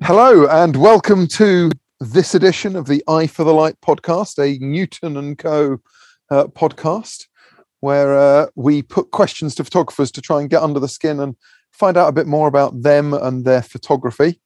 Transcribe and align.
Hello, 0.00 0.46
and 0.46 0.76
welcome 0.76 1.26
to 1.26 1.70
this 2.00 2.34
edition 2.34 2.74
of 2.74 2.86
the 2.86 3.04
Eye 3.06 3.26
for 3.26 3.44
the 3.44 3.52
Light 3.52 3.78
podcast, 3.82 4.38
a 4.38 4.58
Newton 4.58 5.18
and 5.18 5.36
Coe. 5.36 5.78
Uh, 6.30 6.44
podcast, 6.44 7.26
where 7.80 8.18
uh, 8.18 8.46
we 8.54 8.80
put 8.80 9.10
questions 9.10 9.54
to 9.54 9.62
photographers 9.62 10.10
to 10.12 10.22
try 10.22 10.40
and 10.40 10.48
get 10.48 10.62
under 10.62 10.80
the 10.80 10.88
skin 10.88 11.20
and 11.20 11.36
find 11.70 11.98
out 11.98 12.08
a 12.08 12.12
bit 12.12 12.26
more 12.26 12.48
about 12.48 12.82
them 12.82 13.12
and 13.12 13.44
their 13.44 13.60
photography. 13.60 14.40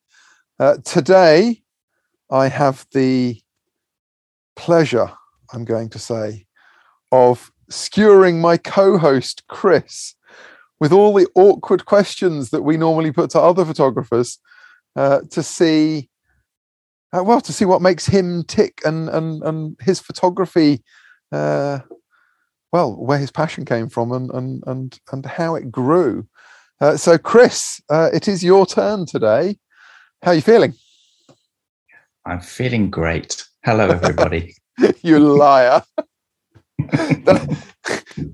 Uh, 0.59 0.79
today, 0.84 1.62
I 2.32 2.48
have 2.48 2.84
the 2.93 3.41
pleasure, 4.57 5.12
I'm 5.52 5.64
going 5.64 5.89
to 5.91 6.00
say, 6.00 6.46
of 7.12 7.52
skewering 7.70 8.41
my 8.41 8.57
co 8.57 8.98
host, 8.98 9.45
Chris, 9.46 10.16
with 10.80 10.93
all 10.93 11.14
the 11.14 11.29
awkward 11.36 11.84
questions 11.84 12.50
that 12.50 12.62
we 12.62 12.77
normally 12.77 13.12
put 13.12 13.30
to 13.30 13.41
other 13.41 13.64
photographers 13.64 14.41
uh, 14.98 15.20
to 15.30 15.44
see 15.44 16.08
uh, 17.12 17.22
well 17.22 17.40
to 17.40 17.52
see 17.52 17.64
what 17.64 17.80
makes 17.80 18.04
him 18.04 18.43
tick 18.44 18.80
and 18.84 19.08
and 19.08 19.43
and 19.44 19.76
his 19.80 20.00
photography 20.00 20.82
uh, 21.30 21.79
well 22.72 22.96
where 22.96 23.18
his 23.18 23.30
passion 23.30 23.64
came 23.64 23.89
from 23.89 24.11
and 24.11 24.30
and 24.32 24.64
and 24.66 24.98
and 25.12 25.25
how 25.25 25.54
it 25.54 25.70
grew. 25.70 26.26
Uh, 26.80 26.96
so 26.96 27.16
chris 27.16 27.80
uh, 27.90 28.11
it 28.12 28.26
is 28.26 28.42
your 28.42 28.66
turn 28.66 29.06
today. 29.06 29.56
How 30.25 30.32
are 30.32 30.34
you 30.34 30.42
feeling? 30.42 30.75
I'm 32.27 32.41
feeling 32.41 32.91
great. 32.91 33.44
Hello 33.64 33.89
everybody. 33.89 34.55
You 35.03 35.20
liar. 35.20 35.83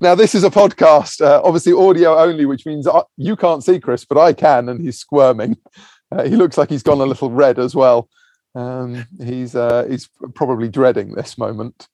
Now 0.01 0.15
this 0.15 0.35
is 0.35 0.43
a 0.43 0.49
podcast 0.49 1.21
uh, 1.21 1.41
obviously 1.43 1.71
audio 1.71 2.17
only 2.17 2.45
which 2.45 2.65
means 2.65 2.87
I, 2.87 3.03
you 3.17 3.35
can't 3.35 3.63
see 3.63 3.79
chris 3.79 4.03
but 4.03 4.17
i 4.17 4.33
can 4.33 4.67
and 4.67 4.81
he's 4.81 4.99
squirming 4.99 5.55
uh, 6.11 6.23
he 6.23 6.35
looks 6.35 6.57
like 6.57 6.69
he's 6.69 6.83
gone 6.83 7.01
a 7.01 7.05
little 7.05 7.31
red 7.31 7.59
as 7.59 7.75
well. 7.75 8.09
Um, 8.53 9.05
he's 9.21 9.55
uh, 9.55 9.85
he's 9.89 10.09
probably 10.33 10.69
dreading 10.69 11.13
this 11.13 11.37
moment, 11.37 11.87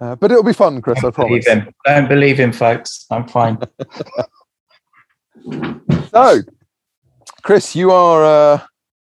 uh, 0.00 0.14
but 0.14 0.30
it'll 0.30 0.44
be 0.44 0.52
fun, 0.52 0.80
Chris. 0.80 1.00
Don't 1.00 1.08
I 1.08 1.14
promise. 1.14 1.44
Believe 1.44 1.64
him. 1.64 1.74
Don't 1.84 2.08
believe 2.08 2.38
him, 2.38 2.52
folks. 2.52 3.06
I'm 3.10 3.26
fine. 3.26 3.58
so, 6.12 6.40
Chris, 7.42 7.74
you 7.74 7.90
are 7.90 8.24
uh, 8.24 8.60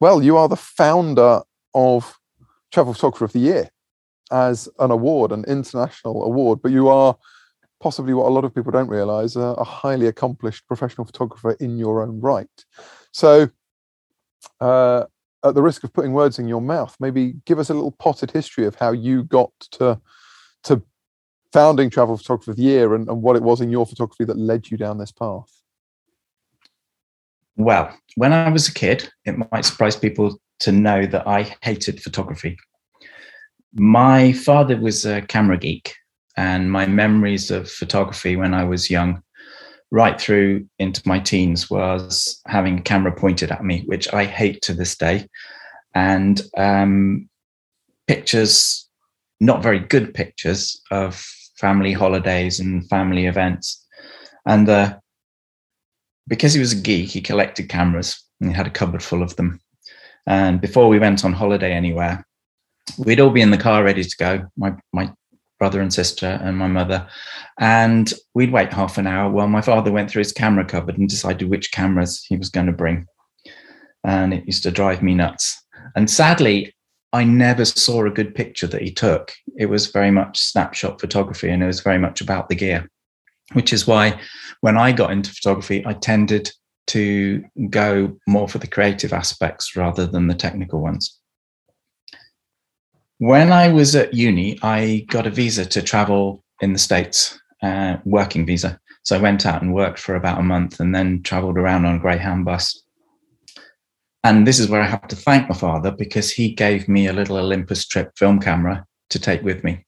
well. 0.01 0.23
You 0.23 0.37
are 0.37 0.49
the 0.49 0.57
founder 0.57 1.41
of 1.75 2.19
Travel 2.73 2.93
Photographer 2.93 3.25
of 3.25 3.33
the 3.33 3.41
Year 3.41 3.71
as 4.31 4.69
an 4.79 4.91
award, 4.91 5.33
an 5.33 5.45
international 5.45 6.25
award, 6.25 6.61
but 6.63 6.73
you 6.73 6.89
are 6.89 7.17
possibly 7.81 8.15
what 8.15 8.27
a 8.27 8.31
lot 8.31 8.45
of 8.45 8.55
people 8.55 8.73
don't 8.73 8.89
realize 8.89 9.35
a 9.35 9.63
highly 9.65 10.07
accomplished 10.07 10.67
professional 10.69 11.05
photographer 11.05 11.53
in 11.61 11.77
your 11.77 12.03
own 12.03 12.21
right. 12.21 12.65
So 13.13 13.51
uh, 14.61 15.05
at 15.45 15.55
the 15.55 15.63
risk 15.63 15.85
of 15.85 15.93
putting 15.93 16.13
words 16.13 16.39
in 16.39 16.49
your 16.49 16.61
mouth, 16.61 16.97
maybe 17.01 17.35
give 17.47 17.59
us 17.59 17.71
a 17.71 17.75
little 17.75 17.93
potted 17.93 18.31
history 18.31 18.67
of 18.67 18.75
how 18.77 18.93
you 18.93 19.25
got 19.25 19.51
to 19.73 20.01
to 20.65 20.83
founding 21.53 21.91
Travel 21.91 22.17
Photographer 22.17 22.53
of 22.53 22.57
the 22.57 22.63
Year 22.63 22.95
and, 22.95 23.09
and 23.09 23.21
what 23.21 23.37
it 23.37 23.43
was 23.43 23.61
in 23.61 23.71
your 23.71 23.85
photography 23.85 24.25
that 24.25 24.39
led 24.39 24.71
you 24.71 24.77
down 24.77 24.99
this 24.99 25.13
path. 25.13 25.51
Well, 27.57 27.95
when 28.17 28.33
I 28.33 28.49
was 28.49 28.69
a 28.69 28.75
kid, 28.75 29.11
it 29.25 29.37
might 29.51 29.65
surprise 29.65 29.97
people 29.97 30.41
to 30.61 30.73
know 30.73 31.05
that 31.07 31.27
I 31.27 31.55
hated 31.63 32.03
photography. 32.03 32.57
My 33.75 34.33
father 34.33 34.79
was 34.79 35.05
a 35.05 35.23
camera 35.23 35.59
geek, 35.59 35.95
and 36.37 36.71
my 36.71 36.87
memories 36.87 37.51
of 37.51 37.71
photography 37.71 38.37
when 38.37 38.55
I 38.55 38.65
was 38.65 38.91
young 38.91 39.23
right 39.93 40.19
through 40.19 40.67
into 40.79 41.07
my 41.07 41.21
teens 41.21 41.71
was 41.71 42.41
having 42.47 42.79
a 42.79 42.83
camera 42.83 43.13
pointed 43.13 43.53
at 43.53 43.63
me, 43.63 43.83
which 43.85 44.13
I 44.13 44.25
hate 44.25 44.63
to 44.63 44.73
this 44.73 44.97
day, 44.97 45.29
and 45.95 46.41
um, 46.57 47.29
pictures, 48.09 48.89
not 49.39 49.63
very 49.63 49.79
good 49.79 50.15
pictures 50.15 50.81
of 50.91 51.23
family 51.59 51.93
holidays 51.93 52.59
and 52.59 52.89
family 52.89 53.27
events. 53.27 53.87
And 54.47 54.67
uh, 54.69 54.97
because 56.27 56.55
he 56.55 56.61
was 56.61 56.73
a 56.73 56.81
geek, 56.81 57.11
he 57.11 57.21
collected 57.21 57.69
cameras 57.69 58.19
and 58.41 58.49
he 58.49 58.57
had 58.57 58.67
a 58.67 58.71
cupboard 58.71 59.03
full 59.03 59.23
of 59.23 59.37
them. 59.37 59.61
And 60.27 60.59
before 60.61 60.89
we 60.89 60.99
went 60.99 61.23
on 61.23 61.35
holiday 61.35 61.73
anywhere, 61.73 62.27
we'd 62.97 63.21
all 63.21 63.31
be 63.31 63.43
in 63.43 63.51
the 63.51 63.59
car 63.59 63.85
ready 63.85 64.05
to 64.05 64.17
go. 64.17 64.45
My 64.57 64.75
my 64.93 65.13
brother 65.63 65.81
and 65.81 65.95
sister 65.95 66.41
and 66.43 66.59
my 66.59 66.67
mother. 66.67 67.07
And 67.61 68.13
we'd 68.35 68.51
wait 68.51 68.73
half 68.73 68.99
an 68.99 69.07
hour 69.07 69.31
while 69.31 69.47
my 69.47 69.61
father 69.61 69.93
went 69.93 70.11
through 70.11 70.25
his 70.27 70.33
camera 70.33 70.65
cupboard 70.65 70.99
and 70.99 71.09
decided 71.09 71.49
which 71.49 71.71
cameras 71.71 72.25
he 72.29 72.37
was 72.37 72.49
going 72.49 72.67
to 72.67 72.73
bring. 72.73 73.07
And 74.03 74.35
it 74.35 74.45
used 74.45 74.65
to 74.65 74.73
drive 74.73 75.05
me 75.05 75.15
nuts. 75.15 75.63
And 75.95 76.11
sadly, 76.11 76.75
I 77.13 77.23
never 77.23 77.65
saw 77.65 78.05
a 78.05 78.11
good 78.11 78.35
picture 78.35 78.67
that 78.67 78.83
he 78.83 78.91
took. 78.91 79.31
It 79.57 79.67
was 79.67 79.87
very 79.87 80.11
much 80.11 80.41
snapshot 80.41 81.01
photography 81.01 81.49
and 81.49 81.63
it 81.63 81.69
was 81.69 81.79
very 81.79 81.99
much 81.99 82.21
about 82.21 82.49
the 82.49 82.57
gear, 82.57 82.91
which 83.53 83.73
is 83.73 83.87
why 83.87 84.19
when 84.63 84.77
I 84.77 84.91
got 84.91 85.13
into 85.13 85.31
photography, 85.31 85.87
I 85.87 85.93
tended 85.93 86.51
to 86.89 87.45
go 87.71 88.19
more 88.27 88.49
for 88.49 88.59
the 88.59 88.67
creative 88.67 89.13
aspects 89.13 89.77
rather 89.77 90.09
than 90.09 90.27
the 90.27 90.35
technical 90.35 90.81
ones. 90.81 91.21
When 93.23 93.53
I 93.53 93.69
was 93.69 93.95
at 93.95 94.15
uni, 94.15 94.59
I 94.65 95.07
got 95.09 95.29
a 95.29 95.31
visa 95.31 95.65
to 95.65 95.81
travel 95.81 96.43
in 96.61 96.73
the 96.73 96.79
States, 96.81 97.39
uh, 97.63 97.99
working 98.05 98.45
visa. 98.45 98.81
So 99.05 99.17
I 99.17 99.21
went 99.21 99.47
out 99.47 99.63
and 99.63 99.73
worked 99.73 100.01
for 100.01 100.17
about 100.17 100.41
a 100.41 100.43
month 100.43 100.81
and 100.81 100.93
then 100.93 101.23
traveled 101.23 101.57
around 101.57 101.85
on 101.85 101.95
a 101.95 101.99
Greyhound 102.01 102.45
bus. 102.45 102.83
And 104.25 104.45
this 104.45 104.59
is 104.59 104.69
where 104.69 104.83
I 104.83 104.89
have 104.89 105.07
to 105.07 105.15
thank 105.15 105.49
my 105.49 105.55
father 105.55 105.93
because 105.93 106.33
he 106.33 106.53
gave 106.53 106.89
me 106.89 107.07
a 107.07 107.13
little 107.13 107.37
Olympus 107.37 107.87
trip 107.87 108.11
film 108.17 108.41
camera 108.41 108.85
to 109.11 109.21
take 109.21 109.43
with 109.43 109.63
me. 109.63 109.87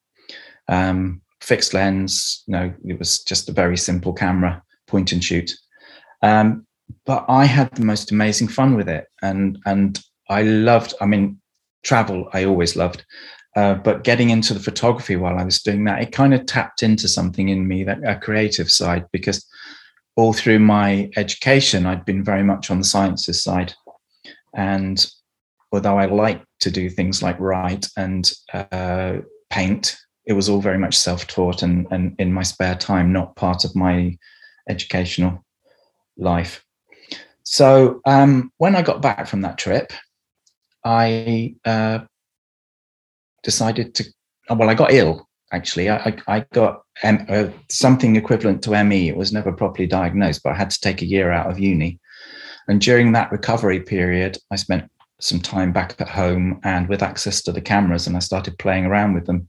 Um, 0.69 1.21
fixed 1.41 1.75
lens, 1.75 2.45
you 2.47 2.53
know, 2.53 2.73
it 2.85 3.01
was 3.01 3.25
just 3.25 3.49
a 3.49 3.53
very 3.53 3.77
simple 3.77 4.13
camera, 4.13 4.63
point 4.87 5.11
and 5.11 5.25
shoot. 5.25 5.51
Um, 6.23 6.69
but 7.05 7.25
I 7.29 7.47
had 7.47 7.75
the 7.75 7.85
most 7.85 8.13
amazing 8.13 8.47
fun 8.47 8.77
with 8.77 8.89
it. 8.89 9.09
And, 9.23 9.59
and 9.67 10.01
I 10.31 10.43
loved, 10.43 10.95
I 11.01 11.07
mean, 11.07 11.41
travel 11.85 12.29
I 12.33 12.45
always 12.45 12.75
loved. 12.77 13.05
Uh, 13.57 13.75
but 13.75 14.03
getting 14.03 14.31
into 14.31 14.53
the 14.53 14.61
photography 14.61 15.15
while 15.15 15.39
I 15.39 15.45
was 15.45 15.63
doing 15.63 15.85
that, 15.85 16.03
it 16.03 16.11
kind 16.11 16.35
of 16.35 16.45
tapped 16.45 16.83
into 16.83 17.07
something 17.07 17.49
in 17.51 17.69
me, 17.69 17.85
that 17.85 17.99
a 18.05 18.19
creative 18.19 18.69
side, 18.69 19.05
because 19.13 19.47
all 20.17 20.33
through 20.33 20.59
my 20.59 21.11
education, 21.17 21.87
I'd 21.87 22.05
been 22.05 22.25
very 22.25 22.43
much 22.43 22.71
on 22.71 22.79
the 22.79 22.85
sciences 22.85 23.43
side. 23.43 23.73
And 24.57 25.05
although 25.71 25.99
I 25.99 26.07
liked 26.07 26.47
to 26.61 26.71
do 26.71 26.91
things 26.91 27.23
like 27.23 27.39
write 27.39 27.87
and 27.97 28.33
uh, 28.53 29.19
paint, 29.51 29.97
it 30.27 30.33
was 30.33 30.49
all 30.49 30.61
very 30.61 30.79
much 30.79 30.97
self-taught 30.97 31.63
and, 31.63 31.87
and 31.91 32.17
in 32.19 32.33
my 32.33 32.43
spare 32.43 32.77
time, 32.77 33.13
not 33.13 33.37
part 33.37 33.65
of 33.65 33.77
my 33.77 34.17
educational 34.69 35.45
life. 36.17 36.65
So 37.43 38.01
um, 38.07 38.51
when 38.57 38.75
I 38.75 38.83
got 38.83 39.03
back 39.03 39.27
from 39.27 39.43
that 39.43 39.59
trip, 39.59 39.93
I 40.85 41.55
uh, 41.65 42.01
decided 43.43 43.95
to. 43.97 44.05
Well, 44.51 44.69
I 44.69 44.75
got 44.75 44.93
ill. 44.93 45.29
Actually, 45.53 45.89
I, 45.89 46.17
I 46.27 46.45
got 46.53 46.83
uh, 47.05 47.47
something 47.71 48.17
equivalent 48.17 48.63
to 48.65 48.85
ME. 48.85 49.09
It 49.09 49.17
was 49.17 49.33
never 49.33 49.53
properly 49.53 49.87
diagnosed, 49.87 50.43
but 50.43 50.53
I 50.53 50.57
had 50.57 50.71
to 50.71 50.81
take 50.81 51.01
a 51.01 51.07
year 51.07 51.31
out 51.31 51.51
of 51.51 51.61
uni. 51.61 52.01
And 52.67 52.81
during 52.81 53.13
that 53.13 53.31
recovery 53.31 53.81
period, 53.81 54.39
I 54.51 54.57
spent 54.57 54.91
some 55.21 55.41
time 55.41 55.73
back 55.73 55.95
at 56.01 56.09
home 56.09 56.61
and 56.65 56.89
with 56.89 57.03
access 57.03 57.41
to 57.43 57.53
the 57.53 57.61
cameras, 57.61 58.07
and 58.07 58.17
I 58.17 58.21
started 58.21 58.59
playing 58.59 58.85
around 58.85 59.15
with 59.15 59.27
them. 59.27 59.49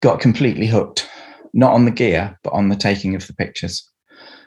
Got 0.00 0.20
completely 0.20 0.66
hooked, 0.66 1.08
not 1.52 1.72
on 1.72 1.84
the 1.84 1.90
gear, 1.90 2.38
but 2.42 2.52
on 2.52 2.68
the 2.68 2.76
taking 2.76 3.14
of 3.14 3.26
the 3.26 3.34
pictures. 3.34 3.88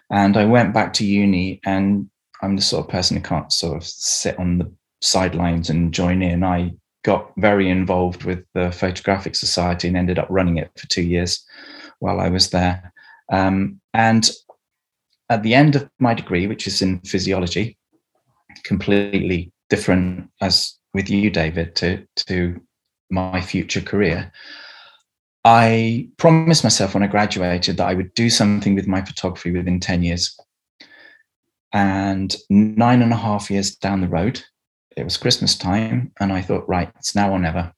And 0.09 0.37
I 0.37 0.45
went 0.45 0.73
back 0.73 0.93
to 0.93 1.05
uni, 1.05 1.59
and 1.63 2.09
I'm 2.41 2.55
the 2.55 2.61
sort 2.61 2.85
of 2.85 2.91
person 2.91 3.17
who 3.17 3.23
can't 3.23 3.51
sort 3.51 3.77
of 3.77 3.83
sit 3.85 4.39
on 4.39 4.57
the 4.57 4.73
sidelines 5.01 5.69
and 5.69 5.93
join 5.93 6.21
in. 6.21 6.43
I 6.43 6.73
got 7.03 7.31
very 7.37 7.69
involved 7.69 8.23
with 8.23 8.45
the 8.53 8.71
Photographic 8.71 9.35
Society 9.35 9.87
and 9.87 9.97
ended 9.97 10.19
up 10.19 10.27
running 10.29 10.57
it 10.57 10.71
for 10.77 10.87
two 10.87 11.01
years 11.01 11.43
while 11.99 12.19
I 12.19 12.29
was 12.29 12.49
there. 12.49 12.93
Um, 13.31 13.79
and 13.93 14.29
at 15.29 15.43
the 15.43 15.53
end 15.53 15.75
of 15.75 15.89
my 15.99 16.13
degree, 16.13 16.47
which 16.47 16.67
is 16.67 16.81
in 16.81 16.99
physiology, 17.01 17.77
completely 18.63 19.51
different 19.69 20.29
as 20.41 20.77
with 20.93 21.09
you, 21.09 21.29
David, 21.29 21.75
to, 21.77 22.05
to 22.27 22.61
my 23.09 23.41
future 23.41 23.81
career. 23.81 24.31
I 25.43 26.09
promised 26.17 26.63
myself 26.63 26.93
when 26.93 27.03
I 27.03 27.07
graduated 27.07 27.77
that 27.77 27.87
I 27.87 27.93
would 27.93 28.13
do 28.13 28.29
something 28.29 28.75
with 28.75 28.87
my 28.87 29.01
photography 29.01 29.51
within 29.51 29.79
10 29.79 30.03
years. 30.03 30.37
And 31.73 32.35
nine 32.49 33.01
and 33.01 33.13
a 33.13 33.17
half 33.17 33.49
years 33.49 33.75
down 33.75 34.01
the 34.01 34.09
road, 34.09 34.43
it 34.97 35.03
was 35.03 35.17
Christmas 35.17 35.55
time, 35.55 36.11
and 36.19 36.31
I 36.31 36.41
thought, 36.41 36.67
right, 36.67 36.91
it's 36.97 37.15
now 37.15 37.31
or 37.31 37.39
never. 37.39 37.73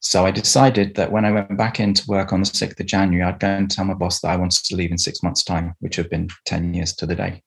So 0.00 0.24
I 0.24 0.30
decided 0.30 0.94
that 0.94 1.12
when 1.12 1.26
I 1.26 1.30
went 1.30 1.56
back 1.58 1.78
into 1.78 2.06
work 2.08 2.32
on 2.32 2.40
the 2.40 2.46
6th 2.46 2.80
of 2.80 2.86
January, 2.86 3.22
I'd 3.22 3.38
go 3.38 3.48
and 3.48 3.70
tell 3.70 3.84
my 3.84 3.94
boss 3.94 4.20
that 4.20 4.30
I 4.30 4.36
wanted 4.36 4.64
to 4.64 4.76
leave 4.76 4.90
in 4.90 4.98
six 4.98 5.22
months' 5.22 5.44
time, 5.44 5.74
which 5.80 5.96
had 5.96 6.08
been 6.08 6.28
10 6.46 6.72
years 6.72 6.94
to 6.94 7.06
the 7.06 7.14
day. 7.14 7.42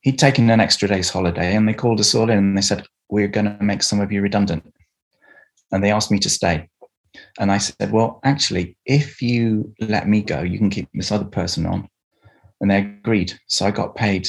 He'd 0.00 0.18
taken 0.18 0.50
an 0.50 0.58
extra 0.58 0.88
day's 0.88 1.08
holiday 1.08 1.54
and 1.54 1.68
they 1.68 1.74
called 1.74 2.00
us 2.00 2.14
all 2.16 2.30
in 2.30 2.38
and 2.38 2.58
they 2.58 2.62
said, 2.62 2.84
we're 3.08 3.28
going 3.28 3.56
to 3.56 3.62
make 3.62 3.84
some 3.84 4.00
of 4.00 4.10
you 4.10 4.22
redundant. 4.22 4.64
And 5.70 5.84
they 5.84 5.92
asked 5.92 6.10
me 6.10 6.18
to 6.18 6.30
stay. 6.30 6.68
And 7.38 7.52
I 7.52 7.58
said, 7.58 7.92
well, 7.92 8.18
actually, 8.24 8.76
if 8.84 9.22
you 9.22 9.72
let 9.78 10.08
me 10.08 10.22
go, 10.22 10.40
you 10.40 10.58
can 10.58 10.70
keep 10.70 10.88
this 10.94 11.12
other 11.12 11.26
person 11.26 11.66
on. 11.66 11.88
And 12.60 12.70
they 12.70 12.78
agreed. 12.78 13.34
So 13.46 13.66
I 13.66 13.70
got 13.70 13.94
paid 13.94 14.28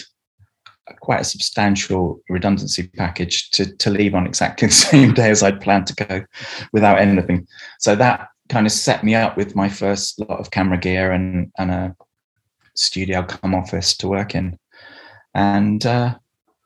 quite 1.00 1.22
a 1.22 1.26
substantial 1.26 2.22
redundancy 2.30 2.88
package 2.88 3.50
to, 3.52 3.76
to 3.78 3.90
leave 3.90 4.16
on 4.16 4.26
exactly 4.26 4.68
the 4.70 4.74
same 4.74 5.14
day 5.14 5.30
as 5.30 5.44
I'd 5.44 5.62
planned 5.62 5.88
to 5.88 6.06
go 6.06 6.26
without 6.72 7.00
anything. 7.00 7.48
So 7.80 7.96
that 7.96 8.30
kind 8.50 8.66
of 8.66 8.72
set 8.72 9.04
me 9.04 9.16
up 9.16 9.38
with 9.38 9.56
my 9.56 9.70
first 9.70 10.20
lot 10.20 10.40
of 10.40 10.52
camera 10.52 10.78
gear 10.78 11.12
and, 11.12 11.52
and 11.58 11.72
a 11.72 11.96
studio 12.76 13.24
come 13.24 13.56
office 13.56 13.96
to 13.98 14.08
work 14.08 14.36
in. 14.36 14.58
And 15.34 15.86
uh, 15.86 16.16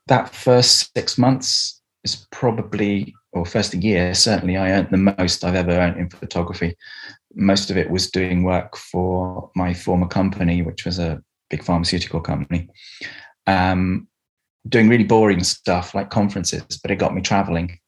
that 0.08 0.34
first 0.34 0.92
six 0.94 1.16
months 1.16 1.80
is 2.04 2.26
probably, 2.30 3.14
or 3.32 3.44
first 3.44 3.74
year, 3.74 4.14
certainly 4.14 4.56
I 4.56 4.72
earned 4.72 4.90
the 4.90 5.14
most 5.18 5.44
I've 5.44 5.54
ever 5.54 5.72
earned 5.72 5.98
in 5.98 6.10
photography. 6.10 6.76
Most 7.34 7.70
of 7.70 7.76
it 7.76 7.90
was 7.90 8.10
doing 8.10 8.42
work 8.42 8.76
for 8.76 9.50
my 9.54 9.74
former 9.74 10.08
company, 10.08 10.62
which 10.62 10.84
was 10.84 10.98
a 10.98 11.22
big 11.50 11.62
pharmaceutical 11.62 12.20
company. 12.20 12.68
Um, 13.48 14.06
doing 14.68 14.88
really 14.88 15.04
boring 15.04 15.42
stuff 15.42 15.94
like 15.94 16.10
conferences, 16.10 16.78
but 16.82 16.90
it 16.90 16.96
got 16.96 17.14
me 17.14 17.22
traveling. 17.22 17.78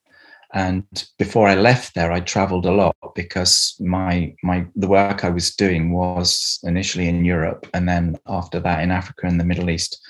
And 0.53 0.85
before 1.19 1.47
I 1.47 1.55
left 1.55 1.95
there, 1.95 2.11
I 2.11 2.21
traveled 2.21 2.67
a 2.67 2.73
lot 2.73 2.97
because 3.15 3.77
my 3.79 4.35
my 4.43 4.67
the 4.75 4.89
work 4.89 5.25
I 5.25 5.31
was 5.31 5.55
doing 5.55 5.93
was 5.93 6.59
initially 6.65 7.09
in 7.09 7.25
Europe 7.25 7.69
and 7.73 7.89
then 7.89 8.19
after 8.27 8.59
that 8.61 8.83
in 8.83 8.91
Africa 8.91 9.27
and 9.27 9.39
the 9.39 9.45
Middle 9.45 9.71
East. 9.71 10.01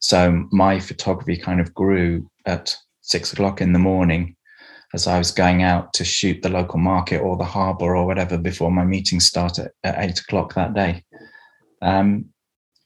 So 0.00 0.46
my 0.52 0.78
photography 0.80 1.38
kind 1.38 1.60
of 1.60 1.72
grew 1.72 2.28
at 2.44 2.76
six 3.00 3.32
o'clock 3.32 3.62
in 3.62 3.72
the 3.72 3.78
morning 3.78 4.36
as 4.92 5.06
I 5.06 5.16
was 5.18 5.30
going 5.30 5.62
out 5.62 5.94
to 5.94 6.04
shoot 6.04 6.42
the 6.42 6.50
local 6.50 6.78
market 6.78 7.20
or 7.20 7.36
the 7.36 7.44
harbour 7.44 7.96
or 7.96 8.06
whatever 8.06 8.36
before 8.36 8.70
my 8.70 8.84
meeting 8.84 9.20
started 9.20 9.70
at 9.82 9.98
eight 9.98 10.20
o'clock 10.20 10.54
that 10.54 10.74
day. 10.74 11.02
Um, 11.80 12.26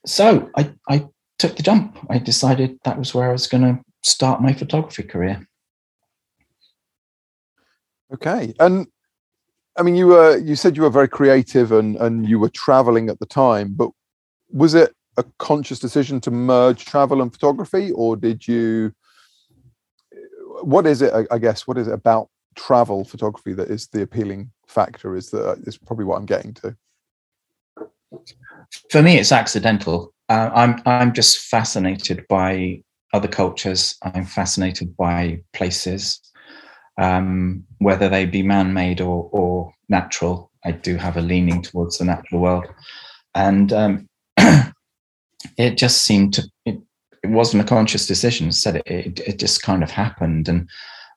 so 0.07 0.49
I, 0.57 0.73
I 0.89 1.07
took 1.41 1.57
the 1.57 1.63
jump. 1.63 1.99
I 2.11 2.19
decided 2.19 2.79
that 2.85 2.99
was 2.99 3.15
where 3.15 3.31
I 3.31 3.33
was 3.33 3.47
going 3.47 3.63
to 3.63 3.83
start 4.03 4.43
my 4.43 4.53
photography 4.53 5.03
career. 5.03 5.49
Okay, 8.13 8.55
and 8.61 8.87
I 9.77 9.83
mean, 9.83 9.97
you 9.97 10.09
were 10.09 10.37
you 10.37 10.57
said 10.57 10.77
you 10.77 10.83
were 10.83 10.91
very 10.91 11.09
creative 11.09 11.73
and 11.73 11.97
and 11.97 12.29
you 12.29 12.39
were 12.39 12.51
traveling 12.51 13.09
at 13.09 13.19
the 13.21 13.27
time, 13.27 13.73
but 13.75 13.91
was 14.51 14.75
it 14.75 14.95
a 15.17 15.25
conscious 15.39 15.79
decision 15.79 16.21
to 16.23 16.31
merge 16.31 16.85
travel 16.85 17.23
and 17.23 17.33
photography, 17.33 17.93
or 17.93 18.17
did 18.17 18.47
you? 18.47 18.93
What 20.63 20.87
is 20.87 21.01
it? 21.01 21.27
I 21.31 21.39
guess 21.39 21.67
what 21.67 21.79
is 21.79 21.89
it 21.89 21.95
about 21.95 22.29
travel 22.57 23.05
photography 23.05 23.55
that 23.55 23.71
is 23.71 23.87
the 23.87 24.03
appealing 24.03 24.51
factor? 24.67 25.17
Is 25.17 25.31
that 25.31 25.49
uh, 25.49 25.57
is 25.63 25.79
probably 25.79 26.05
what 26.05 26.19
I'm 26.19 26.27
getting 26.27 26.53
to. 26.55 26.77
For 28.91 29.03
me, 29.03 29.19
it's 29.19 29.33
accidental. 29.33 30.13
Uh, 30.31 30.49
I'm 30.55 30.81
I'm 30.87 31.13
just 31.13 31.39
fascinated 31.39 32.25
by 32.29 32.83
other 33.13 33.27
cultures. 33.27 33.97
I'm 34.03 34.25
fascinated 34.25 34.97
by 34.97 35.41
places 35.53 36.21
um, 36.99 37.65
whether 37.79 38.09
they 38.09 38.27
be 38.27 38.43
man-made 38.43 39.01
or, 39.01 39.29
or 39.33 39.73
natural. 39.89 40.51
I 40.65 40.73
do 40.73 40.97
have 40.97 41.17
a 41.17 41.21
leaning 41.23 41.63
towards 41.63 41.99
the 41.99 42.05
natural 42.05 42.41
world, 42.41 42.67
and 43.35 43.73
um, 43.73 44.09
it 45.57 45.77
just 45.77 46.03
seemed 46.03 46.35
to. 46.35 46.43
It, 46.65 46.79
it, 47.23 47.31
wasn't 47.31 47.63
a 47.63 47.67
conscious 47.67 48.07
decision. 48.07 48.53
Said 48.53 48.77
it, 48.77 48.87
it, 48.87 49.21
it 49.21 49.39
just 49.39 49.63
kind 49.63 49.83
of 49.83 49.91
happened, 49.91 50.49
and 50.49 50.69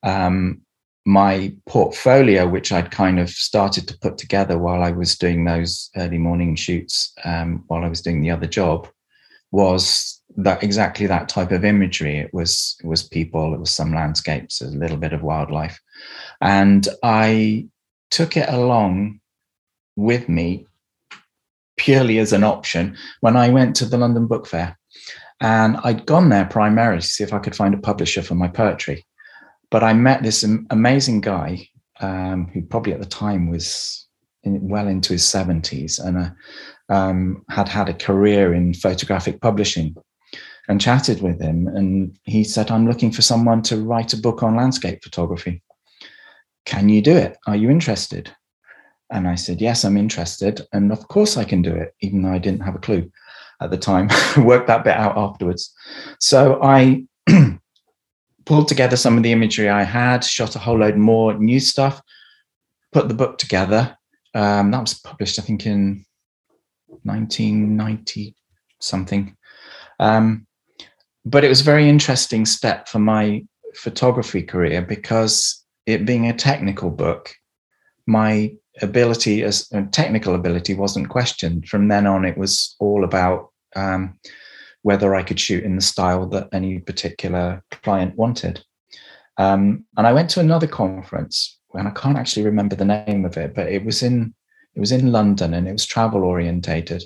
um, 0.02 0.62
my 1.06 1.54
portfolio, 1.68 2.48
which 2.48 2.72
I'd 2.72 2.90
kind 2.90 3.20
of 3.20 3.30
started 3.30 3.88
to 3.90 3.98
put 4.00 4.18
together 4.18 4.58
while 4.58 4.82
I 4.82 4.92
was 4.92 5.16
doing 5.16 5.46
those 5.46 5.92
early 5.98 6.18
morning 6.18 6.56
shoots, 6.56 7.14
um, 7.26 7.64
while 7.68 7.84
I 7.84 7.90
was 7.90 8.02
doing 8.02 8.22
the 8.22 8.32
other 8.32 8.48
job, 8.48 8.88
was 9.54 10.20
that 10.36 10.64
exactly 10.64 11.06
that 11.06 11.30
type 11.30 11.52
of 11.52 11.64
imagery. 11.64 12.18
It 12.18 12.34
was 12.34 12.76
it 12.84 12.88
was 12.88 13.04
people, 13.04 13.54
it 13.54 13.60
was 13.60 13.70
some 13.70 13.94
landscapes, 13.94 14.62
a 14.62 14.68
little 14.68 14.98
bit 14.98 15.14
of 15.14 15.22
wildlife, 15.22 15.80
and 16.42 16.86
I 17.04 17.68
took 18.10 18.36
it 18.36 18.50
along 18.50 19.22
with 19.96 20.28
me 20.28 20.66
purely 21.78 22.18
as 22.18 22.34
an 22.34 22.44
option 22.44 22.98
when 23.22 23.36
I 23.38 23.50
went 23.50 23.76
to 23.76 23.86
the 23.86 23.98
London 23.98 24.26
Book 24.28 24.48
Fair, 24.48 24.78
and 25.40 25.78
I'd 25.84 26.08
gone 26.08 26.30
there 26.30 26.46
primarily 26.46 27.02
to 27.02 27.08
see 27.08 27.24
if 27.24 27.32
I 27.32 27.40
could 27.40 27.56
find 27.56 27.76
a 27.76 27.78
publisher 27.90 28.24
for 28.24 28.36
my 28.36 28.48
poetry, 28.48 29.06
but 29.70 29.84
I 29.84 29.94
met 29.94 30.24
this 30.24 30.44
amazing 30.72 31.22
guy 31.22 31.70
um, 32.00 32.48
who 32.48 32.64
probably 32.64 32.94
at 32.94 33.00
the 33.00 33.06
time 33.06 33.52
was 33.52 34.08
in, 34.44 34.68
well 34.68 34.88
into 34.88 35.14
his 35.14 35.26
seventies 35.26 36.00
and 36.00 36.18
a, 36.18 36.36
um, 36.90 37.44
had 37.50 37.68
had 37.68 37.90
a 37.90 37.94
career 37.94 38.54
in 38.54 38.74
photographic 38.74 39.42
publishing 39.42 39.96
and 40.68 40.80
chatted 40.80 41.22
with 41.22 41.42
him. 41.42 41.68
And 41.68 42.18
he 42.24 42.44
said, 42.44 42.72
I'm 42.72 42.88
looking 42.88 43.12
for 43.12 43.22
someone 43.22 43.62
to 43.64 43.78
write 43.78 44.14
a 44.14 44.18
book 44.18 44.44
on 44.44 44.56
landscape 44.56 45.04
photography. 45.04 45.62
Can 46.66 46.90
you 46.90 47.02
do 47.02 47.16
it? 47.16 47.38
Are 47.48 47.56
you 47.56 47.70
interested? 47.70 48.32
And 49.12 49.28
I 49.28 49.36
said, 49.36 49.62
Yes, 49.62 49.84
I'm 49.84 49.98
interested. 49.98 50.66
And 50.72 50.92
of 50.92 51.08
course 51.08 51.38
I 51.38 51.44
can 51.44 51.62
do 51.62 51.74
it, 51.74 51.94
even 52.00 52.24
though 52.24 52.32
I 52.32 52.40
didn't 52.40 52.62
have 52.62 52.76
a 52.76 52.80
clue 52.80 53.12
at 53.62 53.70
the 53.70 53.78
time. 53.78 54.10
Worked 54.38 54.68
that 54.68 54.84
bit 54.84 54.96
out 54.96 55.18
afterwards. 55.18 55.74
So 56.20 56.60
I 56.64 57.06
pulled 58.46 58.68
together 58.68 58.96
some 58.96 59.18
of 59.18 59.24
the 59.24 59.32
imagery 59.32 59.70
I 59.70 59.84
had, 59.84 60.24
shot 60.24 60.56
a 60.56 60.60
whole 60.60 60.80
load 60.80 60.98
more 60.98 61.34
new 61.34 61.60
stuff, 61.60 62.02
put 62.92 63.08
the 63.08 63.14
book 63.14 63.38
together. 63.38 63.98
Um, 64.34 64.72
that 64.72 64.82
was 64.82 64.96
published, 64.96 65.38
I 65.38 65.44
think, 65.44 65.66
in 65.66 66.06
1990 67.04 68.36
something. 68.80 69.36
Um, 70.00 70.46
but 71.26 71.44
it 71.44 71.50
was 71.50 71.62
a 71.62 71.66
very 71.66 71.88
interesting 71.88 72.46
step 72.46 72.88
for 72.88 73.00
my 73.00 73.46
photography 73.76 74.44
career 74.44 74.82
because 74.82 75.64
it 75.86 76.06
being 76.06 76.30
a 76.30 76.34
technical 76.34 76.90
book, 76.90 77.34
my 78.06 78.54
ability 78.82 79.44
as 79.44 79.68
uh, 79.74 79.84
technical 79.92 80.36
ability 80.36 80.74
wasn't 80.74 81.10
questioned. 81.10 81.68
From 81.68 81.88
then 81.88 82.08
on, 82.08 82.26
it 82.26 82.38
was 82.38 82.76
all 82.80 83.04
about 83.04 83.52
um, 83.76 84.20
whether 84.82 85.16
I 85.16 85.24
could 85.24 85.40
shoot 85.40 85.64
in 85.64 85.76
the 85.76 85.82
style 85.82 86.28
that 86.28 86.50
any 86.52 86.80
particular 86.80 87.64
client 87.72 88.18
wanted. 88.18 88.64
Um, 89.38 89.86
and 89.98 90.06
I 90.06 90.14
went 90.14 90.30
to 90.32 90.40
another 90.40 90.68
conference, 90.68 91.58
and 91.74 91.88
I 91.88 91.92
can't 91.92 92.18
actually 92.18 92.46
remember 92.46 92.76
the 92.76 92.86
name 92.86 93.26
of 93.26 93.38
it, 93.38 93.56
but 93.56 93.68
it 93.68 93.84
was 93.84 94.04
in 94.04 94.34
it 94.76 94.80
was 94.80 94.92
in 94.92 95.12
London 95.12 95.54
and 95.54 95.68
it 95.68 95.72
was 95.72 95.86
travel 95.86 96.24
orientated. 96.24 97.04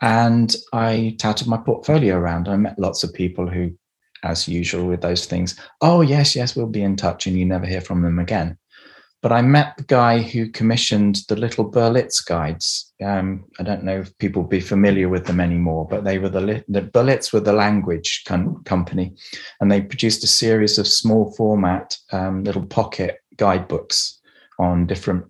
And 0.00 0.54
I 0.72 1.16
touted 1.18 1.46
my 1.46 1.56
portfolio 1.56 2.16
around. 2.16 2.48
I 2.48 2.56
met 2.56 2.78
lots 2.78 3.04
of 3.04 3.14
people 3.14 3.48
who, 3.48 3.72
as 4.22 4.48
usual 4.48 4.86
with 4.86 5.00
those 5.00 5.26
things, 5.26 5.58
oh, 5.80 6.00
yes, 6.00 6.34
yes, 6.34 6.56
we'll 6.56 6.66
be 6.66 6.82
in 6.82 6.96
touch, 6.96 7.26
and 7.26 7.38
you 7.38 7.44
never 7.44 7.66
hear 7.66 7.80
from 7.80 8.02
them 8.02 8.18
again. 8.18 8.58
But 9.22 9.32
I 9.32 9.40
met 9.40 9.78
the 9.78 9.84
guy 9.84 10.20
who 10.20 10.50
commissioned 10.50 11.20
the 11.28 11.36
little 11.36 11.70
Berlitz 11.70 12.22
guides. 12.22 12.92
Um, 13.02 13.44
I 13.58 13.62
don't 13.62 13.82
know 13.82 14.00
if 14.00 14.18
people 14.18 14.42
be 14.42 14.60
familiar 14.60 15.08
with 15.08 15.24
them 15.24 15.40
anymore, 15.40 15.86
but 15.88 16.04
they 16.04 16.18
were 16.18 16.28
the, 16.28 16.62
the 16.68 16.82
Berlitz 16.82 17.32
were 17.32 17.40
the 17.40 17.54
language 17.54 18.24
com- 18.26 18.62
company, 18.64 19.14
and 19.60 19.72
they 19.72 19.80
produced 19.80 20.24
a 20.24 20.26
series 20.26 20.76
of 20.76 20.86
small 20.86 21.32
format 21.32 21.96
um, 22.12 22.44
little 22.44 22.66
pocket 22.66 23.20
guidebooks 23.38 24.20
on 24.58 24.86
different 24.86 25.24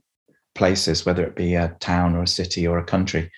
places, 0.55 1.05
whether 1.05 1.25
it 1.25 1.37
be 1.37 1.55
a 1.55 1.77
town 1.81 2.15
or 2.15 2.23
a 2.23 2.29
city 2.29 2.67
or 2.67 2.79
a 2.79 2.85
country. 2.85 3.31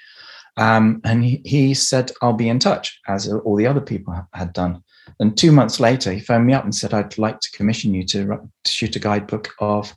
Um, 0.56 1.00
and 1.04 1.22
he, 1.24 1.42
he, 1.44 1.74
said, 1.74 2.12
I'll 2.22 2.32
be 2.32 2.48
in 2.48 2.58
touch, 2.58 2.98
as 3.08 3.30
all 3.30 3.56
the 3.56 3.66
other 3.66 3.80
people 3.80 4.14
had 4.32 4.52
done. 4.52 4.82
And 5.20 5.36
two 5.36 5.52
months 5.52 5.80
later, 5.80 6.12
he 6.12 6.20
phoned 6.20 6.46
me 6.46 6.54
up 6.54 6.64
and 6.64 6.74
said, 6.74 6.94
I'd 6.94 7.18
like 7.18 7.40
to 7.40 7.50
commission 7.52 7.94
you 7.94 8.04
to, 8.06 8.26
to 8.64 8.70
shoot 8.70 8.96
a 8.96 9.00
guidebook 9.00 9.50
of 9.60 9.94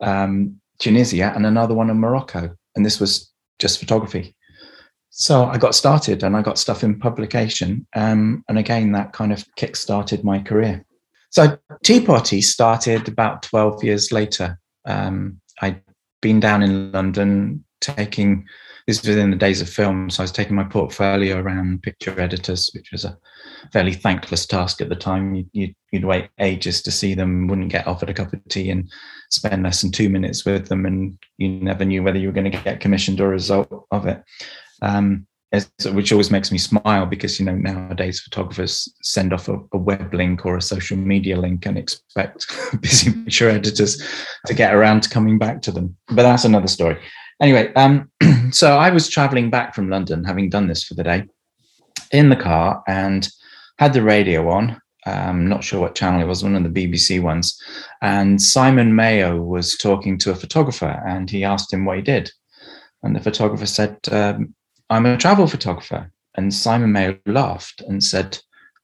um, 0.00 0.60
Tunisia 0.78 1.32
and 1.34 1.46
another 1.46 1.74
one 1.74 1.88
of 1.88 1.96
Morocco. 1.96 2.50
And 2.74 2.84
this 2.84 2.98
was 2.98 3.30
just 3.58 3.78
photography. 3.78 4.34
So 5.10 5.44
I 5.44 5.58
got 5.58 5.74
started 5.74 6.22
and 6.22 6.36
I 6.36 6.42
got 6.42 6.58
stuff 6.58 6.82
in 6.82 6.98
publication. 6.98 7.86
Um, 7.94 8.44
and 8.48 8.58
again, 8.58 8.92
that 8.92 9.12
kind 9.12 9.32
of 9.32 9.44
kick 9.56 9.76
started 9.76 10.24
my 10.24 10.40
career. 10.40 10.84
So 11.30 11.58
TPOTY 11.84 12.42
started 12.42 13.08
about 13.08 13.42
12 13.42 13.84
years 13.84 14.10
later. 14.10 14.58
Um, 14.86 15.40
I'd 15.60 15.82
been 16.22 16.40
down 16.40 16.62
in 16.62 16.90
London 16.92 17.64
taking 17.82 18.46
this 18.86 19.06
was 19.06 19.16
in 19.16 19.30
the 19.30 19.36
days 19.36 19.60
of 19.60 19.68
film, 19.68 20.10
so 20.10 20.22
I 20.22 20.24
was 20.24 20.32
taking 20.32 20.56
my 20.56 20.64
portfolio 20.64 21.38
around 21.38 21.82
picture 21.82 22.18
editors, 22.20 22.68
which 22.74 22.90
was 22.90 23.04
a 23.04 23.16
fairly 23.72 23.92
thankless 23.92 24.44
task 24.44 24.80
at 24.80 24.88
the 24.88 24.96
time. 24.96 25.34
You'd, 25.34 25.50
you'd, 25.52 25.76
you'd, 25.92 26.04
wait 26.04 26.30
ages 26.40 26.82
to 26.82 26.90
see 26.90 27.14
them, 27.14 27.46
wouldn't 27.46 27.70
get 27.70 27.86
offered 27.86 28.10
a 28.10 28.14
cup 28.14 28.32
of 28.32 28.40
tea, 28.48 28.70
and 28.70 28.90
spend 29.30 29.62
less 29.62 29.82
than 29.82 29.92
two 29.92 30.08
minutes 30.08 30.44
with 30.44 30.66
them, 30.66 30.84
and 30.84 31.16
you 31.38 31.48
never 31.48 31.84
knew 31.84 32.02
whether 32.02 32.18
you 32.18 32.26
were 32.26 32.32
going 32.32 32.50
to 32.50 32.62
get 32.64 32.80
commissioned 32.80 33.20
or 33.20 33.26
a 33.26 33.30
result 33.30 33.86
of 33.92 34.06
it. 34.06 34.20
Um, 34.80 35.28
which 35.92 36.12
always 36.12 36.30
makes 36.30 36.50
me 36.50 36.58
smile 36.58 37.04
because 37.04 37.38
you 37.38 37.44
know 37.44 37.54
nowadays 37.54 38.20
photographers 38.20 38.92
send 39.02 39.32
off 39.32 39.48
a, 39.48 39.58
a, 39.72 39.78
web 39.78 40.12
link 40.14 40.46
or 40.46 40.56
a 40.56 40.62
social 40.62 40.96
media 40.96 41.38
link 41.38 41.66
and 41.66 41.76
expect 41.76 42.46
busy 42.80 43.12
picture 43.12 43.50
editors 43.50 44.02
to 44.46 44.54
get 44.54 44.74
around 44.74 45.02
to 45.02 45.10
coming 45.10 45.38
back 45.38 45.60
to 45.60 45.70
them 45.70 45.94
but 46.08 46.22
that's 46.22 46.44
another 46.44 46.68
story 46.68 46.98
anyway 47.40 47.72
um, 47.74 48.10
so 48.50 48.78
i 48.78 48.90
was 48.90 49.08
traveling 49.08 49.50
back 49.50 49.74
from 49.74 49.90
london 49.90 50.24
having 50.24 50.48
done 50.48 50.68
this 50.68 50.84
for 50.84 50.94
the 50.94 51.04
day 51.04 51.24
in 52.12 52.30
the 52.30 52.36
car 52.36 52.82
and 52.88 53.28
had 53.78 53.92
the 53.92 54.02
radio 54.02 54.48
on 54.48 54.80
um, 55.04 55.48
not 55.48 55.64
sure 55.64 55.80
what 55.80 55.96
channel 55.96 56.20
it 56.20 56.26
was, 56.26 56.44
one 56.44 56.54
of 56.54 56.62
the 56.62 56.86
BBC 56.86 57.20
ones. 57.20 57.60
And 58.02 58.40
Simon 58.40 58.94
Mayo 58.94 59.42
was 59.42 59.76
talking 59.76 60.16
to 60.18 60.30
a 60.30 60.36
photographer 60.36 61.02
and 61.04 61.28
he 61.28 61.42
asked 61.42 61.72
him 61.72 61.84
what 61.84 61.96
he 61.96 62.02
did. 62.02 62.30
And 63.02 63.16
the 63.16 63.20
photographer 63.20 63.66
said, 63.66 63.98
um, 64.12 64.54
I'm 64.92 65.06
a 65.06 65.16
travel 65.16 65.46
photographer. 65.46 66.12
And 66.34 66.52
Simon 66.52 66.92
Mayo 66.92 67.18
laughed 67.26 67.80
and 67.80 68.04
said, 68.04 68.38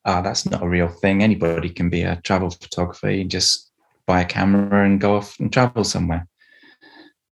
ah, 0.06 0.22
that's 0.22 0.46
not 0.46 0.62
a 0.62 0.68
real 0.68 0.88
thing. 0.88 1.22
Anybody 1.22 1.68
can 1.68 1.90
be 1.90 2.02
a 2.02 2.20
travel 2.24 2.50
photographer. 2.50 3.10
You 3.10 3.24
just 3.24 3.70
buy 4.06 4.22
a 4.22 4.24
camera 4.24 4.86
and 4.86 5.00
go 5.00 5.16
off 5.16 5.38
and 5.38 5.52
travel 5.52 5.84
somewhere. 5.84 6.26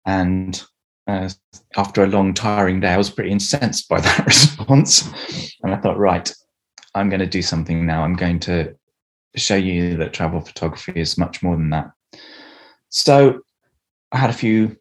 And 0.07 0.63
uh, 1.09 1.29
after 1.77 2.05
a 2.05 2.07
long, 2.07 2.33
tiring 2.33 2.79
day, 2.79 2.91
I 2.91 2.97
was 2.97 3.11
pretty 3.11 3.33
incensed 3.33 3.89
by 3.89 4.01
that 4.01 4.25
response. 4.27 5.09
And 5.63 5.75
I 5.75 5.79
thought, 5.79 5.99
right, 5.99 6.33
I'm 6.95 7.09
going 7.09 7.21
to 7.21 7.27
do 7.27 7.43
something 7.43 7.85
now. 7.85 8.05
I'm 8.05 8.17
going 8.17 8.39
to 8.41 8.75
show 9.35 9.57
you 9.57 9.97
that 9.97 10.13
travel 10.13 10.41
photography 10.41 11.01
is 11.01 11.19
much 11.19 11.43
more 11.43 11.57
than 11.57 11.71
that. 11.71 11.91
So 12.89 13.41
I 14.13 14.19
had 14.19 14.31
a 14.31 14.35
few 14.35 14.77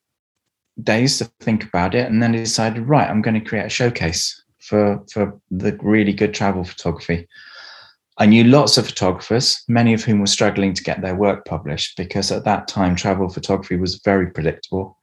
days 0.83 1.17
to 1.17 1.25
think 1.39 1.63
about 1.63 1.95
it 1.95 2.09
and 2.09 2.21
then 2.21 2.31
decided 2.31 2.88
right 2.88 3.09
i'm 3.09 3.21
going 3.21 3.33
to 3.33 3.50
create 3.50 3.65
a 3.65 3.69
showcase 3.69 4.43
for 4.69 5.03
for 5.12 5.39
the 5.50 5.77
really 5.81 6.13
good 6.13 6.33
travel 6.33 6.63
photography. 6.63 7.27
I 8.19 8.25
knew 8.25 8.43
lots 8.43 8.77
of 8.77 8.86
photographers 8.86 9.63
many 9.67 9.93
of 9.93 10.03
whom 10.03 10.19
were 10.19 10.27
struggling 10.27 10.74
to 10.74 10.83
get 10.83 11.01
their 11.01 11.15
work 11.15 11.45
published 11.45 11.98
because 11.98 12.31
at 12.31 12.43
that 12.45 12.67
time 12.67 12.95
travel 12.95 13.29
photography 13.29 13.77
was 13.77 14.01
very 14.05 14.27
predictable. 14.31 14.98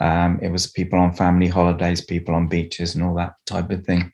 Um, 0.00 0.38
it 0.42 0.50
was 0.50 0.66
people 0.66 0.98
on 0.98 1.14
family 1.14 1.48
holidays 1.48 2.04
people 2.04 2.34
on 2.34 2.48
beaches 2.48 2.94
and 2.94 3.02
all 3.02 3.14
that 3.14 3.34
type 3.46 3.70
of 3.70 3.84
thing. 3.84 4.12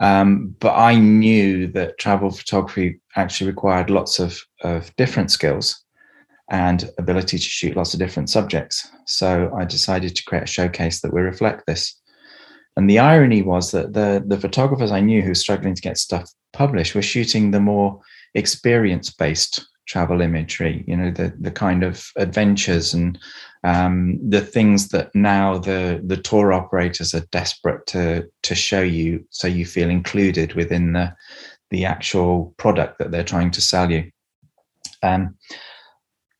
Um, 0.00 0.56
but 0.58 0.74
i 0.74 0.96
knew 0.96 1.68
that 1.72 1.98
travel 1.98 2.30
photography 2.30 3.00
actually 3.14 3.50
required 3.50 3.90
lots 3.90 4.18
of, 4.18 4.40
of 4.62 4.94
different 4.96 5.30
skills 5.30 5.81
and 6.52 6.90
ability 6.98 7.38
to 7.38 7.42
shoot 7.42 7.76
lots 7.76 7.94
of 7.94 7.98
different 7.98 8.28
subjects. 8.28 8.86
So 9.06 9.50
I 9.58 9.64
decided 9.64 10.14
to 10.14 10.24
create 10.24 10.44
a 10.44 10.46
showcase 10.46 11.00
that 11.00 11.12
would 11.12 11.22
reflect 11.22 11.66
this. 11.66 11.98
And 12.76 12.88
the 12.88 12.98
irony 12.98 13.42
was 13.42 13.70
that 13.72 13.94
the, 13.94 14.22
the 14.24 14.38
photographers 14.38 14.92
I 14.92 15.00
knew 15.00 15.22
who 15.22 15.28
were 15.28 15.34
struggling 15.34 15.74
to 15.74 15.82
get 15.82 15.98
stuff 15.98 16.30
published 16.52 16.94
were 16.94 17.02
shooting 17.02 17.50
the 17.50 17.60
more 17.60 18.00
experience 18.34 19.10
based 19.10 19.66
travel 19.86 20.20
imagery, 20.20 20.84
you 20.86 20.96
know, 20.96 21.10
the, 21.10 21.34
the 21.40 21.50
kind 21.50 21.82
of 21.82 22.10
adventures 22.16 22.94
and 22.94 23.18
um, 23.64 24.18
the 24.26 24.40
things 24.40 24.88
that 24.88 25.14
now 25.14 25.58
the, 25.58 26.02
the 26.04 26.16
tour 26.16 26.52
operators 26.52 27.14
are 27.14 27.26
desperate 27.32 27.86
to, 27.86 28.28
to 28.42 28.54
show 28.54 28.82
you 28.82 29.24
so 29.30 29.48
you 29.48 29.64
feel 29.64 29.88
included 29.88 30.52
within 30.52 30.92
the, 30.92 31.14
the 31.70 31.86
actual 31.86 32.54
product 32.58 32.98
that 32.98 33.10
they're 33.10 33.24
trying 33.24 33.50
to 33.50 33.62
sell 33.62 33.90
you. 33.90 34.10
Um, 35.02 35.36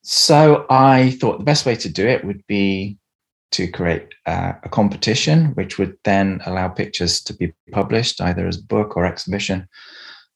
so 0.02 0.66
I 0.68 1.12
thought 1.12 1.38
the 1.38 1.44
best 1.44 1.64
way 1.64 1.76
to 1.76 1.88
do 1.88 2.06
it 2.06 2.24
would 2.24 2.44
be 2.46 2.98
to 3.52 3.68
create 3.68 4.08
uh, 4.26 4.52
a 4.62 4.68
competition, 4.68 5.46
which 5.54 5.78
would 5.78 5.96
then 6.04 6.40
allow 6.46 6.68
pictures 6.68 7.22
to 7.22 7.34
be 7.34 7.52
published 7.70 8.20
either 8.20 8.46
as 8.46 8.56
book 8.56 8.96
or 8.96 9.04
exhibition. 9.04 9.68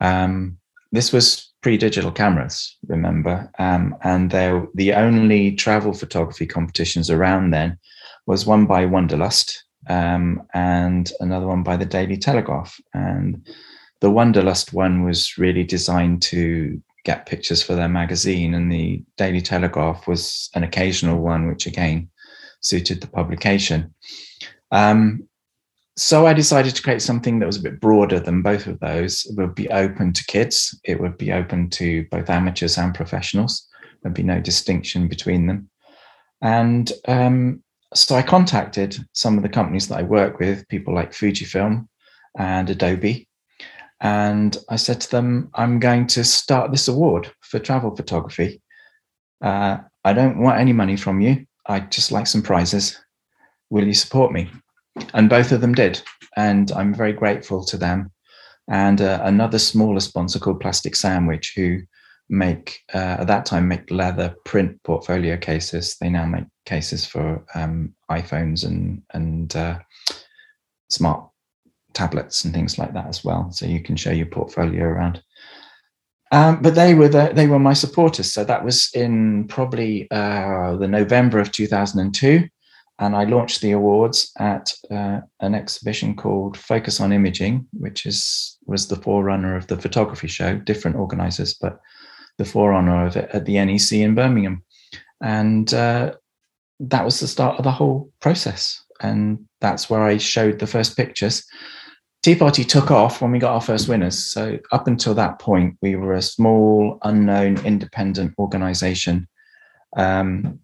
Um, 0.00 0.58
this 0.92 1.12
was 1.12 1.52
pre-digital 1.62 2.12
cameras, 2.12 2.76
remember, 2.86 3.50
um, 3.58 3.96
and 4.02 4.30
the 4.30 4.92
only 4.94 5.52
travel 5.56 5.92
photography 5.92 6.46
competitions 6.46 7.10
around 7.10 7.50
then 7.50 7.78
was 8.26 8.46
one 8.46 8.66
by 8.66 8.86
Wanderlust 8.86 9.64
um, 9.88 10.42
and 10.54 11.10
another 11.20 11.46
one 11.46 11.62
by 11.62 11.76
the 11.76 11.84
Daily 11.84 12.16
Telegraph. 12.16 12.78
And 12.94 13.46
the 14.00 14.10
Wanderlust 14.10 14.72
one 14.72 15.04
was 15.04 15.38
really 15.38 15.64
designed 15.64 16.22
to 16.22 16.80
get 17.06 17.24
pictures 17.24 17.62
for 17.62 17.76
their 17.76 17.88
magazine, 17.88 18.52
and 18.52 18.70
the 18.70 19.02
Daily 19.16 19.40
Telegraph 19.40 20.08
was 20.08 20.50
an 20.54 20.64
occasional 20.64 21.20
one, 21.20 21.46
which 21.46 21.66
again 21.66 22.10
suited 22.60 23.00
the 23.00 23.06
publication. 23.06 23.94
Um, 24.72 25.28
so 25.96 26.26
I 26.26 26.34
decided 26.34 26.74
to 26.74 26.82
create 26.82 27.00
something 27.00 27.38
that 27.38 27.46
was 27.46 27.58
a 27.58 27.62
bit 27.62 27.80
broader 27.80 28.18
than 28.18 28.42
both 28.42 28.66
of 28.66 28.80
those. 28.80 29.24
It 29.24 29.36
would 29.40 29.54
be 29.54 29.70
open 29.70 30.12
to 30.12 30.24
kids. 30.26 30.78
It 30.84 31.00
would 31.00 31.16
be 31.16 31.32
open 31.32 31.70
to 31.70 32.04
both 32.10 32.28
amateurs 32.28 32.76
and 32.76 32.92
professionals. 32.92 33.66
There'd 34.02 34.12
be 34.12 34.34
no 34.34 34.40
distinction 34.40 35.08
between 35.08 35.46
them. 35.46 35.70
And 36.42 36.92
um, 37.06 37.62
so 37.94 38.16
I 38.16 38.22
contacted 38.22 38.98
some 39.12 39.36
of 39.36 39.42
the 39.42 39.48
companies 39.48 39.88
that 39.88 39.98
I 39.98 40.02
work 40.02 40.40
with, 40.40 40.68
people 40.68 40.92
like 40.92 41.12
Fujifilm 41.12 41.88
and 42.36 42.68
Adobe, 42.68 43.26
and 44.00 44.56
I 44.68 44.76
said 44.76 45.00
to 45.02 45.10
them, 45.10 45.50
I'm 45.54 45.78
going 45.78 46.06
to 46.08 46.24
start 46.24 46.70
this 46.70 46.88
award 46.88 47.32
for 47.40 47.58
travel 47.58 47.94
photography. 47.96 48.60
Uh, 49.42 49.78
I 50.04 50.12
don't 50.12 50.38
want 50.38 50.60
any 50.60 50.72
money 50.72 50.96
from 50.96 51.20
you. 51.20 51.46
I 51.66 51.80
just 51.80 52.12
like 52.12 52.26
some 52.26 52.42
prizes. 52.42 52.98
Will 53.70 53.86
you 53.86 53.94
support 53.94 54.32
me? 54.32 54.50
And 55.14 55.30
both 55.30 55.52
of 55.52 55.60
them 55.60 55.74
did. 55.74 56.02
And 56.36 56.70
I'm 56.72 56.94
very 56.94 57.12
grateful 57.12 57.64
to 57.64 57.76
them. 57.76 58.12
And 58.68 59.00
uh, 59.00 59.20
another 59.22 59.58
smaller 59.58 60.00
sponsor 60.00 60.38
called 60.38 60.60
Plastic 60.60 60.96
Sandwich, 60.96 61.52
who 61.56 61.80
make, 62.28 62.80
uh, 62.92 63.16
at 63.20 63.26
that 63.28 63.46
time, 63.46 63.68
make 63.68 63.90
leather 63.90 64.34
print 64.44 64.82
portfolio 64.82 65.36
cases. 65.36 65.96
They 66.00 66.10
now 66.10 66.26
make 66.26 66.44
cases 66.66 67.06
for 67.06 67.44
um, 67.54 67.94
iPhones 68.10 68.66
and, 68.66 69.02
and 69.12 69.54
uh, 69.56 69.78
smart 70.90 71.30
tablets 71.96 72.44
and 72.44 72.52
things 72.52 72.78
like 72.78 72.92
that 72.92 73.06
as 73.06 73.24
well. 73.24 73.50
So 73.50 73.66
you 73.66 73.82
can 73.82 73.96
show 73.96 74.12
your 74.12 74.26
portfolio 74.26 74.84
around. 74.84 75.22
Um, 76.30 76.60
but 76.60 76.74
they 76.74 76.94
were 76.94 77.08
the, 77.08 77.30
they 77.32 77.46
were 77.46 77.58
my 77.58 77.72
supporters. 77.72 78.32
So 78.32 78.44
that 78.44 78.64
was 78.64 78.90
in 78.94 79.48
probably 79.48 80.08
uh, 80.10 80.76
the 80.76 80.88
November 80.88 81.38
of 81.38 81.52
2002, 81.52 82.48
and 82.98 83.14
I 83.14 83.24
launched 83.24 83.60
the 83.60 83.72
awards 83.72 84.32
at 84.38 84.72
uh, 84.90 85.20
an 85.40 85.54
exhibition 85.54 86.16
called 86.16 86.56
Focus 86.56 87.00
on 87.00 87.12
Imaging, 87.12 87.66
which 87.72 88.06
is 88.06 88.58
was 88.66 88.88
the 88.88 88.96
forerunner 88.96 89.56
of 89.56 89.66
the 89.68 89.78
photography 89.78 90.28
show. 90.28 90.56
Different 90.56 90.96
organisers, 90.96 91.54
but 91.54 91.80
the 92.38 92.44
forerunner 92.44 93.06
of 93.06 93.16
it 93.16 93.30
at 93.32 93.46
the 93.46 93.64
NEC 93.64 93.92
in 93.92 94.14
Birmingham, 94.14 94.64
and 95.22 95.72
uh, 95.72 96.14
that 96.80 97.04
was 97.04 97.20
the 97.20 97.28
start 97.28 97.58
of 97.58 97.64
the 97.64 97.70
whole 97.70 98.10
process. 98.20 98.82
And 99.00 99.46
that's 99.60 99.88
where 99.90 100.02
I 100.02 100.16
showed 100.16 100.58
the 100.58 100.66
first 100.66 100.96
pictures. 100.96 101.44
TPOTY 102.26 102.66
took 102.66 102.90
off 102.90 103.22
when 103.22 103.30
we 103.30 103.38
got 103.38 103.54
our 103.54 103.60
first 103.60 103.86
winners. 103.86 104.18
So 104.32 104.58
up 104.72 104.88
until 104.88 105.14
that 105.14 105.38
point, 105.38 105.76
we 105.80 105.94
were 105.94 106.14
a 106.14 106.20
small, 106.20 106.98
unknown, 107.04 107.64
independent 107.64 108.34
organization. 108.36 109.28
Um, 109.96 110.58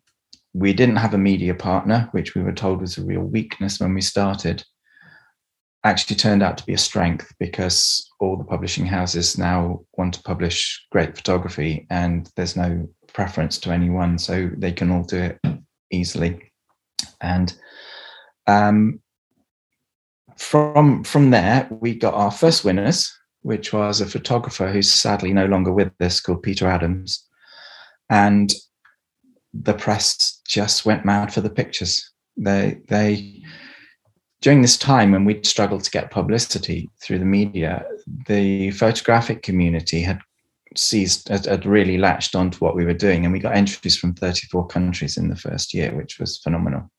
we 0.54 0.72
didn't 0.72 0.96
have 0.96 1.14
a 1.14 1.18
media 1.18 1.54
partner, 1.54 2.08
which 2.10 2.34
we 2.34 2.42
were 2.42 2.52
told 2.52 2.80
was 2.80 2.98
a 2.98 3.04
real 3.04 3.22
weakness 3.22 3.78
when 3.78 3.94
we 3.94 4.00
started. 4.00 4.64
Actually, 5.84 6.16
turned 6.16 6.42
out 6.42 6.58
to 6.58 6.66
be 6.66 6.74
a 6.74 6.78
strength 6.78 7.32
because 7.38 8.10
all 8.18 8.36
the 8.36 8.42
publishing 8.42 8.84
houses 8.84 9.38
now 9.38 9.84
want 9.96 10.14
to 10.14 10.22
publish 10.24 10.84
great 10.90 11.14
photography, 11.14 11.86
and 11.90 12.28
there's 12.34 12.56
no 12.56 12.88
preference 13.12 13.56
to 13.58 13.70
anyone, 13.70 14.18
so 14.18 14.50
they 14.56 14.72
can 14.72 14.90
all 14.90 15.04
do 15.04 15.18
it 15.18 15.38
easily. 15.92 16.42
And 17.20 17.54
um, 18.48 19.01
from 20.42 21.04
from 21.04 21.30
there, 21.30 21.68
we 21.70 21.94
got 21.94 22.14
our 22.14 22.30
first 22.30 22.64
winners, 22.64 23.16
which 23.42 23.72
was 23.72 24.00
a 24.00 24.06
photographer 24.06 24.70
who's 24.70 24.92
sadly 24.92 25.32
no 25.32 25.46
longer 25.46 25.72
with 25.72 25.92
us, 26.00 26.20
called 26.20 26.42
Peter 26.42 26.66
Adams, 26.66 27.26
and 28.10 28.52
the 29.54 29.74
press 29.74 30.40
just 30.46 30.84
went 30.84 31.04
mad 31.04 31.32
for 31.32 31.40
the 31.40 31.50
pictures. 31.50 32.10
They 32.36 32.80
they 32.88 33.42
during 34.40 34.62
this 34.62 34.76
time 34.76 35.12
when 35.12 35.24
we'd 35.24 35.46
struggled 35.46 35.84
to 35.84 35.90
get 35.90 36.10
publicity 36.10 36.90
through 37.00 37.20
the 37.20 37.24
media, 37.24 37.84
the 38.26 38.72
photographic 38.72 39.42
community 39.42 40.02
had 40.02 40.20
seized 40.76 41.28
had, 41.28 41.46
had 41.46 41.64
really 41.64 41.98
latched 41.98 42.34
onto 42.34 42.58
what 42.58 42.74
we 42.74 42.84
were 42.84 42.94
doing, 42.94 43.24
and 43.24 43.32
we 43.32 43.38
got 43.38 43.56
entries 43.56 43.96
from 43.96 44.14
34 44.14 44.66
countries 44.66 45.16
in 45.16 45.28
the 45.28 45.36
first 45.36 45.72
year, 45.72 45.94
which 45.94 46.18
was 46.18 46.38
phenomenal. 46.38 46.90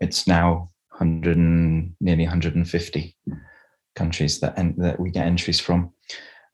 It's 0.00 0.26
now 0.26 0.70
100 0.98 1.36
and, 1.36 1.94
nearly 2.00 2.24
150 2.24 3.16
countries 3.94 4.40
that 4.40 4.58
en- 4.58 4.76
that 4.78 5.00
we 5.00 5.10
get 5.10 5.26
entries 5.26 5.60
from 5.60 5.90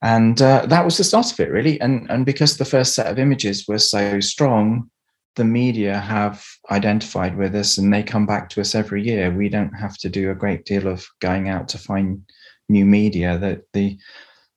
and 0.02 0.42
uh, 0.42 0.64
that 0.66 0.84
was 0.84 0.96
the 0.96 1.04
start 1.04 1.30
of 1.32 1.40
it 1.40 1.50
really 1.50 1.80
and 1.80 2.11
and 2.11 2.25
because 2.26 2.56
the 2.56 2.64
first 2.64 2.94
set 2.94 3.06
of 3.06 3.18
images 3.18 3.66
were 3.66 3.78
so 3.78 4.20
strong 4.20 4.90
the 5.37 5.44
media 5.44 5.99
have 5.99 6.44
identified 6.70 7.37
with 7.37 7.54
us 7.54 7.78
and 7.78 7.92
they 7.92 8.02
come 8.02 8.26
back 8.26 8.49
to 8.50 8.61
us 8.61 8.75
every 8.75 9.02
year. 9.02 9.30
We 9.30 9.49
don't 9.49 9.72
have 9.72 9.96
to 9.99 10.08
do 10.08 10.30
a 10.30 10.34
great 10.34 10.64
deal 10.64 10.87
of 10.87 11.06
going 11.20 11.49
out 11.49 11.68
to 11.68 11.78
find 11.78 12.22
new 12.68 12.84
media. 12.84 13.38
That 13.38 13.62
the 13.72 13.99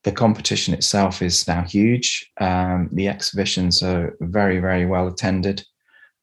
the 0.04 0.12
competition 0.12 0.74
itself 0.74 1.22
is 1.22 1.48
now 1.48 1.64
huge. 1.64 2.30
Um, 2.40 2.90
the 2.92 3.08
exhibitions 3.08 3.82
are 3.82 4.16
very, 4.20 4.60
very 4.60 4.86
well 4.86 5.08
attended, 5.08 5.64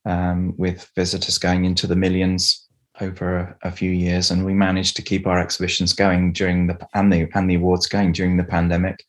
um, 0.05 0.55
with 0.57 0.89
visitors 0.95 1.39
going 1.39 1.65
into 1.65 1.87
the 1.87 1.97
millions 1.97 2.69
over 3.01 3.37
a, 3.37 3.69
a, 3.69 3.73
few 3.73 3.91
years. 3.91 4.31
And 4.31 4.45
we 4.45 4.55
managed 4.55 4.97
to 4.97 5.03
keep 5.03 5.27
our 5.27 5.39
exhibitions 5.39 5.93
going 5.93 6.33
during 6.33 6.67
the 6.67 6.79
and 6.95 7.13
the 7.13 7.29
and 7.35 7.51
the 7.51 7.55
awards 7.55 7.87
going 7.87 8.13
during 8.13 8.37
the 8.37 8.45
pandemic. 8.45 9.05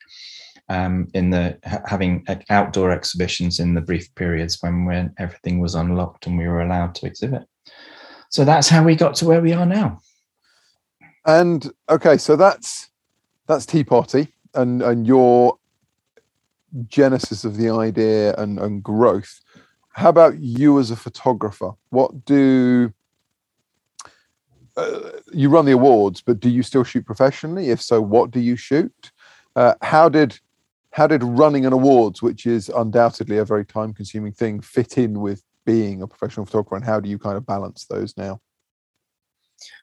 Um, 0.70 1.10
in 1.14 1.30
the 1.30 1.60
having 1.86 2.26
outdoor 2.50 2.92
exhibitions 2.92 3.60
in 3.60 3.74
the 3.74 3.82
brief 3.82 4.14
periods 4.16 4.58
when 4.62 4.86
when 4.86 5.14
everything 5.20 5.60
was 5.60 5.76
unlocked 5.76 6.26
and 6.26 6.38
we 6.38 6.48
were 6.48 6.62
allowed 6.62 6.96
to 6.96 7.06
exhibit. 7.06 7.44
So 8.30 8.46
that's 8.46 8.70
how 8.70 8.84
we 8.84 8.96
got 8.96 9.16
to 9.16 9.26
where 9.26 9.42
we 9.42 9.52
are 9.54 9.66
now. 9.66 10.00
And 11.26 11.72
okay, 11.90 12.18
so 12.18 12.36
that's 12.36 12.90
that's 13.48 13.66
TPOTY 13.66 14.30
and 14.54 14.82
and 14.82 15.06
your 15.06 15.58
genesis 16.88 17.44
of 17.44 17.58
the 17.58 17.70
idea 17.70 18.34
and, 18.38 18.60
and 18.60 18.84
growth. 18.84 19.40
How 19.92 20.10
about 20.10 20.40
you 20.40 20.80
as 20.80 20.92
a 20.92 20.96
photographer? 20.96 21.72
What 21.90 22.26
do 22.26 22.92
uh, 24.76 25.12
you 25.32 25.50
run 25.50 25.66
the 25.66 25.72
awards, 25.72 26.22
but 26.22 26.40
do 26.40 26.50
you 26.50 26.64
still 26.64 26.84
shoot 26.84 27.06
professionally? 27.06 27.70
If 27.70 27.82
so, 27.82 28.02
what 28.02 28.32
do 28.32 28.40
you 28.40 28.56
shoot? 28.56 29.12
Uh, 29.56 29.76
how 29.82 30.10
did 30.10 30.40
how 30.92 31.08
did 31.08 31.24
running 31.24 31.66
an 31.66 31.74
awards, 31.74 32.22
which 32.22 32.46
is 32.46 32.70
undoubtedly 32.70 33.38
a 33.38 33.46
very 33.46 33.66
time 33.66 33.94
consuming 33.94 34.32
thing, 34.32 34.62
fit 34.62 34.98
in 34.98 35.20
with 35.20 35.42
being 35.66 36.02
a 36.02 36.08
professional 36.08 36.46
photographer? 36.46 36.76
And 36.76 36.86
how 36.86 37.00
do 37.00 37.10
you 37.10 37.18
kind 37.18 37.36
of 37.36 37.46
balance 37.46 37.86
those 37.86 38.16
now? 38.16 38.40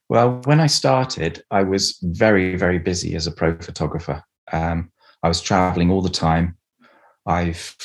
Well, 0.09 0.41
when 0.45 0.61
I 0.61 0.67
started, 0.67 1.43
I 1.51 1.63
was 1.63 1.99
very, 2.03 2.57
very 2.57 2.79
busy 2.79 3.15
as 3.17 3.27
a 3.27 3.33
pro 3.33 3.57
photographer. 3.59 4.23
Um, 4.53 4.93
I 5.23 5.29
was 5.29 5.41
traveling 5.41 5.91
all 5.91 6.03
the 6.03 6.09
time. 6.09 6.57
I've 7.27 7.77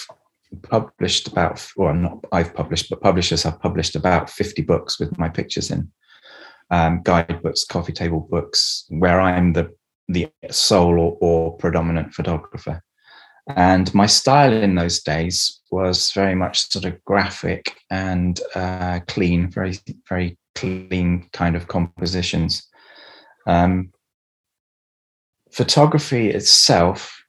published 0.62 1.28
about, 1.28 1.66
well, 1.76 1.94
not 1.94 2.26
I've 2.32 2.54
published, 2.54 2.90
but 2.90 3.02
publishers 3.02 3.44
have 3.44 3.60
published 3.60 3.96
about 3.96 4.30
50 4.30 4.62
books 4.64 5.00
with 5.00 5.18
my 5.18 5.30
pictures 5.30 5.72
in, 5.72 5.92
um, 6.72 7.02
guidebooks, 7.04 7.66
coffee 7.66 7.94
table 7.94 8.28
books, 8.30 8.86
where 8.90 9.20
I'm 9.20 9.54
the 9.54 9.72
the 10.08 10.30
sole 10.52 11.00
or, 11.00 11.18
or 11.20 11.58
predominant 11.58 12.14
photographer. 12.14 12.84
And 13.56 13.94
my 13.94 14.06
style 14.08 14.54
in 14.54 14.76
those 14.76 15.02
days 15.02 15.62
was 15.72 16.12
very 16.12 16.36
much 16.36 16.70
sort 16.70 16.86
of 16.86 17.04
graphic 17.06 17.76
and 17.90 18.40
uh, 18.56 19.00
clean, 19.08 19.50
very, 19.50 19.80
very 20.10 20.38
clean 20.56 21.30
kind 21.32 21.56
of 21.56 21.68
compositions. 21.68 22.68
Um, 23.46 23.92
photography 25.52 26.30
itself 26.30 27.24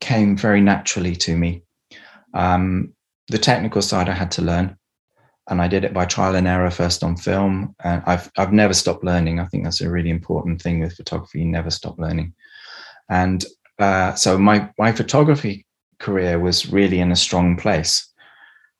came 0.00 0.36
very 0.36 0.60
naturally 0.60 1.14
to 1.16 1.36
me. 1.36 1.62
Um, 2.34 2.92
the 3.28 3.38
technical 3.38 3.82
side 3.82 4.08
I 4.08 4.14
had 4.14 4.32
to 4.32 4.42
learn, 4.42 4.76
and 5.48 5.62
I 5.62 5.68
did 5.68 5.84
it 5.84 5.94
by 5.94 6.04
trial 6.04 6.34
and 6.34 6.46
error 6.46 6.70
first 6.70 7.04
on 7.04 7.16
film. 7.16 7.74
And 7.84 8.02
I've 8.06 8.30
I've 8.36 8.52
never 8.52 8.74
stopped 8.74 9.04
learning. 9.04 9.38
I 9.38 9.46
think 9.46 9.64
that's 9.64 9.80
a 9.80 9.90
really 9.90 10.10
important 10.10 10.60
thing 10.60 10.80
with 10.80 10.96
photography. 10.96 11.40
You 11.40 11.46
never 11.46 11.70
stop 11.70 11.98
learning. 11.98 12.34
And 13.08 13.44
uh, 13.78 14.14
so 14.14 14.38
my 14.38 14.70
my 14.78 14.92
photography 14.92 15.66
career 15.98 16.38
was 16.38 16.72
really 16.72 17.00
in 17.00 17.12
a 17.12 17.16
strong 17.16 17.56
place. 17.56 18.12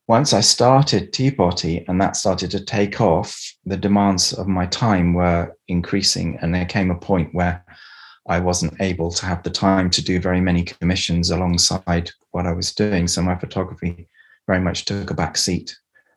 Once 0.09 0.33
I 0.33 0.41
started 0.41 1.13
TPOTY 1.13 1.89
and 1.89 2.01
that 2.01 2.15
started 2.15 2.51
to 2.53 2.65
take 2.65 3.01
off, 3.01 3.37
the 3.65 3.77
demands 3.77 4.33
of 4.33 4.47
my 4.47 4.67
time 4.67 5.15
were 5.15 5.53
increasing, 5.67 6.39
and 6.41 6.55
there 6.55 6.65
came 6.65 6.91
a 6.91 6.99
point 6.99 7.35
where 7.35 7.65
I 8.29 8.41
wasn't 8.41 8.81
able 8.81 9.11
to 9.13 9.27
have 9.27 9.43
the 9.43 9.51
time 9.51 9.91
to 9.91 10.03
do 10.03 10.21
very 10.21 10.41
many 10.41 10.63
commissions 10.65 11.31
alongside 11.31 12.11
what 12.33 12.47
I 12.47 12.53
was 12.53 12.75
doing. 12.75 13.09
So 13.09 13.23
my 13.23 13.37
photography 13.37 14.09
very 14.47 14.61
much 14.61 14.85
took 14.85 15.11
a 15.11 15.15
back 15.15 15.37
seat. 15.37 15.77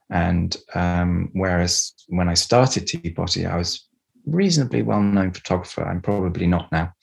And 0.10 0.56
um, 0.74 1.30
whereas 1.34 1.94
when 2.08 2.30
I 2.30 2.34
started 2.34 2.88
TPOTY, 2.88 3.50
I 3.50 3.58
was 3.58 3.88
reasonably 4.26 4.82
well 4.82 5.02
known 5.02 5.32
photographer. 5.32 5.84
I'm 5.84 6.02
probably 6.02 6.48
not 6.48 6.72
now. 6.72 6.94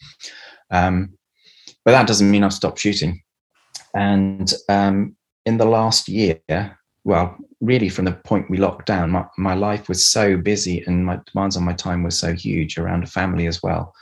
Um, 0.71 1.17
but 1.85 1.93
that 1.93 2.07
doesn't 2.07 2.31
mean 2.31 2.43
I've 2.43 2.53
stopped 2.53 2.81
shooting. 2.81 3.23
And 3.95 4.53
um, 4.69 5.17
in 5.45 5.57
the 5.57 5.65
last 5.65 6.09
year, 6.09 6.41
well, 7.05 7.37
really 7.61 7.89
from 7.89 8.05
the 8.05 8.13
point 8.13 8.51
we 8.51 8.59
locked 8.59 8.87
down, 8.87 9.11
my, 9.11 9.25
my 9.39 9.55
life 9.55 9.89
was 9.89 10.05
so 10.05 10.37
busy 10.37 10.83
and 10.87 11.07
my 11.07 11.21
demands 11.33 11.57
on 11.57 11.63
my 11.63 11.73
time 11.73 12.03
were 12.03 12.11
so 12.11 12.33
huge 12.33 12.77
around 12.79 13.05
a 13.05 13.07
family 13.07 13.47
as 13.47 13.63
well 13.63 13.95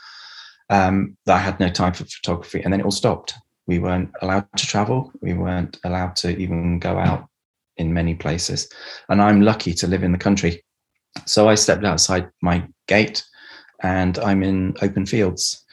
um, 0.71 1.15
that 1.25 1.35
I 1.35 1.39
had 1.39 1.59
no 1.59 1.69
time 1.69 1.93
for 1.93 2.05
photography. 2.05 2.61
And 2.61 2.73
then 2.73 2.79
it 2.79 2.83
all 2.83 2.91
stopped. 2.91 3.35
We 3.67 3.77
weren't 3.77 4.11
allowed 4.21 4.47
to 4.57 4.65
travel. 4.65 5.11
We 5.21 5.33
weren't 5.33 5.77
allowed 5.83 6.15
to 6.17 6.35
even 6.35 6.79
go 6.79 6.97
out 6.97 7.29
in 7.77 7.93
many 7.93 8.15
places. 8.15 8.69
And 9.09 9.21
I'm 9.21 9.41
lucky 9.41 9.73
to 9.73 9.87
live 9.87 10.03
in 10.03 10.11
the 10.11 10.17
country. 10.17 10.63
So 11.25 11.47
I 11.49 11.55
stepped 11.55 11.85
outside 11.85 12.29
my 12.41 12.67
gate 12.87 13.23
and 13.81 14.17
I'm 14.19 14.43
in 14.43 14.75
open 14.81 15.05
fields. 15.05 15.63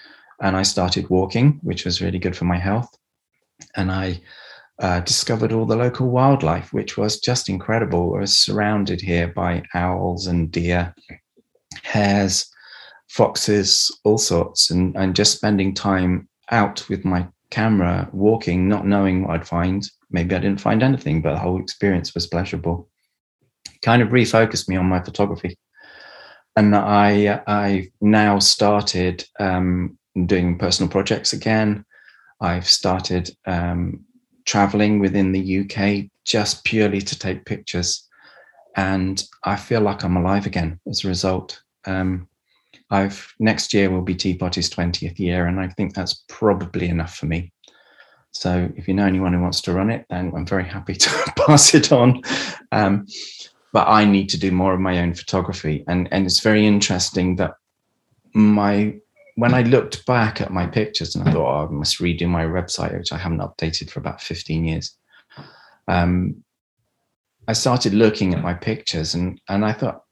And 0.40 0.56
I 0.56 0.62
started 0.62 1.08
walking, 1.08 1.60
which 1.62 1.84
was 1.84 2.02
really 2.02 2.18
good 2.18 2.36
for 2.36 2.46
my 2.46 2.58
health. 2.58 2.88
And 3.76 3.92
I 3.92 4.20
uh, 4.80 5.00
discovered 5.00 5.52
all 5.52 5.66
the 5.66 5.76
local 5.76 6.08
wildlife, 6.08 6.72
which 6.72 6.96
was 6.96 7.20
just 7.20 7.48
incredible. 7.48 8.10
Was 8.10 8.36
surrounded 8.36 9.00
here 9.00 9.28
by 9.28 9.62
owls 9.74 10.26
and 10.26 10.50
deer, 10.50 10.92
hares, 11.84 12.50
foxes, 13.08 13.96
all 14.02 14.18
sorts, 14.18 14.70
and, 14.70 14.96
and 14.96 15.14
just 15.14 15.36
spending 15.36 15.74
time 15.74 16.28
out 16.50 16.88
with 16.88 17.04
my 17.04 17.28
camera, 17.50 18.08
walking, 18.12 18.68
not 18.68 18.86
knowing 18.86 19.22
what 19.22 19.34
I'd 19.34 19.46
find. 19.46 19.88
Maybe 20.12 20.34
I 20.34 20.38
didn't 20.38 20.60
find 20.60 20.82
anything, 20.82 21.22
but 21.22 21.32
the 21.32 21.40
whole 21.40 21.60
experience 21.60 22.14
was 22.14 22.26
pleasurable. 22.26 22.88
Kind 23.82 24.02
of 24.02 24.08
refocused 24.08 24.68
me 24.68 24.76
on 24.76 24.86
my 24.86 25.02
photography. 25.02 25.58
And 26.56 26.76
I 26.76 27.42
I 27.46 27.88
now 28.00 28.38
started 28.38 29.24
um, 29.40 29.98
doing 30.26 30.58
personal 30.58 30.90
projects 30.90 31.32
again. 31.32 31.84
I've 32.40 32.68
started 32.68 33.30
um, 33.46 34.04
traveling 34.44 34.98
within 34.98 35.32
the 35.32 35.60
UK 35.60 36.10
just 36.24 36.64
purely 36.64 37.00
to 37.00 37.18
take 37.18 37.44
pictures. 37.44 38.08
And 38.76 39.22
I 39.44 39.56
feel 39.56 39.80
like 39.80 40.02
I'm 40.02 40.16
alive 40.16 40.46
again 40.46 40.80
as 40.88 41.04
a 41.04 41.08
result. 41.08 41.62
Um, 41.86 42.28
I've 42.90 43.32
next 43.38 43.72
year 43.72 43.90
will 43.90 44.02
be 44.02 44.14
TPOTY's 44.14 44.70
20th 44.70 45.18
year, 45.18 45.46
and 45.46 45.60
I 45.60 45.68
think 45.68 45.94
that's 45.94 46.24
probably 46.28 46.88
enough 46.88 47.14
for 47.16 47.26
me. 47.26 47.52
So 48.32 48.70
if 48.76 48.88
you 48.88 48.94
know 48.94 49.06
anyone 49.06 49.32
who 49.32 49.40
wants 49.40 49.60
to 49.62 49.72
run 49.72 49.90
it, 49.90 50.06
then 50.10 50.32
I'm 50.34 50.46
very 50.46 50.64
happy 50.64 50.94
to 50.94 51.32
pass 51.46 51.74
it 51.74 51.92
on. 51.92 52.22
Um, 52.72 53.06
but 53.72 53.88
I 53.88 54.04
need 54.04 54.28
to 54.30 54.38
do 54.38 54.50
more 54.50 54.74
of 54.74 54.80
my 54.80 54.98
own 54.98 55.14
photography, 55.14 55.84
and 55.88 56.08
and 56.12 56.26
it's 56.26 56.40
very 56.40 56.66
interesting 56.66 57.36
that 57.36 57.54
my 58.34 58.94
when 59.36 59.54
I 59.54 59.62
looked 59.62 60.04
back 60.06 60.40
at 60.40 60.52
my 60.52 60.66
pictures 60.66 61.14
and 61.14 61.26
I 61.26 61.32
thought, 61.32 61.62
oh, 61.62 61.66
I 61.66 61.70
must 61.70 62.00
redo 62.00 62.28
my 62.28 62.44
website, 62.44 62.96
which 62.96 63.12
I 63.12 63.16
haven't 63.16 63.38
updated 63.38 63.90
for 63.90 63.98
about 63.98 64.20
15 64.20 64.64
years. 64.66 64.94
Um, 65.88 66.44
I 67.48 67.54
started 67.54 67.94
looking 67.94 68.34
at 68.34 68.42
my 68.42 68.54
pictures 68.54 69.14
and 69.14 69.40
and 69.48 69.64
I 69.64 69.72
thought, 69.72 70.02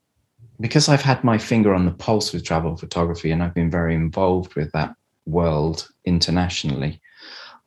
because 0.59 0.89
I've 0.89 1.01
had 1.01 1.23
my 1.23 1.37
finger 1.37 1.73
on 1.73 1.85
the 1.85 1.91
pulse 1.91 2.33
with 2.33 2.43
travel 2.43 2.75
photography 2.75 3.31
and 3.31 3.41
I've 3.43 3.53
been 3.53 3.71
very 3.71 3.95
involved 3.95 4.55
with 4.55 4.71
that 4.73 4.95
world 5.25 5.87
internationally, 6.05 6.99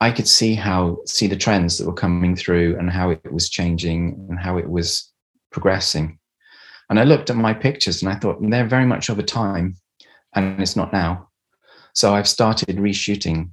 I 0.00 0.10
could 0.10 0.28
see 0.28 0.54
how 0.54 0.98
see 1.06 1.26
the 1.26 1.36
trends 1.36 1.78
that 1.78 1.86
were 1.86 1.94
coming 1.94 2.36
through 2.36 2.78
and 2.78 2.90
how 2.90 3.10
it 3.10 3.32
was 3.32 3.48
changing 3.48 4.26
and 4.28 4.38
how 4.38 4.58
it 4.58 4.68
was 4.68 5.12
progressing. 5.50 6.18
And 6.90 7.00
I 7.00 7.04
looked 7.04 7.30
at 7.30 7.36
my 7.36 7.54
pictures 7.54 8.02
and 8.02 8.12
I 8.12 8.16
thought 8.16 8.38
they're 8.40 8.66
very 8.66 8.86
much 8.86 9.08
of 9.08 9.18
a 9.18 9.22
time 9.22 9.76
and 10.34 10.60
it's 10.60 10.76
not 10.76 10.92
now. 10.92 11.28
So 11.94 12.14
I've 12.14 12.28
started 12.28 12.76
reshooting 12.76 13.52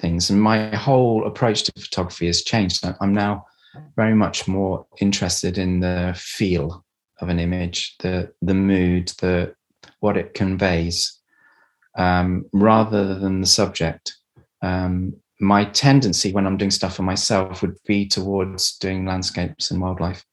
things 0.00 0.30
and 0.30 0.40
my 0.40 0.74
whole 0.76 1.26
approach 1.26 1.64
to 1.64 1.72
photography 1.72 2.26
has 2.26 2.42
changed. 2.42 2.84
I'm 3.00 3.14
now 3.14 3.46
very 3.96 4.14
much 4.14 4.46
more 4.46 4.86
interested 5.00 5.58
in 5.58 5.80
the 5.80 6.14
feel 6.16 6.84
of 7.20 7.28
an 7.28 7.38
image, 7.40 7.96
the 7.98 8.32
the 8.42 8.54
mood, 8.54 9.08
the 9.20 9.54
what 10.00 10.16
it 10.16 10.34
conveys, 10.34 11.18
um, 11.96 12.44
rather 12.52 13.14
than 13.14 13.40
the 13.40 13.46
subject. 13.46 14.16
Um, 14.62 15.14
my 15.40 15.64
tendency 15.64 16.32
when 16.32 16.46
I'm 16.46 16.56
doing 16.56 16.70
stuff 16.70 16.96
for 16.96 17.02
myself 17.02 17.62
would 17.62 17.76
be 17.86 18.06
towards 18.06 18.76
doing 18.78 19.06
landscapes 19.06 19.70
and 19.70 19.80
wildlife, 19.80 20.24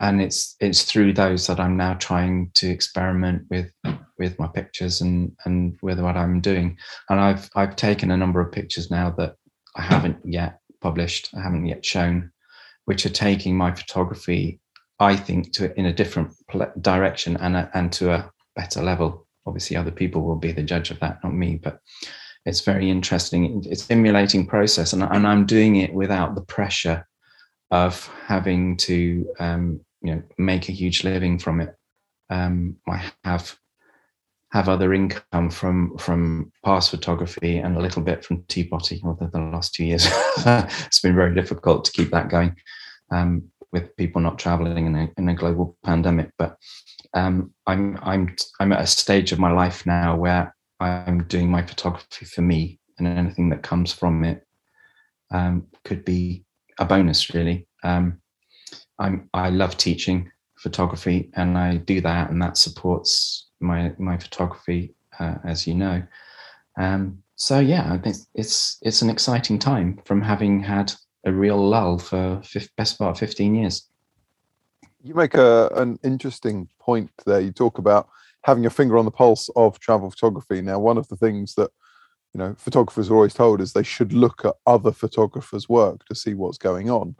and 0.00 0.20
it's 0.20 0.56
it's 0.60 0.82
through 0.82 1.12
those 1.12 1.46
that 1.46 1.60
I'm 1.60 1.76
now 1.76 1.94
trying 1.94 2.50
to 2.54 2.68
experiment 2.68 3.44
with 3.50 3.70
with 4.18 4.38
my 4.38 4.48
pictures 4.48 5.00
and 5.00 5.32
and 5.44 5.76
with 5.82 6.00
what 6.00 6.16
I'm 6.16 6.40
doing. 6.40 6.76
And 7.08 7.20
I've 7.20 7.48
I've 7.54 7.76
taken 7.76 8.10
a 8.10 8.16
number 8.16 8.40
of 8.40 8.52
pictures 8.52 8.90
now 8.90 9.10
that 9.18 9.36
I 9.76 9.82
haven't 9.82 10.18
yet 10.24 10.58
published, 10.80 11.30
I 11.34 11.40
haven't 11.40 11.66
yet 11.66 11.84
shown, 11.84 12.32
which 12.86 13.06
are 13.06 13.10
taking 13.10 13.56
my 13.56 13.72
photography 13.72 14.60
I 15.02 15.16
think, 15.16 15.52
to 15.54 15.76
in 15.78 15.86
a 15.86 15.92
different 15.92 16.30
direction 16.80 17.36
and 17.38 17.56
a, 17.56 17.70
and 17.74 17.92
to 17.94 18.12
a 18.12 18.30
better 18.54 18.82
level. 18.82 19.26
Obviously, 19.46 19.76
other 19.76 19.90
people 19.90 20.22
will 20.22 20.36
be 20.36 20.52
the 20.52 20.62
judge 20.62 20.92
of 20.92 21.00
that, 21.00 21.18
not 21.24 21.34
me. 21.34 21.58
But 21.60 21.80
it's 22.44 22.62
very 22.62 22.90
interesting. 22.90 23.62
It's 23.66 23.84
stimulating 23.84 24.46
process, 24.46 24.92
and, 24.92 25.02
and 25.02 25.26
I'm 25.26 25.46
doing 25.46 25.76
it 25.76 25.92
without 25.92 26.34
the 26.34 26.42
pressure 26.42 27.06
of 27.70 28.06
having 28.26 28.76
to, 28.76 29.26
um, 29.38 29.80
you 30.02 30.14
know, 30.14 30.22
make 30.38 30.68
a 30.68 30.72
huge 30.72 31.04
living 31.04 31.38
from 31.38 31.60
it. 31.60 31.74
Um, 32.30 32.76
I 32.88 33.10
have 33.24 33.56
have 34.52 34.68
other 34.68 34.92
income 34.92 35.50
from 35.50 35.96
from 35.98 36.52
past 36.64 36.90
photography 36.90 37.58
and 37.58 37.76
a 37.76 37.80
little 37.80 38.02
bit 38.02 38.24
from 38.24 38.42
TPOTY 38.42 39.04
over 39.04 39.30
the 39.32 39.40
last 39.40 39.74
two 39.74 39.84
years. 39.84 40.06
it's 40.38 41.00
been 41.00 41.14
very 41.14 41.34
difficult 41.34 41.84
to 41.86 41.92
keep 41.92 42.10
that 42.10 42.28
going 42.28 42.54
um, 43.10 43.44
with 43.72 43.96
people 43.96 44.20
not 44.20 44.38
traveling 44.38 44.86
in 44.86 44.94
a, 44.94 45.10
in 45.16 45.28
a 45.28 45.34
global 45.34 45.76
pandemic. 45.84 46.30
But 46.38 46.56
um, 47.14 47.52
I'm 47.66 47.98
I'm 48.02 48.34
I'm 48.60 48.72
at 48.72 48.82
a 48.82 48.86
stage 48.86 49.32
of 49.32 49.38
my 49.38 49.52
life 49.52 49.86
now 49.86 50.16
where 50.16 50.54
I'm 50.82 51.24
doing 51.24 51.50
my 51.50 51.62
photography 51.62 52.26
for 52.26 52.42
me, 52.42 52.78
and 52.98 53.06
anything 53.06 53.48
that 53.50 53.62
comes 53.62 53.92
from 53.92 54.24
it 54.24 54.46
um, 55.30 55.66
could 55.84 56.04
be 56.04 56.44
a 56.78 56.84
bonus. 56.84 57.32
Really, 57.34 57.66
um, 57.82 58.20
I'm 58.98 59.28
I 59.34 59.50
love 59.50 59.76
teaching 59.76 60.30
photography, 60.58 61.30
and 61.34 61.58
I 61.58 61.76
do 61.76 62.00
that, 62.00 62.30
and 62.30 62.40
that 62.42 62.56
supports 62.56 63.48
my 63.60 63.92
my 63.98 64.18
photography, 64.18 64.94
uh, 65.18 65.36
as 65.44 65.66
you 65.66 65.74
know. 65.74 66.02
Um, 66.78 67.22
so 67.36 67.58
yeah, 67.58 67.92
I 67.92 67.98
think 67.98 68.16
it's 68.34 68.78
it's 68.82 69.02
an 69.02 69.10
exciting 69.10 69.58
time 69.58 70.00
from 70.04 70.22
having 70.22 70.62
had 70.62 70.92
a 71.24 71.32
real 71.32 71.58
lull 71.58 71.98
for 71.98 72.42
best 72.76 72.98
part 72.98 73.18
fifteen 73.18 73.54
years. 73.54 73.88
You 75.02 75.14
make 75.14 75.34
a 75.34 75.68
an 75.74 75.98
interesting 76.04 76.68
point 76.78 77.10
there. 77.26 77.40
You 77.40 77.52
talk 77.52 77.78
about 77.78 78.08
having 78.44 78.62
your 78.62 78.70
finger 78.70 78.98
on 78.98 79.04
the 79.04 79.10
pulse 79.10 79.48
of 79.56 79.78
travel 79.78 80.10
photography. 80.10 80.60
Now, 80.60 80.78
one 80.78 80.98
of 80.98 81.08
the 81.08 81.16
things 81.16 81.54
that 81.54 81.70
you 82.34 82.38
know 82.38 82.54
photographers 82.58 83.10
are 83.10 83.14
always 83.14 83.34
told 83.34 83.60
is 83.60 83.72
they 83.72 83.82
should 83.82 84.12
look 84.12 84.44
at 84.44 84.54
other 84.66 84.92
photographers' 84.92 85.68
work 85.68 86.04
to 86.06 86.14
see 86.14 86.34
what's 86.34 86.58
going 86.58 86.90
on. 86.90 87.16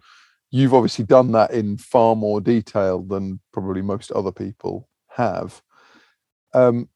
You've 0.50 0.74
obviously 0.74 1.04
done 1.04 1.32
that 1.32 1.52
in 1.52 1.78
far 1.78 2.14
more 2.14 2.40
detail 2.40 3.02
than 3.02 3.40
probably 3.52 3.82
most 3.82 4.10
other 4.12 4.32
people 4.32 4.88
have. 5.08 5.62
Um, 6.54 6.88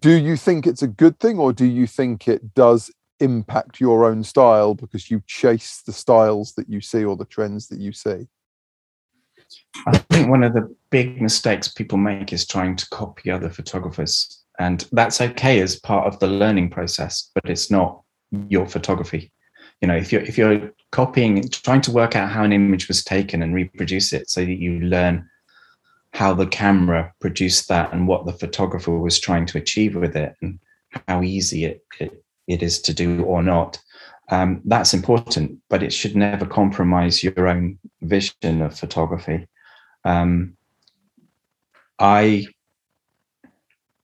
do 0.00 0.12
you 0.12 0.36
think 0.36 0.66
it's 0.66 0.82
a 0.82 0.88
good 0.88 1.18
thing, 1.20 1.38
or 1.38 1.52
do 1.52 1.66
you 1.66 1.86
think 1.86 2.26
it 2.28 2.54
does 2.54 2.90
impact 3.20 3.80
your 3.80 4.04
own 4.04 4.24
style 4.24 4.74
because 4.74 5.10
you 5.10 5.22
chase 5.26 5.82
the 5.86 5.92
styles 5.92 6.54
that 6.54 6.68
you 6.68 6.80
see 6.80 7.04
or 7.04 7.16
the 7.16 7.24
trends 7.26 7.68
that 7.68 7.80
you 7.80 7.92
see? 7.92 8.26
I 9.86 9.98
think 9.98 10.28
one 10.28 10.42
of 10.42 10.54
the 10.54 10.74
big 10.90 11.20
mistakes 11.20 11.68
people 11.68 11.98
make 11.98 12.32
is 12.32 12.46
trying 12.46 12.76
to 12.76 12.88
copy 12.90 13.30
other 13.30 13.50
photographers. 13.50 14.42
And 14.58 14.86
that's 14.92 15.20
okay 15.20 15.60
as 15.60 15.80
part 15.80 16.06
of 16.06 16.18
the 16.20 16.28
learning 16.28 16.70
process, 16.70 17.30
but 17.34 17.50
it's 17.50 17.70
not 17.70 18.02
your 18.48 18.66
photography. 18.66 19.32
You 19.80 19.88
know, 19.88 19.96
if 19.96 20.12
you're 20.12 20.22
if 20.22 20.38
you're 20.38 20.72
copying, 20.92 21.48
trying 21.48 21.80
to 21.82 21.90
work 21.90 22.14
out 22.14 22.30
how 22.30 22.44
an 22.44 22.52
image 22.52 22.88
was 22.88 23.02
taken 23.02 23.42
and 23.42 23.54
reproduce 23.54 24.12
it 24.12 24.30
so 24.30 24.44
that 24.44 24.58
you 24.58 24.80
learn 24.80 25.28
how 26.12 26.32
the 26.32 26.46
camera 26.46 27.12
produced 27.20 27.68
that 27.68 27.92
and 27.92 28.06
what 28.06 28.24
the 28.24 28.32
photographer 28.32 28.96
was 28.96 29.18
trying 29.18 29.44
to 29.46 29.58
achieve 29.58 29.96
with 29.96 30.16
it 30.16 30.36
and 30.40 30.60
how 31.08 31.22
easy 31.22 31.64
it, 31.64 31.84
it, 31.98 32.24
it 32.46 32.62
is 32.62 32.80
to 32.82 32.94
do 32.94 33.24
or 33.24 33.42
not. 33.42 33.78
Um, 34.30 34.62
that's 34.64 34.94
important, 34.94 35.58
but 35.68 35.82
it 35.82 35.92
should 35.92 36.16
never 36.16 36.46
compromise 36.46 37.22
your 37.22 37.46
own 37.46 37.78
vision 38.00 38.62
of 38.62 38.78
photography. 38.78 39.46
Um, 40.04 40.56
I, 41.98 42.46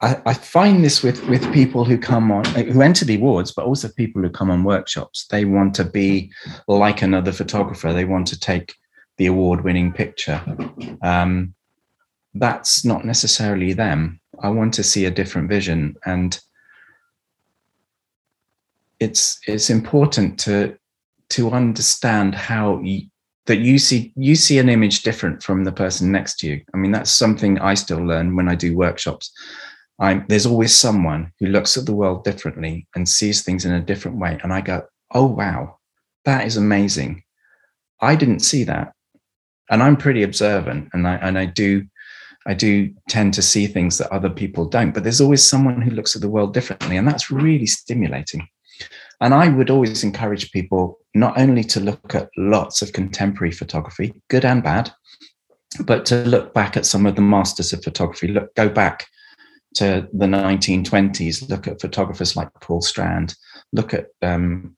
I, 0.00 0.20
I 0.26 0.34
find 0.34 0.84
this 0.84 1.02
with 1.02 1.26
with 1.26 1.52
people 1.52 1.84
who 1.84 1.98
come 1.98 2.30
on 2.30 2.44
who 2.44 2.82
enter 2.82 3.04
the 3.04 3.16
awards, 3.16 3.52
but 3.52 3.64
also 3.64 3.88
people 3.96 4.22
who 4.22 4.30
come 4.30 4.50
on 4.50 4.62
workshops. 4.64 5.26
They 5.26 5.44
want 5.44 5.74
to 5.76 5.84
be 5.84 6.30
like 6.68 7.02
another 7.02 7.32
photographer. 7.32 7.92
They 7.92 8.04
want 8.04 8.26
to 8.28 8.38
take 8.38 8.74
the 9.16 9.26
award-winning 9.26 9.92
picture. 9.92 10.40
Um, 11.02 11.54
that's 12.34 12.84
not 12.84 13.04
necessarily 13.04 13.72
them. 13.72 14.20
I 14.42 14.48
want 14.48 14.74
to 14.74 14.82
see 14.82 15.04
a 15.06 15.10
different 15.10 15.48
vision, 15.48 15.96
and 16.04 16.38
it's 19.00 19.40
it's 19.46 19.70
important 19.70 20.38
to 20.40 20.76
to 21.30 21.50
understand 21.50 22.34
how 22.34 22.80
you, 22.80 23.06
that 23.46 23.58
you 23.58 23.78
see 23.78 24.12
you 24.16 24.34
see 24.34 24.58
an 24.58 24.68
image 24.68 25.02
different 25.02 25.42
from 25.42 25.64
the 25.64 25.72
person 25.72 26.12
next 26.12 26.38
to 26.40 26.48
you. 26.48 26.60
I 26.74 26.76
mean, 26.76 26.92
that's 26.92 27.10
something 27.10 27.58
I 27.58 27.74
still 27.74 28.04
learn 28.04 28.36
when 28.36 28.48
I 28.48 28.54
do 28.54 28.76
workshops. 28.76 29.32
I'm, 29.98 30.24
there's 30.28 30.46
always 30.46 30.74
someone 30.74 31.32
who 31.38 31.46
looks 31.46 31.76
at 31.76 31.84
the 31.84 31.94
world 31.94 32.24
differently 32.24 32.86
and 32.94 33.06
sees 33.08 33.42
things 33.42 33.66
in 33.66 33.72
a 33.72 33.80
different 33.80 34.18
way, 34.18 34.38
and 34.42 34.52
I 34.52 34.60
go, 34.60 34.84
"Oh 35.12 35.26
wow, 35.26 35.78
that 36.24 36.46
is 36.46 36.56
amazing! 36.56 37.22
I 38.00 38.16
didn't 38.16 38.40
see 38.40 38.64
that." 38.64 38.92
And 39.70 39.82
I'm 39.82 39.96
pretty 39.96 40.22
observant, 40.22 40.90
and 40.92 41.06
I 41.06 41.14
and 41.16 41.38
I 41.38 41.46
do 41.46 41.86
I 42.46 42.54
do 42.54 42.92
tend 43.08 43.34
to 43.34 43.42
see 43.42 43.66
things 43.66 43.98
that 43.98 44.12
other 44.12 44.30
people 44.30 44.64
don't, 44.64 44.92
but 44.92 45.04
there's 45.04 45.20
always 45.20 45.46
someone 45.46 45.82
who 45.82 45.90
looks 45.90 46.16
at 46.16 46.22
the 46.22 46.28
world 46.28 46.54
differently. 46.54 46.96
And 46.96 47.06
that's 47.06 47.30
really 47.30 47.66
stimulating. 47.66 48.48
And 49.20 49.34
I 49.34 49.48
would 49.48 49.70
always 49.70 50.04
encourage 50.04 50.52
people 50.52 50.98
not 51.14 51.38
only 51.38 51.64
to 51.64 51.80
look 51.80 52.14
at 52.14 52.30
lots 52.36 52.82
of 52.82 52.92
contemporary 52.92 53.52
photography, 53.52 54.14
good 54.28 54.44
and 54.44 54.62
bad, 54.62 54.92
but 55.84 56.06
to 56.06 56.24
look 56.24 56.54
back 56.54 56.76
at 56.76 56.86
some 56.86 57.06
of 57.06 57.16
the 57.16 57.22
masters 57.22 57.72
of 57.72 57.82
photography, 57.82 58.28
look, 58.28 58.54
go 58.54 58.68
back 58.68 59.06
to 59.74 60.08
the 60.12 60.26
1920s, 60.26 61.48
look 61.48 61.68
at 61.68 61.80
photographers 61.80 62.36
like 62.36 62.48
Paul 62.60 62.80
Strand, 62.80 63.36
look 63.72 63.94
at 63.94 64.06
um, 64.22 64.76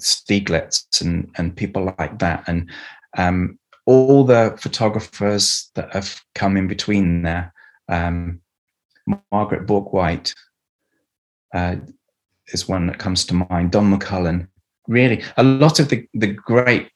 Stieglitz 0.00 1.00
and, 1.00 1.30
and 1.36 1.56
people 1.56 1.92
like 1.98 2.18
that. 2.18 2.44
And 2.46 2.70
um, 3.16 3.58
all 3.86 4.24
the 4.24 4.56
photographers 4.60 5.70
that 5.74 5.92
have 5.92 6.20
come 6.34 6.56
in 6.56 6.68
between 6.68 7.22
there, 7.22 7.52
um, 7.88 8.40
Margaret 9.32 9.66
Bourke-White 9.66 10.34
uh, 11.52 11.76
is 12.52 12.68
one 12.68 12.86
that 12.86 12.98
comes 12.98 13.24
to 13.26 13.34
mind. 13.34 13.72
Don 13.72 13.96
McCullin, 13.96 14.48
really, 14.88 15.22
a 15.36 15.42
lot 15.42 15.80
of 15.80 15.88
the 15.88 16.06
the 16.14 16.28
great 16.28 16.90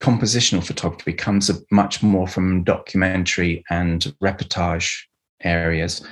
compositional 0.00 0.64
photography 0.64 1.12
comes 1.12 1.50
much 1.70 2.02
more 2.02 2.26
from 2.26 2.64
documentary 2.64 3.64
and 3.70 4.14
reportage 4.22 5.04
areas, 5.42 6.06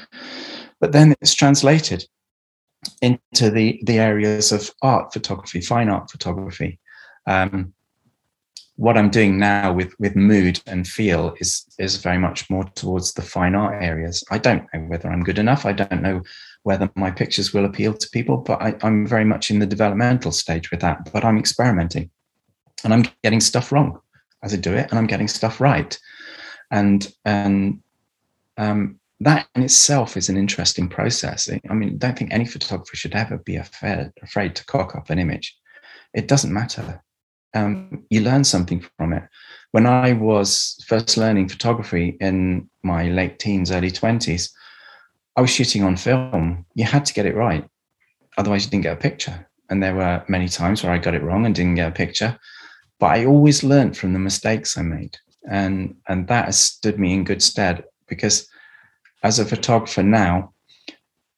but 0.80 0.92
then 0.92 1.14
it's 1.20 1.34
translated 1.34 2.04
into 3.02 3.50
the 3.50 3.80
the 3.84 3.98
areas 3.98 4.52
of 4.52 4.70
art 4.82 5.12
photography, 5.12 5.60
fine 5.60 5.88
art 5.88 6.10
photography. 6.10 6.78
Um, 7.26 7.74
what 8.76 8.96
I'm 8.96 9.10
doing 9.10 9.38
now 9.38 9.72
with 9.72 9.92
with 9.98 10.14
mood 10.14 10.60
and 10.66 10.86
feel 10.86 11.34
is 11.40 11.66
is 11.78 11.96
very 11.96 12.18
much 12.18 12.48
more 12.48 12.64
towards 12.76 13.12
the 13.12 13.22
fine 13.22 13.56
art 13.56 13.82
areas. 13.82 14.22
I 14.30 14.38
don't 14.38 14.66
know 14.72 14.80
whether 14.82 15.10
I'm 15.10 15.24
good 15.24 15.38
enough. 15.38 15.66
I 15.66 15.72
don't 15.72 16.00
know 16.00 16.22
whether 16.68 16.90
my 16.94 17.10
pictures 17.10 17.54
will 17.54 17.64
appeal 17.64 17.94
to 17.94 18.10
people, 18.10 18.36
but 18.36 18.60
I, 18.60 18.76
I'm 18.82 19.06
very 19.06 19.24
much 19.24 19.50
in 19.50 19.58
the 19.58 19.66
developmental 19.66 20.32
stage 20.32 20.70
with 20.70 20.80
that. 20.80 21.10
But 21.10 21.24
I'm 21.24 21.38
experimenting, 21.38 22.10
and 22.84 22.92
I'm 22.92 23.04
getting 23.24 23.40
stuff 23.40 23.72
wrong 23.72 23.98
as 24.42 24.52
I 24.52 24.58
do 24.58 24.74
it, 24.74 24.90
and 24.90 24.98
I'm 24.98 25.06
getting 25.06 25.28
stuff 25.28 25.62
right, 25.62 25.98
and 26.70 27.10
and 27.24 27.80
um, 28.58 29.00
that 29.20 29.48
in 29.54 29.62
itself 29.62 30.18
is 30.18 30.28
an 30.28 30.36
interesting 30.36 30.90
process. 30.90 31.48
I 31.48 31.72
mean, 31.72 31.94
I 31.94 31.96
don't 31.96 32.18
think 32.18 32.34
any 32.34 32.44
photographer 32.44 32.96
should 32.96 33.14
ever 33.14 33.38
be 33.38 33.56
afraid, 33.56 34.12
afraid 34.22 34.54
to 34.56 34.66
cock 34.66 34.94
up 34.94 35.08
an 35.08 35.18
image. 35.18 35.56
It 36.12 36.28
doesn't 36.28 36.52
matter 36.52 37.02
um, 37.54 38.04
you 38.10 38.20
learn 38.20 38.44
something 38.44 38.84
from 38.96 39.12
it. 39.12 39.22
When 39.72 39.86
I 39.86 40.12
was 40.12 40.82
first 40.86 41.16
learning 41.16 41.48
photography 41.48 42.16
in 42.20 42.68
my 42.82 43.08
late 43.08 43.38
teens, 43.38 43.70
early 43.70 43.90
20s, 43.90 44.50
I 45.38 45.40
was 45.40 45.50
shooting 45.50 45.84
on 45.84 45.96
film. 45.96 46.66
You 46.74 46.84
had 46.84 47.06
to 47.06 47.14
get 47.14 47.24
it 47.24 47.36
right. 47.36 47.64
Otherwise, 48.38 48.64
you 48.64 48.72
didn't 48.72 48.82
get 48.82 48.98
a 48.98 49.00
picture. 49.00 49.48
And 49.70 49.80
there 49.80 49.94
were 49.94 50.24
many 50.26 50.48
times 50.48 50.82
where 50.82 50.90
I 50.90 50.98
got 50.98 51.14
it 51.14 51.22
wrong 51.22 51.46
and 51.46 51.54
didn't 51.54 51.76
get 51.76 51.86
a 51.86 51.94
picture. 51.94 52.36
But 52.98 53.12
I 53.12 53.24
always 53.24 53.62
learned 53.62 53.96
from 53.96 54.14
the 54.14 54.18
mistakes 54.18 54.76
I 54.76 54.82
made. 54.82 55.16
And, 55.48 55.94
and 56.08 56.26
that 56.26 56.46
has 56.46 56.60
stood 56.60 56.98
me 56.98 57.14
in 57.14 57.22
good 57.22 57.40
stead 57.40 57.84
because 58.08 58.48
as 59.22 59.38
a 59.38 59.44
photographer 59.44 60.02
now, 60.02 60.54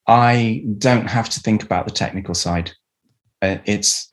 I 0.07 0.65
don't 0.79 1.07
have 1.07 1.29
to 1.29 1.39
think 1.39 1.61
about 1.61 1.85
the 1.85 1.93
technical 1.93 2.33
side. 2.33 2.71
Uh, 3.43 3.57
it's 3.65 4.11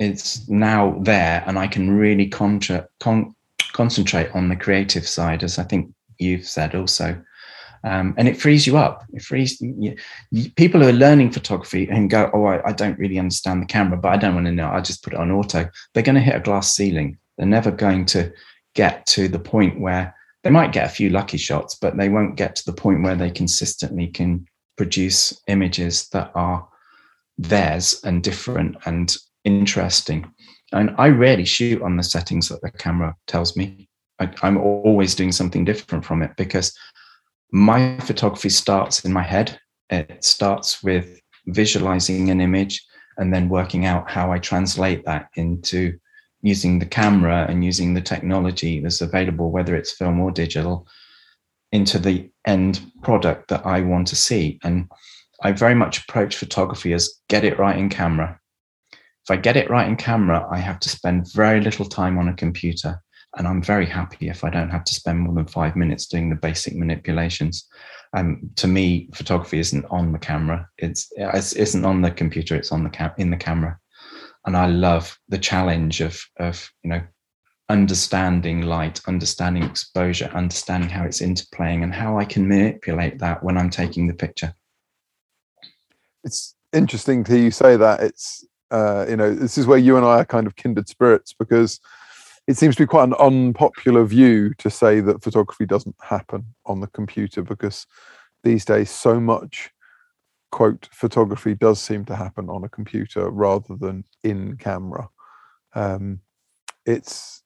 it's 0.00 0.48
now 0.48 0.98
there 1.02 1.44
and 1.46 1.56
I 1.56 1.68
can 1.68 1.96
really 1.96 2.26
contra- 2.26 2.88
con- 2.98 3.36
concentrate 3.72 4.32
on 4.34 4.48
the 4.48 4.56
creative 4.56 5.06
side, 5.06 5.44
as 5.44 5.60
I 5.60 5.62
think 5.62 5.94
you've 6.18 6.44
said 6.44 6.74
also. 6.74 7.22
Um, 7.88 8.14
and 8.18 8.28
it 8.28 8.38
frees 8.38 8.66
you 8.66 8.76
up. 8.76 9.02
It 9.14 9.22
frees 9.22 9.58
you, 9.62 9.96
you, 10.30 10.50
people 10.52 10.82
who 10.82 10.88
are 10.88 10.92
learning 10.92 11.30
photography 11.30 11.88
and 11.90 12.10
go, 12.10 12.30
"Oh, 12.34 12.44
I, 12.44 12.68
I, 12.68 12.72
don't 12.72 12.98
really 12.98 13.18
understand 13.18 13.62
the 13.62 13.66
camera, 13.66 13.96
but 13.96 14.12
I 14.12 14.18
don't 14.18 14.34
want 14.34 14.46
to 14.46 14.52
know. 14.52 14.68
I 14.68 14.82
just 14.82 15.02
put 15.02 15.14
it 15.14 15.18
on 15.18 15.30
auto." 15.30 15.70
They're 15.94 16.02
going 16.02 16.16
to 16.16 16.20
hit 16.20 16.36
a 16.36 16.40
glass 16.40 16.76
ceiling. 16.76 17.16
They're 17.38 17.46
never 17.46 17.70
going 17.70 18.04
to 18.06 18.30
get 18.74 19.06
to 19.06 19.26
the 19.26 19.38
point 19.38 19.80
where 19.80 20.14
they 20.44 20.50
might 20.50 20.72
get 20.72 20.84
a 20.84 20.94
few 20.94 21.08
lucky 21.08 21.38
shots, 21.38 21.76
but 21.76 21.96
they 21.96 22.10
won't 22.10 22.36
get 22.36 22.56
to 22.56 22.64
the 22.66 22.74
point 22.74 23.02
where 23.02 23.16
they 23.16 23.30
consistently 23.30 24.08
can 24.08 24.46
produce 24.76 25.40
images 25.46 26.08
that 26.10 26.30
are 26.34 26.68
theirs 27.38 28.02
and 28.04 28.22
different 28.22 28.76
and 28.84 29.16
interesting. 29.44 30.30
And 30.72 30.94
I 30.98 31.08
rarely 31.08 31.46
shoot 31.46 31.80
on 31.80 31.96
the 31.96 32.02
settings 32.02 32.50
that 32.50 32.60
the 32.60 32.70
camera 32.70 33.16
tells 33.26 33.56
me. 33.56 33.88
I, 34.18 34.30
I'm 34.42 34.58
always 34.58 35.14
doing 35.14 35.32
something 35.32 35.64
different 35.64 36.04
from 36.04 36.22
it 36.22 36.32
because 36.36 36.76
my 37.50 37.98
photography 38.00 38.50
starts 38.50 39.04
in 39.04 39.12
my 39.12 39.22
head. 39.22 39.58
It 39.90 40.22
starts 40.24 40.82
with 40.82 41.20
visualizing 41.46 42.30
an 42.30 42.40
image 42.40 42.84
and 43.16 43.32
then 43.32 43.48
working 43.48 43.86
out 43.86 44.10
how 44.10 44.32
I 44.32 44.38
translate 44.38 45.04
that 45.06 45.28
into 45.34 45.98
using 46.42 46.78
the 46.78 46.86
camera 46.86 47.46
and 47.48 47.64
using 47.64 47.94
the 47.94 48.00
technology 48.00 48.80
that's 48.80 49.00
available, 49.00 49.50
whether 49.50 49.74
it's 49.74 49.92
film 49.92 50.20
or 50.20 50.30
digital, 50.30 50.86
into 51.72 51.98
the 51.98 52.30
end 52.46 52.80
product 53.02 53.48
that 53.48 53.66
I 53.66 53.80
want 53.80 54.06
to 54.08 54.16
see. 54.16 54.58
And 54.62 54.88
I 55.42 55.52
very 55.52 55.74
much 55.74 55.98
approach 55.98 56.36
photography 56.36 56.92
as 56.92 57.20
get 57.28 57.44
it 57.44 57.58
right 57.58 57.78
in 57.78 57.88
camera. 57.88 58.38
If 58.92 59.30
I 59.30 59.36
get 59.36 59.56
it 59.56 59.68
right 59.68 59.88
in 59.88 59.96
camera, 59.96 60.46
I 60.50 60.58
have 60.58 60.80
to 60.80 60.88
spend 60.88 61.32
very 61.32 61.60
little 61.60 61.84
time 61.84 62.18
on 62.18 62.28
a 62.28 62.34
computer. 62.34 63.02
And 63.36 63.46
I'm 63.46 63.62
very 63.62 63.86
happy 63.86 64.28
if 64.28 64.42
I 64.42 64.50
don't 64.50 64.70
have 64.70 64.84
to 64.84 64.94
spend 64.94 65.20
more 65.20 65.34
than 65.34 65.46
five 65.46 65.76
minutes 65.76 66.06
doing 66.06 66.30
the 66.30 66.36
basic 66.36 66.74
manipulations. 66.74 67.68
Um, 68.16 68.50
to 68.56 68.66
me, 68.66 69.10
photography 69.14 69.58
isn't 69.58 69.84
on 69.90 70.12
the 70.12 70.18
camera. 70.18 70.66
It's 70.78 71.12
it 71.16 71.56
isn't 71.56 71.84
on 71.84 72.00
the 72.00 72.10
computer. 72.10 72.56
It's 72.56 72.72
on 72.72 72.84
the 72.84 72.90
cam- 72.90 73.12
in 73.18 73.30
the 73.30 73.36
camera 73.36 73.78
and 74.48 74.56
I 74.56 74.66
love 74.66 75.18
the 75.28 75.38
challenge 75.38 76.00
of 76.00 76.18
of 76.38 76.70
you 76.82 76.90
know 76.90 77.02
understanding 77.68 78.62
light, 78.62 78.98
understanding 79.06 79.62
exposure, 79.62 80.30
understanding 80.32 80.88
how 80.88 81.04
it's 81.04 81.20
interplaying, 81.20 81.82
and 81.82 81.92
how 81.92 82.18
I 82.18 82.24
can 82.24 82.48
manipulate 82.48 83.18
that 83.18 83.42
when 83.42 83.58
I'm 83.58 83.68
taking 83.68 84.06
the 84.06 84.14
picture. 84.14 84.54
It's 86.24 86.54
interesting 86.72 87.24
to 87.24 87.38
you 87.38 87.50
say 87.50 87.76
that. 87.76 88.00
It's 88.00 88.46
uh, 88.70 89.04
you 89.08 89.16
know 89.16 89.34
this 89.34 89.58
is 89.58 89.66
where 89.66 89.78
you 89.78 89.98
and 89.98 90.06
I 90.06 90.20
are 90.20 90.24
kind 90.24 90.46
of 90.46 90.56
kindred 90.56 90.88
spirits 90.88 91.34
because 91.38 91.78
it 92.48 92.56
seems 92.56 92.74
to 92.76 92.82
be 92.82 92.86
quite 92.86 93.04
an 93.04 93.14
unpopular 93.14 94.04
view 94.04 94.54
to 94.54 94.70
say 94.70 95.00
that 95.00 95.22
photography 95.22 95.66
doesn't 95.66 95.94
happen 96.00 96.46
on 96.64 96.80
the 96.80 96.86
computer 96.86 97.42
because 97.42 97.86
these 98.42 98.64
days 98.64 98.90
so 98.90 99.20
much 99.20 99.70
quote 100.50 100.88
photography 100.90 101.54
does 101.54 101.78
seem 101.78 102.06
to 102.06 102.16
happen 102.16 102.48
on 102.48 102.64
a 102.64 102.68
computer 102.70 103.28
rather 103.28 103.76
than 103.76 104.02
in 104.24 104.56
camera. 104.56 105.10
Um, 105.74 106.20
it's 106.86 107.42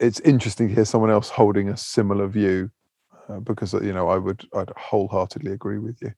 it's 0.00 0.20
interesting 0.20 0.68
to 0.68 0.74
hear 0.74 0.86
someone 0.86 1.10
else 1.10 1.28
holding 1.28 1.68
a 1.68 1.76
similar 1.76 2.26
view 2.26 2.70
uh, 3.28 3.40
because 3.40 3.74
you 3.74 3.92
know 3.92 4.08
I 4.08 4.16
would 4.16 4.48
I'd 4.54 4.70
wholeheartedly 4.74 5.52
agree 5.52 5.78
with 5.78 5.98
you. 6.00 6.14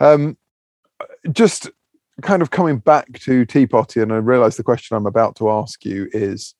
Um, 0.00 0.36
just 1.30 1.70
kind 2.22 2.42
of 2.42 2.50
coming 2.50 2.78
back 2.78 3.20
to 3.20 3.46
TPOTY, 3.46 4.02
and 4.02 4.12
I 4.12 4.16
realise 4.16 4.56
the 4.56 4.64
question 4.64 4.96
I'm 4.96 5.06
about 5.06 5.36
to 5.36 5.48
ask 5.48 5.84
you 5.84 6.08
is 6.12 6.56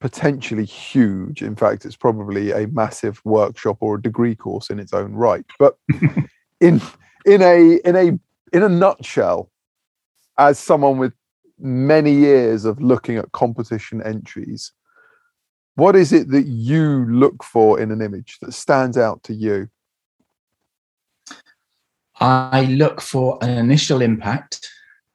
potentially 0.00 0.64
huge. 0.64 1.42
In 1.42 1.56
fact, 1.56 1.84
it's 1.84 1.96
probably 1.96 2.52
a 2.52 2.66
massive 2.68 3.20
workshop 3.24 3.78
or 3.80 3.96
a 3.96 4.02
degree 4.02 4.34
course 4.34 4.70
in 4.70 4.78
its 4.78 4.92
own 4.92 5.12
right. 5.12 5.44
But 5.58 5.76
in 6.60 6.80
in 7.24 7.42
a 7.42 7.80
in 7.84 7.96
a 7.96 8.18
in 8.52 8.62
a 8.62 8.68
nutshell, 8.68 9.50
as 10.38 10.58
someone 10.58 10.98
with 10.98 11.12
many 11.58 12.12
years 12.12 12.64
of 12.64 12.80
looking 12.80 13.16
at 13.16 13.32
competition 13.32 14.02
entries, 14.02 14.72
what 15.74 15.96
is 15.96 16.12
it 16.12 16.30
that 16.30 16.46
you 16.46 17.06
look 17.06 17.42
for 17.42 17.80
in 17.80 17.90
an 17.90 18.02
image 18.02 18.38
that 18.42 18.52
stands 18.52 18.96
out 18.96 19.22
to 19.24 19.34
you? 19.34 19.68
I 22.18 22.62
look 22.64 23.02
for 23.02 23.38
an 23.42 23.50
initial 23.50 24.00
impact 24.00 24.66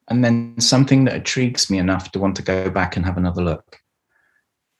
and 0.07 0.23
then 0.23 0.59
something 0.59 1.05
that 1.05 1.15
intrigues 1.15 1.69
me 1.69 1.79
enough 1.79 2.11
to 2.11 2.19
want 2.19 2.35
to 2.35 2.43
go 2.43 2.69
back 2.69 2.95
and 2.95 3.05
have 3.05 3.17
another 3.17 3.43
look. 3.43 3.80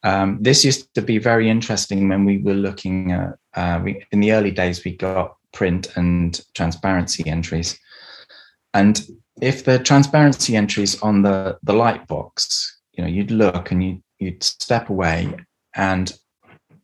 Um, 0.04 0.40
this 0.42 0.66
used 0.66 0.94
to 0.96 1.02
be 1.02 1.18
very 1.18 1.50
interesting 1.50 2.10
when 2.10 2.26
we 2.26 2.40
were 2.40 2.54
looking 2.54 3.12
at, 3.12 3.36
uh, 3.54 3.80
we, 3.84 4.04
in 4.12 4.20
the 4.20 4.34
early 4.34 4.52
days, 4.52 4.84
we 4.84 4.96
got 4.96 5.36
print 5.54 5.96
and 5.96 6.40
transparency 6.56 7.28
entries. 7.30 7.78
And 8.74 9.06
if 9.42 9.66
the 9.66 9.80
transparency 9.80 10.56
entries 10.56 11.02
on 11.02 11.22
the, 11.22 11.58
the 11.64 11.74
light 11.74 12.08
box, 12.08 12.80
you 12.94 13.04
know, 13.04 13.10
you'd 13.10 13.32
look 13.32 13.72
and 13.72 13.84
you, 13.84 14.02
you'd 14.20 14.44
step 14.44 14.90
away. 14.90 15.36
And 15.76 16.12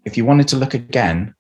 if 0.06 0.18
you 0.18 0.26
wanted 0.26 0.48
to 0.50 0.58
look 0.58 0.74
again, 0.74 1.34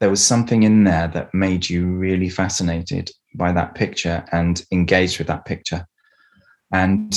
there 0.00 0.10
was 0.10 0.24
something 0.24 0.62
in 0.62 0.84
there 0.84 1.08
that 1.08 1.34
made 1.34 1.68
you 1.68 1.86
really 1.86 2.28
fascinated 2.28 3.10
by 3.34 3.52
that 3.52 3.74
picture 3.74 4.24
and 4.32 4.62
engaged 4.72 5.18
with 5.18 5.26
that 5.26 5.44
picture. 5.44 5.86
And 6.72 7.16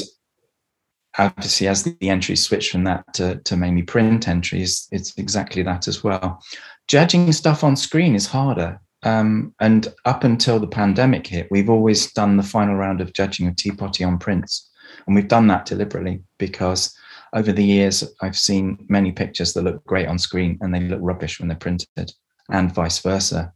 obviously, 1.18 1.68
as 1.68 1.84
the 1.84 2.10
entries 2.10 2.44
switch 2.44 2.72
from 2.72 2.84
that 2.86 3.06
to, 3.16 3.36
to 3.46 3.58
mainly 3.58 3.84
print 3.84 4.28
entries, 4.28 4.88
it's 4.92 5.18
exactly 5.18 5.64
that 5.64 5.88
as 5.88 6.04
well. 6.04 6.42
Judging 6.88 7.32
stuff 7.32 7.64
on 7.64 7.76
screen 7.76 8.16
is 8.16 8.28
harder 8.28 8.80
um, 9.04 9.54
and 9.60 9.94
up 10.06 10.24
until 10.24 10.60
the 10.60 10.68
pandemic 10.68 11.26
hit, 11.28 11.48
we've 11.50 11.70
always 11.70 12.12
done 12.14 12.38
the 12.38 12.44
final 12.44 12.76
round 12.76 13.02
of 13.02 13.14
judging 13.14 13.48
of 13.48 13.56
TPOTY 13.56 14.06
on 14.06 14.18
prints. 14.18 14.70
And 15.08 15.16
we've 15.16 15.28
done 15.28 15.48
that 15.48 15.66
deliberately 15.66 16.22
because 16.38 16.96
over 17.34 17.52
the 17.52 17.64
years, 17.64 18.04
I've 18.22 18.38
seen 18.38 18.86
many 18.90 19.12
pictures 19.12 19.54
that 19.54 19.64
look 19.64 19.84
great 19.86 20.08
on 20.08 20.20
screen 20.20 20.58
and 20.62 20.74
they 20.74 20.82
look 20.82 21.00
rubbish 21.02 21.40
when 21.40 21.48
they're 21.48 21.58
printed, 21.58 22.12
and 22.50 22.74
vice 22.74 23.00
versa. 23.00 23.54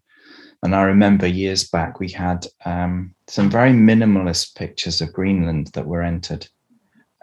And 0.63 0.73
I 0.73 0.83
remember 0.83 1.27
years 1.27 1.67
back, 1.69 1.99
we 1.99 2.09
had 2.09 2.47
um, 2.65 3.13
some 3.27 3.49
very 3.51 3.71
minimalist 3.71 4.55
pictures 4.55 5.01
of 5.01 5.13
Greenland 5.13 5.67
that 5.73 5.85
were 5.85 6.01
entered. 6.01 6.47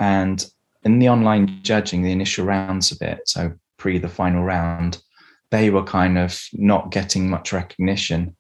And 0.03 0.45
in 0.83 0.99
the 0.99 1.09
online 1.09 1.61
judging, 1.63 2.03
the 2.03 2.11
initial 2.11 2.45
rounds 2.45 2.91
of 2.91 3.01
it, 3.03 3.21
so 3.27 3.53
pre 3.77 3.99
the 3.99 4.09
final 4.09 4.43
round, 4.43 5.01
they 5.51 5.71
were 5.71 5.85
kind 5.85 6.19
of 6.19 6.43
not 6.55 6.91
getting 6.91 7.31
much 7.31 7.53
recognition. 7.53 8.35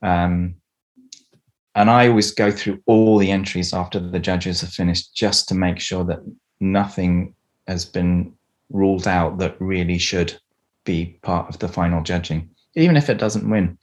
Um, 0.00 0.54
and 1.74 1.90
I 1.90 2.08
always 2.08 2.30
go 2.30 2.50
through 2.50 2.82
all 2.86 3.18
the 3.18 3.30
entries 3.30 3.74
after 3.74 4.00
the 4.00 4.18
judges 4.18 4.62
are 4.62 4.68
finished 4.68 5.14
just 5.14 5.50
to 5.50 5.54
make 5.54 5.80
sure 5.80 6.02
that 6.04 6.20
nothing 6.60 7.34
has 7.68 7.84
been 7.84 8.32
ruled 8.70 9.06
out 9.06 9.36
that 9.36 9.60
really 9.60 9.98
should 9.98 10.40
be 10.86 11.18
part 11.20 11.50
of 11.50 11.58
the 11.58 11.68
final 11.68 12.02
judging, 12.02 12.48
even 12.74 12.96
if 12.96 13.10
it 13.10 13.18
doesn't 13.18 13.50
win. 13.50 13.76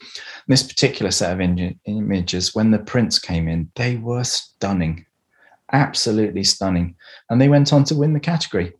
This 0.47 0.63
particular 0.63 1.11
set 1.11 1.33
of 1.33 1.41
in- 1.41 1.79
images, 1.85 2.55
when 2.55 2.71
the 2.71 2.79
prints 2.79 3.19
came 3.19 3.47
in, 3.47 3.69
they 3.75 3.97
were 3.97 4.23
stunning, 4.23 5.05
absolutely 5.73 6.43
stunning. 6.43 6.95
And 7.29 7.41
they 7.41 7.49
went 7.49 7.73
on 7.73 7.83
to 7.85 7.95
win 7.95 8.13
the 8.13 8.19
category. 8.19 8.73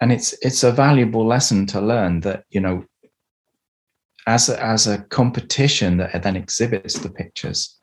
And 0.00 0.12
it's 0.12 0.34
it's 0.42 0.62
a 0.62 0.72
valuable 0.72 1.26
lesson 1.26 1.66
to 1.66 1.80
learn 1.80 2.20
that 2.20 2.44
you 2.50 2.60
know 2.60 2.84
as 4.26 4.48
a, 4.48 4.62
as 4.62 4.86
a 4.86 4.98
competition 4.98 5.96
that 5.98 6.22
then 6.22 6.36
exhibits 6.36 6.98
the 6.98 7.08
pictures 7.08 7.78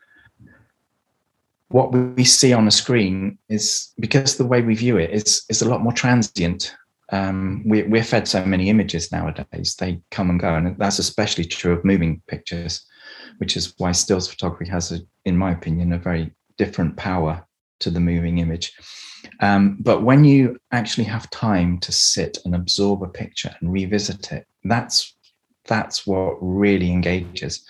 what 1.69 1.91
we 1.91 2.23
see 2.23 2.53
on 2.53 2.67
a 2.67 2.71
screen 2.71 3.37
is 3.49 3.91
because 3.99 4.37
the 4.37 4.45
way 4.45 4.61
we 4.61 4.75
view 4.75 4.97
it 4.97 5.09
is 5.11 5.43
is 5.49 5.61
a 5.61 5.67
lot 5.67 5.81
more 5.81 5.93
transient. 5.93 6.75
Um, 7.11 7.63
we, 7.67 7.83
we're 7.83 8.03
fed 8.03 8.27
so 8.27 8.43
many 8.45 8.69
images 8.69 9.11
nowadays 9.11 9.75
they 9.77 10.01
come 10.09 10.29
and 10.29 10.39
go. 10.39 10.55
And 10.55 10.77
that's 10.77 10.99
especially 10.99 11.45
true 11.45 11.73
of 11.73 11.85
moving 11.85 12.21
pictures 12.27 12.85
which 13.37 13.57
is 13.57 13.73
why 13.77 13.91
stills 13.91 14.27
photography 14.27 14.69
has 14.71 14.91
a, 14.91 14.99
in 15.25 15.37
my 15.37 15.51
opinion 15.51 15.93
a 15.93 15.99
very 15.99 16.31
different 16.57 16.95
power 16.95 17.44
to 17.79 17.89
the 17.89 17.99
moving 17.99 18.37
image 18.37 18.73
um, 19.39 19.77
but 19.79 20.03
when 20.03 20.23
you 20.23 20.57
actually 20.71 21.05
have 21.05 21.29
time 21.29 21.79
to 21.79 21.91
sit 21.91 22.37
and 22.45 22.55
absorb 22.55 23.03
a 23.03 23.07
picture 23.07 23.55
and 23.59 23.71
revisit 23.71 24.31
it, 24.31 24.47
that's 24.63 25.13
that's 25.67 26.05
what 26.05 26.37
really 26.41 26.91
engages. 26.91 27.65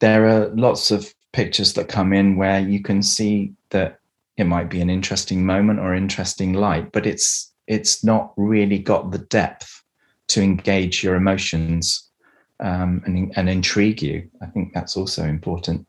There 0.00 0.26
are 0.26 0.48
lots 0.54 0.90
of 0.90 1.12
pictures 1.32 1.72
that 1.74 1.88
come 1.88 2.12
in 2.12 2.36
where 2.36 2.60
you 2.60 2.80
can 2.80 3.02
see 3.02 3.52
that 3.70 3.98
it 4.36 4.44
might 4.44 4.70
be 4.70 4.80
an 4.80 4.90
interesting 4.90 5.44
moment 5.44 5.80
or 5.80 5.94
interesting 5.94 6.54
light, 6.54 6.92
but 6.92 7.06
it's 7.06 7.52
it's 7.66 8.02
not 8.04 8.32
really 8.36 8.78
got 8.78 9.10
the 9.10 9.18
depth 9.18 9.82
to 10.28 10.42
engage 10.42 11.02
your 11.02 11.14
emotions 11.14 12.08
um, 12.60 13.02
and, 13.04 13.32
and 13.36 13.48
intrigue 13.48 14.02
you. 14.02 14.28
I 14.40 14.46
think 14.46 14.72
that's 14.72 14.96
also 14.96 15.24
important. 15.24 15.86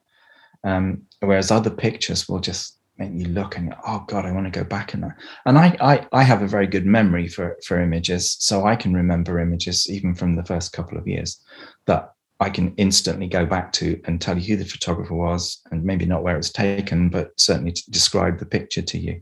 Um, 0.63 1.03
whereas 1.19 1.51
other 1.51 1.69
pictures 1.69 2.27
will 2.27 2.39
just 2.39 2.77
make 2.97 3.11
you 3.13 3.27
look 3.27 3.57
and 3.57 3.73
oh 3.87 4.03
god 4.07 4.25
i 4.25 4.31
want 4.31 4.45
to 4.45 4.59
go 4.59 4.63
back 4.63 4.93
in 4.93 5.01
that 5.01 5.15
and 5.45 5.57
I, 5.57 5.75
I 5.81 6.07
i 6.11 6.23
have 6.23 6.41
a 6.41 6.47
very 6.47 6.67
good 6.67 6.85
memory 6.85 7.27
for 7.27 7.57
for 7.65 7.81
images 7.81 8.35
so 8.39 8.65
i 8.65 8.75
can 8.75 8.93
remember 8.93 9.39
images 9.39 9.89
even 9.89 10.13
from 10.13 10.35
the 10.35 10.45
first 10.45 10.73
couple 10.73 10.97
of 10.97 11.07
years 11.07 11.41
that 11.87 12.11
i 12.39 12.49
can 12.49 12.73
instantly 12.77 13.27
go 13.27 13.45
back 13.45 13.71
to 13.73 13.99
and 14.05 14.21
tell 14.21 14.37
you 14.37 14.55
who 14.55 14.63
the 14.63 14.69
photographer 14.69 15.15
was 15.15 15.61
and 15.71 15.83
maybe 15.83 16.05
not 16.05 16.23
where 16.23 16.35
it 16.35 16.37
was 16.37 16.51
taken 16.51 17.09
but 17.09 17.31
certainly 17.37 17.71
to 17.71 17.91
describe 17.91 18.39
the 18.39 18.45
picture 18.45 18.81
to 18.81 18.97
you. 18.97 19.21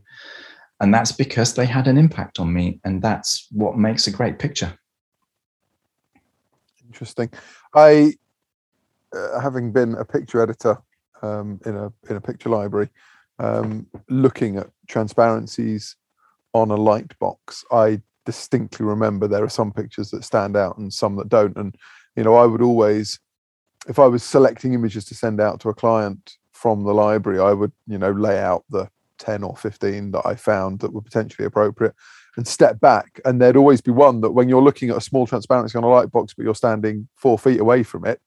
And 0.79 0.93
that's 0.93 1.11
because 1.11 1.53
they 1.53 1.65
had 1.65 1.87
an 1.87 1.97
impact 1.97 2.39
on 2.39 2.51
me 2.51 2.79
and 2.83 3.01
that's 3.01 3.47
what 3.51 3.77
makes 3.77 4.07
a 4.07 4.11
great 4.11 4.39
picture. 4.39 4.73
Interesting. 6.87 7.29
I, 7.75 8.13
uh, 9.15 9.39
having 9.39 9.71
been 9.71 9.95
a 9.95 10.05
picture 10.05 10.41
editor 10.41 10.81
um, 11.21 11.59
in 11.65 11.75
a 11.75 11.93
in 12.09 12.15
a 12.15 12.21
picture 12.21 12.49
library, 12.49 12.89
um, 13.41 13.87
looking 14.07 14.57
at 14.57 14.69
transparencies 14.87 15.95
on 16.53 16.69
a 16.69 16.75
light 16.75 17.17
box, 17.19 17.65
I 17.71 18.01
distinctly 18.25 18.85
remember 18.85 19.27
there 19.27 19.43
are 19.43 19.49
some 19.49 19.71
pictures 19.73 20.11
that 20.11 20.23
stand 20.23 20.55
out 20.55 20.77
and 20.77 20.93
some 20.93 21.15
that 21.15 21.29
don't. 21.29 21.57
And 21.57 21.75
you 22.15 22.23
know, 22.23 22.35
I 22.35 22.45
would 22.45 22.61
always, 22.61 23.19
if 23.87 23.97
I 23.97 24.05
was 24.05 24.23
selecting 24.23 24.73
images 24.73 25.05
to 25.05 25.15
send 25.15 25.41
out 25.41 25.59
to 25.61 25.69
a 25.69 25.73
client 25.73 26.37
from 26.53 26.83
the 26.83 26.93
library, 26.93 27.39
I 27.39 27.53
would 27.53 27.71
you 27.87 27.97
know 27.97 28.11
lay 28.11 28.39
out 28.39 28.63
the 28.69 28.89
10 29.17 29.43
or 29.43 29.55
15 29.55 30.11
that 30.11 30.25
I 30.25 30.35
found 30.35 30.79
that 30.79 30.93
were 30.93 31.01
potentially 31.01 31.45
appropriate 31.45 31.95
and 32.37 32.47
step 32.47 32.79
back. 32.79 33.19
And 33.25 33.41
there'd 33.41 33.57
always 33.57 33.81
be 33.81 33.91
one 33.91 34.21
that 34.21 34.31
when 34.31 34.49
you're 34.49 34.61
looking 34.61 34.89
at 34.89 34.97
a 34.97 35.01
small 35.01 35.25
transparency 35.25 35.77
on 35.77 35.83
a 35.83 35.89
light 35.89 36.11
box, 36.11 36.33
but 36.33 36.43
you're 36.43 36.55
standing 36.55 37.07
four 37.15 37.37
feet 37.37 37.59
away 37.59 37.83
from 37.83 38.05
it, 38.05 38.21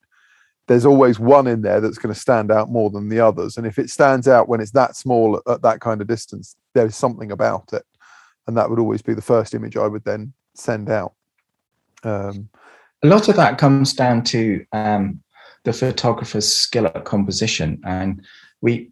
there's 0.66 0.86
always 0.86 1.18
one 1.18 1.46
in 1.46 1.62
there 1.62 1.80
that's 1.80 1.98
going 1.98 2.14
to 2.14 2.18
stand 2.18 2.50
out 2.50 2.70
more 2.70 2.90
than 2.90 3.08
the 3.08 3.20
others. 3.20 3.56
And 3.56 3.66
if 3.66 3.78
it 3.78 3.90
stands 3.90 4.26
out 4.26 4.48
when 4.48 4.60
it's 4.60 4.70
that 4.72 4.96
small 4.96 5.40
at, 5.46 5.62
that 5.62 5.80
kind 5.80 6.00
of 6.00 6.06
distance, 6.06 6.56
there's 6.74 6.96
something 6.96 7.32
about 7.32 7.72
it. 7.72 7.84
And 8.46 8.56
that 8.56 8.68
would 8.68 8.78
always 8.78 9.02
be 9.02 9.14
the 9.14 9.22
first 9.22 9.54
image 9.54 9.76
I 9.76 9.86
would 9.86 10.04
then 10.04 10.32
send 10.54 10.90
out. 10.90 11.12
Um, 12.02 12.48
a 13.02 13.06
lot 13.06 13.28
of 13.28 13.36
that 13.36 13.58
comes 13.58 13.92
down 13.92 14.22
to 14.24 14.64
um, 14.72 15.22
the 15.64 15.72
photographer's 15.72 16.50
skill 16.50 16.86
at 16.86 17.04
composition. 17.04 17.80
And 17.84 18.24
we, 18.60 18.90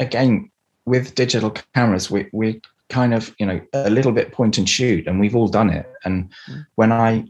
again, 0.00 0.50
with 0.84 1.14
digital 1.14 1.54
cameras, 1.74 2.10
we, 2.10 2.28
we 2.32 2.60
kind 2.90 3.14
of, 3.14 3.34
you 3.38 3.46
know, 3.46 3.60
a 3.72 3.88
little 3.90 4.12
bit 4.12 4.32
point 4.32 4.58
and 4.58 4.68
shoot, 4.68 5.06
and 5.06 5.18
we've 5.18 5.36
all 5.36 5.48
done 5.48 5.70
it. 5.70 5.90
And 6.04 6.30
mm. 6.50 6.66
when 6.74 6.92
I 6.92 7.24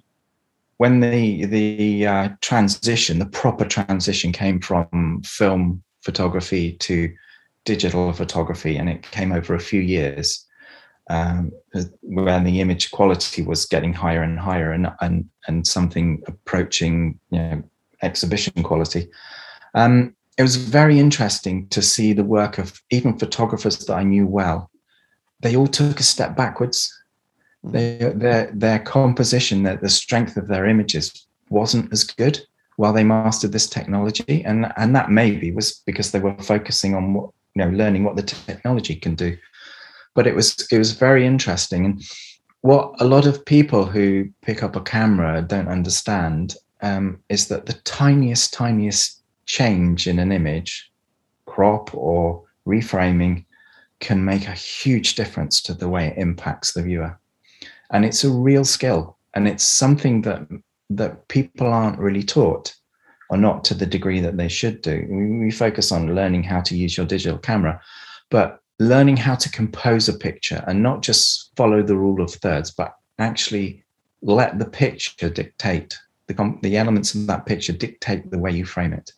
when 0.79 1.01
the 1.01 1.45
the 1.47 2.07
uh, 2.07 2.29
transition, 2.41 3.19
the 3.19 3.27
proper 3.27 3.65
transition, 3.65 4.33
came 4.33 4.61
from 4.61 5.23
film 5.25 5.83
photography 6.03 6.73
to 6.73 7.13
digital 7.65 8.13
photography, 8.13 8.77
and 8.77 8.89
it 8.89 9.03
came 9.03 9.33
over 9.33 9.55
a 9.55 9.61
few 9.61 9.81
years, 9.81 10.45
um, 11.11 11.53
when 12.03 12.45
the 12.45 12.61
image 12.61 12.91
quality 12.91 13.43
was 13.43 13.67
getting 13.67 13.93
higher 13.93 14.23
and 14.23 14.39
higher, 14.39 14.73
and 14.73 14.89
and 15.01 15.29
and 15.47 15.67
something 15.67 16.23
approaching 16.27 17.19
you 17.31 17.39
know 17.39 17.63
exhibition 18.03 18.63
quality. 18.63 19.09
Um, 19.75 20.15
it 20.37 20.43
was 20.43 20.57
very 20.57 20.99
interesting 20.99 21.69
to 21.69 21.81
see 21.81 22.13
the 22.13 22.25
work 22.25 22.59
of 22.59 22.83
even 22.91 23.19
photographers 23.19 23.79
that 23.79 23.95
I 23.95 24.03
knew 24.03 24.27
well. 24.27 24.71
They 25.41 25.55
all 25.55 25.69
took 25.69 26.01
a 26.01 26.03
step 26.03 26.37
backwards 26.37 26.93
their 27.65 28.51
their 28.53 28.79
composition, 28.81 29.63
their, 29.63 29.77
the 29.77 29.89
strength 29.89 30.37
of 30.37 30.49
their 30.49 30.67
images 30.67 31.27
wasn't 31.49 31.93
as 31.93 32.05
good 32.05 32.41
while 32.77 32.93
they 32.93 33.05
mastered 33.05 33.53
this 33.53 33.69
technology, 33.69 34.45
and 34.45 34.73
and 34.77 34.95
that 34.95 35.11
maybe 35.11 35.51
was 35.51 35.83
because 35.87 36.11
they 36.11 36.21
were 36.21 36.37
focusing 36.39 36.95
on 36.95 37.15
what 37.15 37.31
you 37.55 37.65
know, 37.65 37.71
learning 37.71 38.05
what 38.05 38.17
the 38.17 38.23
technology 38.23 38.95
can 38.95 39.15
do. 39.15 39.37
But 40.15 40.27
it 40.27 40.35
was 40.35 40.67
it 40.71 40.79
was 40.79 40.93
very 40.93 41.27
interesting, 41.27 41.85
and 41.87 42.03
what 42.61 42.95
a 43.01 43.05
lot 43.05 43.27
of 43.27 43.45
people 43.45 43.85
who 43.87 44.29
pick 44.43 44.63
up 44.63 44.77
a 44.77 44.81
camera 44.81 45.43
don't 45.43 45.69
understand 45.69 46.57
um, 46.83 47.21
is 47.29 47.49
that 47.49 47.67
the 47.67 47.81
tiniest 47.85 48.53
tiniest 48.53 49.23
change 49.47 50.07
in 50.07 50.19
an 50.19 50.33
image, 50.33 50.91
crop 51.47 51.95
or 51.95 52.43
reframing, 52.67 53.45
can 54.01 54.25
make 54.25 54.49
a 54.49 54.53
huge 54.53 55.15
difference 55.15 55.63
to 55.63 55.75
the 55.75 55.89
way 55.89 56.09
it 56.09 56.19
impacts 56.19 56.73
the 56.73 56.83
viewer 56.83 57.19
and 57.93 58.05
it's 58.05 58.25
a 58.25 58.31
real 58.31 58.65
skill. 58.65 59.19
And 59.35 59.49
it's 59.49 59.65
something 59.65 60.23
that 60.23 60.47
that 60.91 61.27
people 61.29 61.67
aren't 61.67 61.99
really 61.99 62.23
taught 62.23 62.75
or 63.31 63.39
not 63.39 63.65
to 63.65 63.75
the 63.75 63.87
degree 63.87 64.21
that 64.21 64.37
they 64.37 64.49
should 64.49 64.83
do. 64.83 65.07
We, 65.11 65.45
we 65.45 65.51
focus 65.51 65.91
on 65.91 66.15
learning 66.15 66.43
how 66.43 66.61
to 66.61 66.77
use 66.77 66.97
your 66.97 67.07
digital 67.07 67.39
camera 67.39 67.81
but 68.31 68.61
learning 68.79 69.17
how 69.17 69.35
to 69.35 69.51
compose 69.51 70.09
a 70.09 70.13
picture 70.13 70.63
and 70.67 70.83
not 70.83 71.03
just 71.03 71.53
follow 71.57 71.83
the 71.83 71.97
rule 71.97 72.21
of 72.21 72.31
thirds 72.31 72.71
but 72.71 72.95
actually 73.19 73.83
let 74.23 74.59
the 74.59 74.67
picture 74.67 75.31
dictate 75.31 75.97
the, 76.27 76.59
the 76.63 76.77
elements 76.77 77.15
of 77.15 77.27
that 77.27 77.47
picture 77.47 77.73
dictate 77.73 78.31
the 78.31 78.39
way 78.39 78.51
you 78.51 78.65
frame 78.65 78.93
it. 78.93 79.13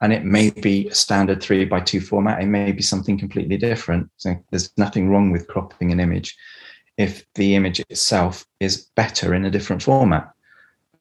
And 0.00 0.12
it 0.12 0.24
may 0.24 0.50
be 0.50 0.88
a 0.88 0.94
standard 0.94 1.42
three 1.42 1.64
by 1.64 1.80
two 1.80 2.00
format. 2.00 2.40
It 2.40 2.46
may 2.46 2.70
be 2.70 2.82
something 2.82 3.18
completely 3.18 3.56
different. 3.56 4.08
So 4.16 4.36
there's 4.50 4.70
nothing 4.78 5.08
wrong 5.08 5.32
with 5.32 5.48
cropping 5.48 5.90
an 5.90 5.98
image 5.98 6.36
if 6.98 7.24
the 7.36 7.54
image 7.54 7.80
itself 7.88 8.44
is 8.60 8.88
better 8.96 9.32
in 9.32 9.44
a 9.44 9.50
different 9.50 9.82
format. 9.82 10.30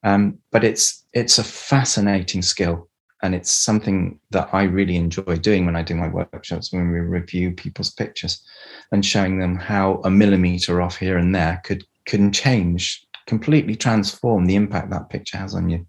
Um, 0.04 0.38
but 0.52 0.64
it's 0.64 1.04
it's 1.14 1.40
a 1.40 1.44
fascinating 1.44 2.44
skill, 2.44 2.88
and 3.24 3.36
it's 3.36 3.52
something 3.52 4.20
that 4.30 4.50
I 4.54 4.64
really 4.64 4.96
enjoy 4.96 5.38
doing 5.38 5.66
when 5.66 5.76
I 5.76 5.82
do 5.82 5.96
my 5.96 6.08
workshops 6.08 6.72
when 6.72 6.92
we 6.92 7.00
review 7.00 7.52
people's 7.52 7.92
pictures 7.92 8.42
and 8.92 9.04
showing 9.04 9.40
them 9.40 9.56
how 9.56 10.00
a 10.06 10.10
millimeter 10.10 10.82
off 10.82 10.98
here 10.98 11.18
and 11.18 11.36
there 11.36 11.62
could 11.66 11.84
can 12.06 12.32
change 12.32 13.06
completely 13.26 13.76
transform 13.76 14.46
the 14.46 14.56
impact 14.56 14.90
that 14.90 15.10
picture 15.10 15.38
has 15.38 15.54
on 15.54 15.70
you. 15.70 15.86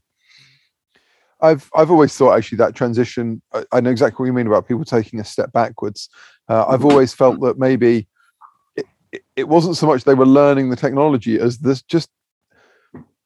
I've 1.40 1.70
I've 1.76 1.90
always 1.90 2.16
thought 2.16 2.36
actually 2.36 2.58
that 2.58 2.74
transition. 2.74 3.40
I, 3.52 3.64
I 3.72 3.80
know 3.80 3.90
exactly 3.90 4.22
what 4.22 4.26
you 4.26 4.32
mean 4.32 4.48
about 4.48 4.66
people 4.66 4.84
taking 4.84 5.20
a 5.20 5.24
step 5.24 5.52
backwards. 5.52 6.08
Uh, 6.48 6.64
I've 6.66 6.84
always 6.84 7.14
felt 7.14 7.40
that 7.42 7.58
maybe 7.58 8.08
it, 9.38 9.48
wasn't 9.48 9.76
so 9.76 9.86
much 9.86 10.04
they 10.04 10.14
were 10.14 10.26
learning 10.26 10.70
the 10.70 10.76
technology 10.76 11.38
as 11.38 11.58
this 11.58 11.82
just 11.82 12.10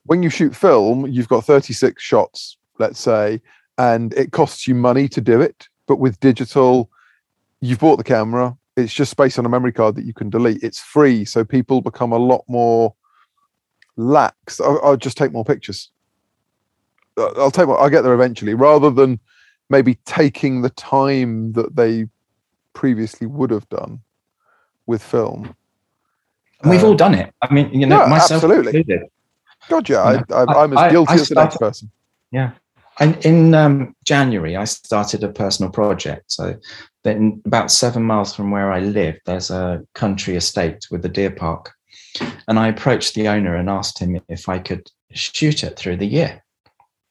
when 0.05 0.22
you 0.22 0.31
shoot 0.31 0.55
film, 0.55 1.07
you've 1.07 1.29
got 1.29 1.44
36 1.44 2.03
shots, 2.03 2.57
let's 2.79 2.98
say, 2.98 3.40
and 3.79 4.12
it 4.14 4.33
costs 4.33 4.66
you 4.66 4.75
money 4.75 5.09
to 5.09 5.20
do 5.20 5.40
it. 5.40 5.68
But 5.87 5.96
with 5.96 6.18
digital, 6.20 6.90
you've 7.61 7.79
bought 7.79 7.96
the 7.96 8.05
camera, 8.05 8.57
it's 8.77 8.92
just 8.92 9.11
space 9.11 9.38
on 9.38 9.46
a 9.46 9.48
memory 9.48 9.72
card 9.72 9.94
that 9.94 10.05
you 10.05 10.12
can 10.12 10.29
delete. 10.29 10.62
It's 10.62 10.81
free. 10.81 11.25
So 11.25 11.44
people 11.44 11.81
become 11.81 12.12
a 12.12 12.18
lot 12.18 12.42
more 12.48 12.94
lax. 13.96 14.61
I'll, 14.61 14.81
I'll 14.83 14.96
just 14.96 15.16
take 15.16 15.33
more 15.33 15.44
pictures. 15.44 15.90
I'll 17.16 17.51
take 17.51 17.66
more, 17.66 17.79
I'll 17.79 17.90
get 17.90 18.03
there 18.03 18.14
eventually, 18.14 18.55
rather 18.55 18.90
than 18.90 19.20
maybe 19.68 19.96
taking 20.05 20.62
the 20.62 20.70
time 20.70 21.53
that 21.53 21.77
they 21.77 22.07
previously 22.72 23.27
would 23.27 23.51
have 23.51 23.68
done 23.68 24.01
with 24.87 25.03
film 25.03 25.55
and 26.62 26.70
we've 26.70 26.85
all 26.85 26.94
done 26.94 27.14
it. 27.14 27.35
I 27.42 27.53
mean, 27.53 27.72
you 27.72 27.87
know, 27.87 28.07
myself 28.07 28.44
absolutely. 28.44 28.79
included. 28.79 29.09
God, 29.68 29.88
yeah, 29.88 30.12
you 30.12 30.25
know, 30.29 30.37
I, 30.37 30.64
am 30.64 30.77
as 30.77 30.92
guilty 30.92 31.11
I, 31.11 31.14
I 31.14 31.20
as 31.20 31.29
the 31.29 31.35
next 31.37 31.57
person. 31.59 31.90
Yeah. 32.31 32.53
And 32.98 33.25
in 33.25 33.55
um, 33.55 33.96
January, 34.05 34.57
I 34.57 34.64
started 34.64 35.25
a 35.25 35.29
personal 35.29 35.70
project. 35.72 36.31
So 36.31 36.57
then, 37.05 37.40
about 37.46 37.70
seven 37.70 38.03
miles 38.03 38.35
from 38.35 38.51
where 38.51 38.70
I 38.70 38.81
live, 38.81 39.18
there's 39.25 39.51
a 39.51 39.83
country 39.94 40.37
estate 40.37 40.87
with 40.90 41.05
a 41.05 41.09
deer 41.09 41.31
park. 41.31 41.72
And 42.46 42.59
I 42.59 42.68
approached 42.68 43.14
the 43.14 43.29
owner 43.29 43.57
and 43.57 43.70
asked 43.70 43.98
him 43.98 44.20
if 44.29 44.48
I 44.48 44.59
could 44.59 44.90
shoot 45.12 45.64
it 45.64 45.79
through 45.79 45.96
the 45.96 46.07
year 46.07 46.42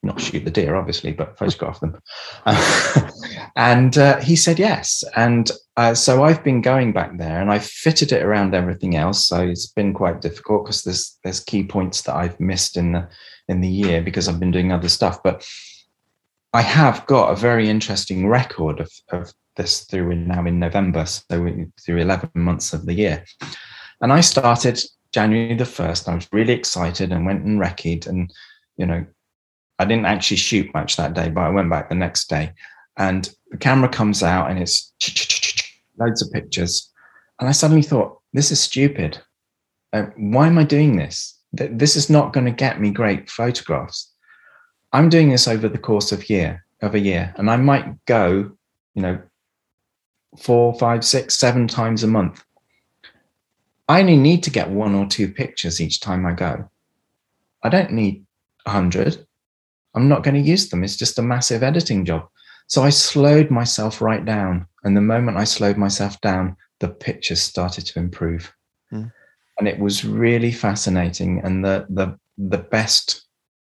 not 0.03 0.19
shoot 0.19 0.43
the 0.43 0.51
deer, 0.51 0.75
obviously, 0.75 1.11
but 1.11 1.37
photograph 1.37 1.79
them. 1.79 1.99
Uh, 2.45 3.11
and 3.55 3.97
uh, 3.97 4.19
he 4.19 4.35
said 4.35 4.57
yes. 4.57 5.03
And 5.15 5.51
uh, 5.77 5.93
so 5.93 6.23
I've 6.23 6.43
been 6.43 6.61
going 6.61 6.91
back 6.91 7.17
there, 7.17 7.39
and 7.39 7.51
I've 7.51 7.65
fitted 7.65 8.11
it 8.11 8.23
around 8.23 8.55
everything 8.55 8.95
else. 8.95 9.27
So 9.27 9.41
it's 9.41 9.67
been 9.67 9.93
quite 9.93 10.21
difficult 10.21 10.65
because 10.65 10.83
there's 10.83 11.17
there's 11.23 11.39
key 11.39 11.63
points 11.63 12.01
that 12.03 12.15
I've 12.15 12.39
missed 12.39 12.77
in 12.77 12.93
the 12.93 13.07
in 13.47 13.61
the 13.61 13.69
year 13.69 14.01
because 14.01 14.27
I've 14.27 14.39
been 14.39 14.51
doing 14.51 14.71
other 14.71 14.89
stuff. 14.89 15.21
But 15.23 15.47
I 16.53 16.61
have 16.61 17.05
got 17.05 17.31
a 17.31 17.35
very 17.35 17.69
interesting 17.69 18.27
record 18.27 18.79
of, 18.79 18.91
of 19.09 19.33
this 19.55 19.81
through 19.85 20.15
now 20.15 20.45
in 20.45 20.59
November, 20.59 21.05
so 21.05 21.47
through 21.85 21.97
11 21.97 22.31
months 22.35 22.73
of 22.73 22.85
the 22.85 22.93
year. 22.93 23.23
And 24.01 24.11
I 24.11 24.21
started 24.21 24.81
January 25.13 25.55
the 25.55 25.63
1st. 25.63 26.09
I 26.09 26.15
was 26.15 26.27
really 26.31 26.53
excited 26.53 27.11
and 27.11 27.25
went 27.25 27.43
and 27.43 27.59
recce 27.59 28.07
and, 28.07 28.33
you 28.77 28.85
know, 28.85 29.05
I 29.81 29.85
didn't 29.85 30.05
actually 30.05 30.37
shoot 30.37 30.73
much 30.73 30.95
that 30.95 31.13
day, 31.13 31.29
but 31.29 31.41
I 31.41 31.49
went 31.49 31.69
back 31.69 31.89
the 31.89 31.95
next 31.95 32.29
day 32.29 32.53
and 32.97 33.33
the 33.49 33.57
camera 33.57 33.89
comes 33.89 34.21
out 34.21 34.49
and 34.49 34.59
it's 34.59 34.93
loads 35.97 36.21
of 36.21 36.31
pictures. 36.31 36.89
And 37.39 37.49
I 37.49 37.51
suddenly 37.51 37.81
thought, 37.81 38.19
this 38.33 38.51
is 38.51 38.59
stupid. 38.59 39.19
Uh, 39.91 40.05
why 40.17 40.47
am 40.47 40.57
I 40.57 40.63
doing 40.63 40.95
this? 40.95 41.39
This 41.51 41.95
is 41.95 42.09
not 42.09 42.31
going 42.31 42.45
to 42.45 42.51
get 42.51 42.79
me 42.79 42.91
great 42.91 43.29
photographs. 43.29 44.11
I'm 44.93 45.09
doing 45.09 45.29
this 45.29 45.47
over 45.47 45.67
the 45.67 45.77
course 45.77 46.11
of 46.11 46.29
year 46.29 46.63
of 46.81 46.95
a 46.95 46.99
year, 46.99 47.33
and 47.37 47.49
I 47.49 47.57
might 47.57 48.05
go, 48.05 48.51
you 48.93 49.01
know, 49.01 49.19
four, 50.39 50.77
five, 50.77 51.03
six, 51.03 51.35
seven 51.35 51.67
times 51.67 52.03
a 52.03 52.07
month. 52.07 52.43
I 53.89 53.99
only 53.99 54.15
need 54.15 54.43
to 54.43 54.49
get 54.49 54.69
one 54.69 54.95
or 54.95 55.07
two 55.07 55.31
pictures 55.31 55.81
each 55.81 55.99
time 55.99 56.25
I 56.25 56.33
go. 56.33 56.69
I 57.63 57.69
don't 57.69 57.91
need 57.91 58.25
a 58.65 58.69
hundred. 58.69 59.25
I'm 59.93 60.07
not 60.07 60.23
going 60.23 60.35
to 60.35 60.49
use 60.49 60.69
them. 60.69 60.83
It's 60.83 60.95
just 60.95 61.19
a 61.19 61.23
massive 61.23 61.63
editing 61.63 62.05
job. 62.05 62.27
So 62.67 62.83
I 62.83 62.89
slowed 62.89 63.51
myself 63.51 64.01
right 64.01 64.23
down. 64.23 64.65
And 64.83 64.95
the 64.95 65.01
moment 65.01 65.37
I 65.37 65.43
slowed 65.43 65.77
myself 65.77 66.19
down, 66.21 66.55
the 66.79 66.87
pictures 66.87 67.41
started 67.41 67.85
to 67.87 67.99
improve. 67.99 68.53
Mm. 68.91 69.11
And 69.59 69.67
it 69.67 69.79
was 69.79 70.05
really 70.05 70.51
fascinating. 70.51 71.41
And 71.43 71.63
the, 71.63 71.85
the, 71.89 72.17
the 72.37 72.57
best 72.57 73.27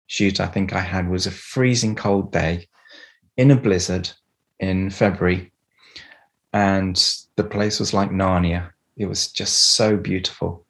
shoot 0.08 0.40
I 0.40 0.48
think 0.48 0.74
I 0.74 0.82
had 0.82 1.10
was 1.10 1.26
a 1.26 1.32
freezing 1.32 1.96
cold 1.96 2.32
day 2.32 2.68
in 3.38 3.52
a 3.52 3.56
blizzard 3.56 4.10
in 4.60 4.90
February. 4.90 5.52
And 6.52 7.02
the 7.36 7.44
place 7.44 7.80
was 7.80 7.94
like 7.94 8.10
Narnia. 8.10 8.72
It 8.98 9.06
was 9.06 9.32
just 9.32 9.76
so 9.76 9.96
beautiful. 9.96 10.66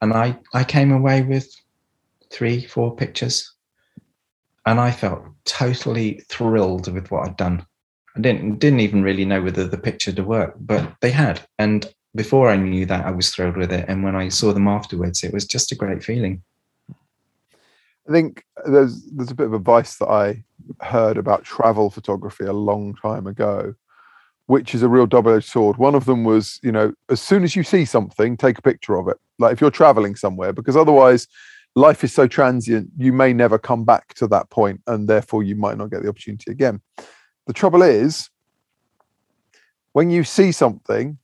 And 0.00 0.14
I, 0.14 0.38
I 0.54 0.64
came 0.64 0.92
away 0.92 1.22
with 1.22 1.52
three, 2.30 2.64
four 2.64 2.96
pictures. 2.96 3.52
And 4.70 4.78
I 4.78 4.92
felt 4.92 5.24
totally 5.46 6.22
thrilled 6.28 6.86
with 6.92 7.10
what 7.10 7.26
I'd 7.26 7.36
done. 7.36 7.66
I 8.16 8.20
didn't 8.20 8.60
didn't 8.60 8.78
even 8.78 9.02
really 9.02 9.24
know 9.24 9.42
whether 9.42 9.66
the 9.66 9.76
picture 9.76 10.12
would 10.12 10.24
work, 10.24 10.54
but 10.60 10.94
they 11.00 11.10
had. 11.10 11.40
And 11.58 11.92
before 12.14 12.48
I 12.48 12.54
knew 12.54 12.86
that, 12.86 13.04
I 13.04 13.10
was 13.10 13.30
thrilled 13.30 13.56
with 13.56 13.72
it. 13.72 13.86
And 13.88 14.04
when 14.04 14.14
I 14.14 14.28
saw 14.28 14.52
them 14.52 14.68
afterwards, 14.68 15.24
it 15.24 15.32
was 15.32 15.44
just 15.44 15.72
a 15.72 15.74
great 15.74 16.04
feeling. 16.04 16.44
I 18.08 18.12
think 18.12 18.44
there's 18.64 19.06
there's 19.06 19.32
a 19.32 19.34
bit 19.34 19.48
of 19.48 19.54
advice 19.54 19.96
that 19.96 20.08
I 20.08 20.44
heard 20.80 21.16
about 21.16 21.42
travel 21.42 21.90
photography 21.90 22.44
a 22.44 22.52
long 22.52 22.94
time 22.94 23.26
ago, 23.26 23.74
which 24.46 24.72
is 24.72 24.84
a 24.84 24.88
real 24.88 25.06
double-edged 25.06 25.48
sword. 25.48 25.78
One 25.78 25.96
of 25.96 26.04
them 26.04 26.22
was, 26.22 26.60
you 26.62 26.70
know, 26.70 26.94
as 27.08 27.20
soon 27.20 27.42
as 27.42 27.56
you 27.56 27.64
see 27.64 27.84
something, 27.84 28.36
take 28.36 28.58
a 28.58 28.62
picture 28.62 28.94
of 28.94 29.08
it. 29.08 29.16
Like 29.40 29.52
if 29.52 29.60
you're 29.60 29.72
traveling 29.72 30.14
somewhere, 30.14 30.52
because 30.52 30.76
otherwise 30.76 31.26
life 31.76 32.04
is 32.04 32.12
so 32.12 32.26
transient, 32.26 32.90
you 32.96 33.12
may 33.12 33.32
never 33.32 33.58
come 33.58 33.84
back 33.84 34.14
to 34.14 34.26
that 34.28 34.50
point, 34.50 34.80
and 34.86 35.08
therefore 35.08 35.42
you 35.42 35.54
might 35.54 35.78
not 35.78 35.90
get 35.90 36.02
the 36.02 36.08
opportunity 36.08 36.50
again. 36.50 36.80
The 37.46 37.52
trouble 37.52 37.82
is, 37.82 38.30
when 39.92 40.10
you 40.10 40.24
see 40.24 40.52
something, 40.52 41.18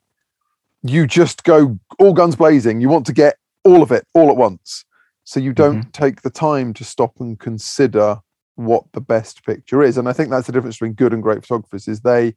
you 0.83 1.07
just 1.07 1.45
go 1.45 1.79
all 1.99 2.13
guns 2.13 2.37
blazing. 2.37 2.81
You 2.81 2.89
want 2.89 3.07
to 3.07 3.13
get 3.13 3.37
all 3.65 3.83
of 3.83 3.93
it 3.93 4.05
all 4.15 4.31
at 4.31 4.37
once. 4.37 4.85
So 5.25 5.41
you 5.41 5.53
don't 5.53 5.81
mm-hmm. 5.81 5.91
take 5.91 6.23
the 6.23 6.31
time 6.31 6.73
to 6.75 6.85
stop 6.85 7.15
and 7.19 7.39
consider 7.39 8.19
what 8.55 8.85
the 8.93 9.01
best 9.01 9.45
picture 9.45 9.83
is. 9.83 9.99
And 9.99 10.09
I 10.09 10.13
think 10.13 10.31
that's 10.31 10.47
the 10.47 10.53
difference 10.53 10.77
between 10.77 10.95
good 10.95 11.13
and 11.13 11.23
great 11.23 11.43
photographers 11.43 11.89
is 11.89 12.01
they 12.01 12.35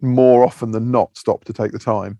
more 0.00 0.44
often 0.44 0.72
than 0.72 0.90
not 0.90 1.16
stop 1.16 1.44
to 1.44 1.52
take 1.52 1.72
the 1.72 1.78
time 1.78 2.18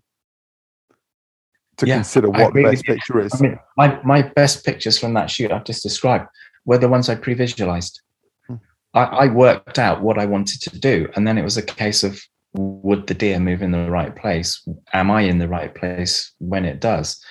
to 1.77 1.87
yeah, 1.87 1.95
consider 1.95 2.29
what 2.29 2.53
the 2.53 2.63
best 2.63 2.85
picture 2.85 3.19
is. 3.19 3.33
I 3.33 3.39
mean, 3.39 3.59
my, 3.77 3.99
my 4.03 4.21
best 4.21 4.65
pictures 4.65 4.97
from 4.97 5.13
that 5.13 5.29
shoot 5.29 5.51
I've 5.51 5.63
just 5.63 5.83
described 5.83 6.27
were 6.65 6.77
the 6.77 6.89
ones 6.89 7.09
I 7.09 7.15
pre-visualized. 7.15 8.01
Hmm. 8.47 8.55
I, 8.93 9.03
I 9.03 9.27
worked 9.27 9.79
out 9.79 10.01
what 10.01 10.17
I 10.17 10.25
wanted 10.25 10.61
to 10.61 10.79
do. 10.79 11.07
And 11.15 11.27
then 11.27 11.37
it 11.37 11.43
was 11.43 11.57
a 11.57 11.61
case 11.61 12.03
of 12.03 12.19
would 12.53 13.07
the 13.07 13.13
deer 13.13 13.39
move 13.39 13.61
in 13.61 13.71
the 13.71 13.91
right 13.91 14.15
place? 14.15 14.67
Am 14.93 15.11
I 15.11 15.21
in 15.21 15.37
the 15.37 15.47
right 15.47 15.73
place 15.73 16.33
when 16.39 16.65
it 16.65 16.79
does? 16.79 17.23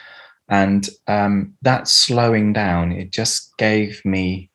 and 0.49 0.89
um, 1.07 1.55
that 1.63 1.89
slowing 1.89 2.53
down 2.53 2.93
it 2.93 3.11
just 3.13 3.57
gave 3.59 4.05
me 4.05 4.51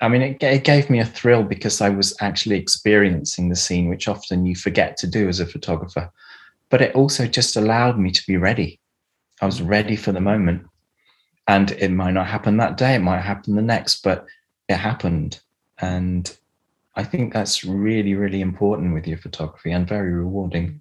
i 0.00 0.08
mean 0.08 0.22
it, 0.22 0.42
it 0.42 0.64
gave 0.64 0.90
me 0.90 1.00
a 1.00 1.04
thrill 1.04 1.42
because 1.42 1.80
i 1.80 1.88
was 1.88 2.14
actually 2.20 2.56
experiencing 2.56 3.48
the 3.48 3.56
scene 3.56 3.88
which 3.88 4.08
often 4.08 4.46
you 4.46 4.54
forget 4.54 4.96
to 4.96 5.06
do 5.06 5.28
as 5.28 5.40
a 5.40 5.46
photographer 5.46 6.10
but 6.70 6.82
it 6.82 6.94
also 6.94 7.26
just 7.26 7.56
allowed 7.56 7.98
me 7.98 8.10
to 8.10 8.22
be 8.26 8.36
ready. 8.36 8.80
I 9.40 9.46
was 9.46 9.62
ready 9.62 9.96
for 9.96 10.12
the 10.12 10.20
moment. 10.20 10.66
And 11.48 11.70
it 11.72 11.90
might 11.90 12.12
not 12.12 12.26
happen 12.26 12.56
that 12.56 12.76
day 12.76 12.96
it 12.96 13.00
might 13.00 13.20
happen 13.20 13.54
the 13.54 13.62
next 13.62 14.02
but 14.02 14.26
it 14.68 14.76
happened. 14.76 15.40
And 15.78 16.36
i 16.98 17.04
think 17.04 17.32
that's 17.32 17.62
really 17.62 18.14
really 18.14 18.40
important 18.40 18.94
with 18.94 19.06
your 19.06 19.18
photography 19.18 19.70
and 19.72 19.86
very 19.88 20.12
rewarding. 20.12 20.80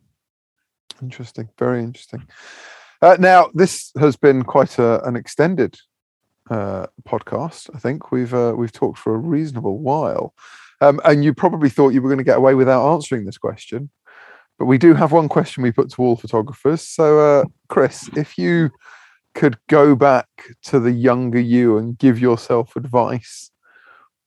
Interesting 1.02 1.50
very 1.58 1.84
interesting. 1.84 2.24
Uh, 3.02 3.18
now, 3.20 3.50
this 3.54 3.92
has 4.00 4.16
been 4.16 4.44
quite 4.44 4.80
a, 4.80 5.06
an 5.06 5.16
extended 5.16 5.78
uh, 6.50 6.88
podcast. 7.08 7.70
I 7.76 7.80
think. 7.80 8.12
We've 8.12 8.34
uh, 8.34 8.54
we've 8.56 8.72
talked 8.72 8.98
for 8.98 9.14
a 9.16 9.18
reasonable 9.18 9.80
while, 9.80 10.34
um, 10.82 11.00
and 11.04 11.24
you 11.24 11.34
probably 11.34 11.70
thought 11.70 11.90
you 11.90 12.02
were 12.02 12.10
going 12.10 12.20
to 12.20 12.24
get 12.24 12.38
away 12.38 12.56
without 12.56 12.94
answering 12.94 13.26
this 13.26 13.38
question, 13.38 13.90
but 14.58 14.66
we 14.66 14.78
do 14.78 14.94
have 14.94 15.12
one 15.12 15.28
question 15.28 15.64
we 15.64 15.72
put 15.72 15.92
to 15.92 16.02
all 16.02 16.16
photographers. 16.16 16.82
So, 16.82 17.20
uh, 17.20 17.46
Chris, 17.68 18.10
if 18.16 18.38
you 18.38 18.72
could 19.34 19.58
go 19.68 19.96
back 19.96 20.28
to 20.64 20.80
the 20.80 20.92
younger 20.92 21.40
you 21.40 21.78
and 21.78 21.98
give 21.98 22.20
yourself 22.20 22.76
advice, 22.76 23.52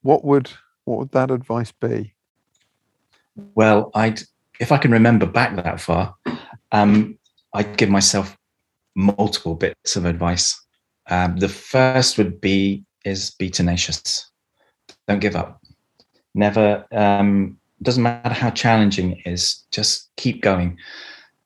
what 0.02 0.24
would 0.24 0.50
what 0.84 0.98
would 0.98 1.12
that 1.12 1.30
advice 1.30 1.72
be? 1.72 2.14
Well, 3.54 3.90
I'd 3.94 4.22
if 4.60 4.72
I 4.72 4.78
can 4.78 4.90
remember 4.90 5.26
back 5.26 5.56
that 5.56 5.80
far, 5.80 6.14
um, 6.72 7.18
I'd 7.54 7.76
give 7.76 7.88
myself 7.88 8.36
multiple 8.94 9.54
bits 9.54 9.96
of 9.96 10.04
advice. 10.04 10.60
Um, 11.08 11.36
the 11.36 11.48
first 11.48 12.18
would 12.18 12.40
be 12.40 12.84
is 13.04 13.30
be 13.30 13.48
tenacious. 13.48 14.30
Don't 15.06 15.20
give 15.20 15.36
up. 15.36 15.60
Never. 16.34 16.84
Um, 16.92 17.58
doesn't 17.82 18.02
matter 18.02 18.34
how 18.34 18.50
challenging 18.50 19.12
it 19.12 19.30
is. 19.30 19.64
Just 19.70 20.10
keep 20.16 20.42
going. 20.42 20.78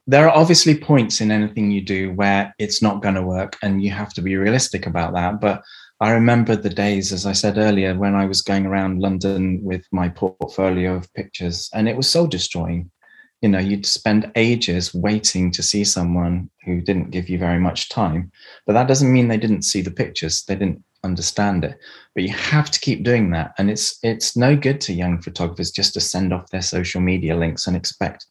There 0.06 0.28
are 0.28 0.36
obviously 0.36 0.76
points 0.76 1.20
in 1.20 1.30
anything 1.30 1.70
you 1.70 1.80
do 1.80 2.12
where 2.12 2.54
it's 2.58 2.82
not 2.82 3.02
going 3.02 3.14
to 3.14 3.22
work, 3.22 3.56
and 3.62 3.82
you 3.82 3.90
have 3.90 4.12
to 4.14 4.22
be 4.22 4.36
realistic 4.36 4.86
about 4.86 5.14
that. 5.14 5.40
But 5.40 5.62
I 6.00 6.10
remember 6.10 6.56
the 6.56 6.70
days, 6.70 7.12
as 7.12 7.26
I 7.26 7.32
said 7.32 7.58
earlier, 7.58 7.96
when 7.96 8.14
I 8.14 8.26
was 8.26 8.42
going 8.42 8.66
around 8.66 9.00
London 9.00 9.62
with 9.62 9.84
my 9.92 10.08
portfolio 10.08 10.96
of 10.96 11.12
pictures, 11.14 11.70
and 11.72 11.88
it 11.88 11.96
was 11.96 12.08
soul 12.08 12.26
destroying 12.26 12.90
you 13.42 13.48
know 13.48 13.58
you'd 13.58 13.84
spend 13.84 14.30
ages 14.36 14.94
waiting 14.94 15.50
to 15.50 15.62
see 15.62 15.84
someone 15.84 16.48
who 16.64 16.80
didn't 16.80 17.10
give 17.10 17.28
you 17.28 17.38
very 17.38 17.58
much 17.58 17.88
time 17.88 18.30
but 18.66 18.72
that 18.72 18.88
doesn't 18.88 19.12
mean 19.12 19.28
they 19.28 19.36
didn't 19.36 19.62
see 19.62 19.82
the 19.82 19.90
pictures 19.90 20.44
they 20.44 20.54
didn't 20.54 20.82
understand 21.04 21.64
it. 21.64 21.78
But 22.14 22.24
you 22.24 22.30
have 22.30 22.70
to 22.70 22.80
keep 22.80 23.02
doing 23.02 23.30
that. 23.30 23.54
And 23.58 23.70
it's 23.70 23.98
it's 24.02 24.36
no 24.36 24.56
good 24.56 24.80
to 24.82 24.92
young 24.92 25.20
photographers 25.20 25.70
just 25.70 25.94
to 25.94 26.00
send 26.00 26.32
off 26.32 26.50
their 26.50 26.62
social 26.62 27.00
media 27.00 27.36
links 27.36 27.66
and 27.66 27.76
expect 27.76 28.26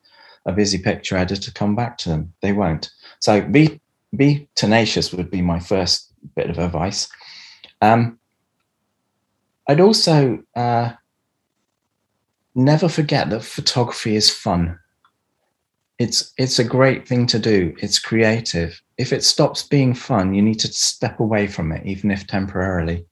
a 0.45 0.51
busy 0.51 0.77
picture 0.77 1.17
editor 1.17 1.41
to 1.41 1.53
come 1.53 1.75
back 1.75 1.97
to 1.99 2.09
them. 2.09 2.33
They 2.41 2.53
won't. 2.53 2.91
So 3.19 3.41
be 3.41 3.79
be 4.15 4.47
tenacious 4.55 5.13
would 5.13 5.31
be 5.31 5.41
my 5.41 5.59
first 5.59 6.11
bit 6.35 6.49
of 6.49 6.59
advice. 6.59 7.07
Um, 7.81 8.19
i'd 9.67 9.79
also 9.79 10.43
uh, 10.55 10.91
never 12.55 12.89
forget 12.89 13.29
that 13.29 13.43
photography 13.43 14.15
is 14.15 14.29
fun. 14.29 14.77
It's 15.99 16.33
it's 16.37 16.59
a 16.59 16.63
great 16.63 17.07
thing 17.07 17.27
to 17.27 17.39
do. 17.39 17.75
It's 17.79 17.99
creative 17.99 18.81
if 19.01 19.11
it 19.11 19.23
stops 19.23 19.63
being 19.63 19.93
fun 19.93 20.33
you 20.33 20.41
need 20.41 20.59
to 20.59 20.67
step 20.67 21.19
away 21.19 21.47
from 21.47 21.71
it 21.71 21.85
even 21.85 22.11
if 22.11 22.27
temporarily 22.27 23.05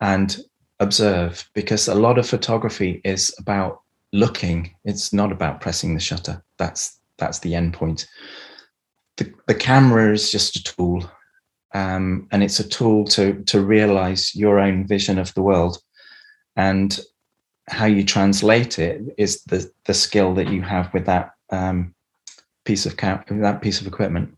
and 0.00 0.38
observe 0.80 1.48
because 1.54 1.88
a 1.88 1.94
lot 1.94 2.18
of 2.18 2.28
photography 2.28 3.00
is 3.04 3.34
about 3.38 3.80
looking. 4.12 4.74
It's 4.84 5.12
not 5.12 5.32
about 5.32 5.60
pressing 5.60 5.94
the 5.94 6.00
shutter. 6.00 6.42
That's 6.58 6.98
that's 7.18 7.38
the 7.38 7.54
end 7.54 7.72
point. 7.72 8.06
The, 9.16 9.32
the 9.46 9.54
camera 9.54 10.12
is 10.12 10.30
just 10.30 10.56
a 10.56 10.62
tool 10.62 11.10
um, 11.74 12.28
and 12.30 12.42
it's 12.42 12.60
a 12.60 12.68
tool 12.68 13.04
to 13.06 13.42
to 13.44 13.60
realize 13.60 14.34
your 14.34 14.58
own 14.58 14.86
vision 14.86 15.18
of 15.18 15.32
the 15.34 15.42
world 15.42 15.78
and 16.56 16.98
how 17.68 17.86
you 17.86 18.04
translate 18.04 18.78
it 18.78 19.02
is 19.18 19.42
the 19.44 19.70
the 19.86 19.94
skill 19.94 20.34
that 20.34 20.48
you 20.48 20.62
have 20.62 20.92
with 20.92 21.06
that 21.06 21.32
um, 21.50 21.94
piece 22.64 22.86
of 22.86 22.96
that 22.96 23.60
piece 23.62 23.80
of 23.80 23.86
equipment. 23.86 24.35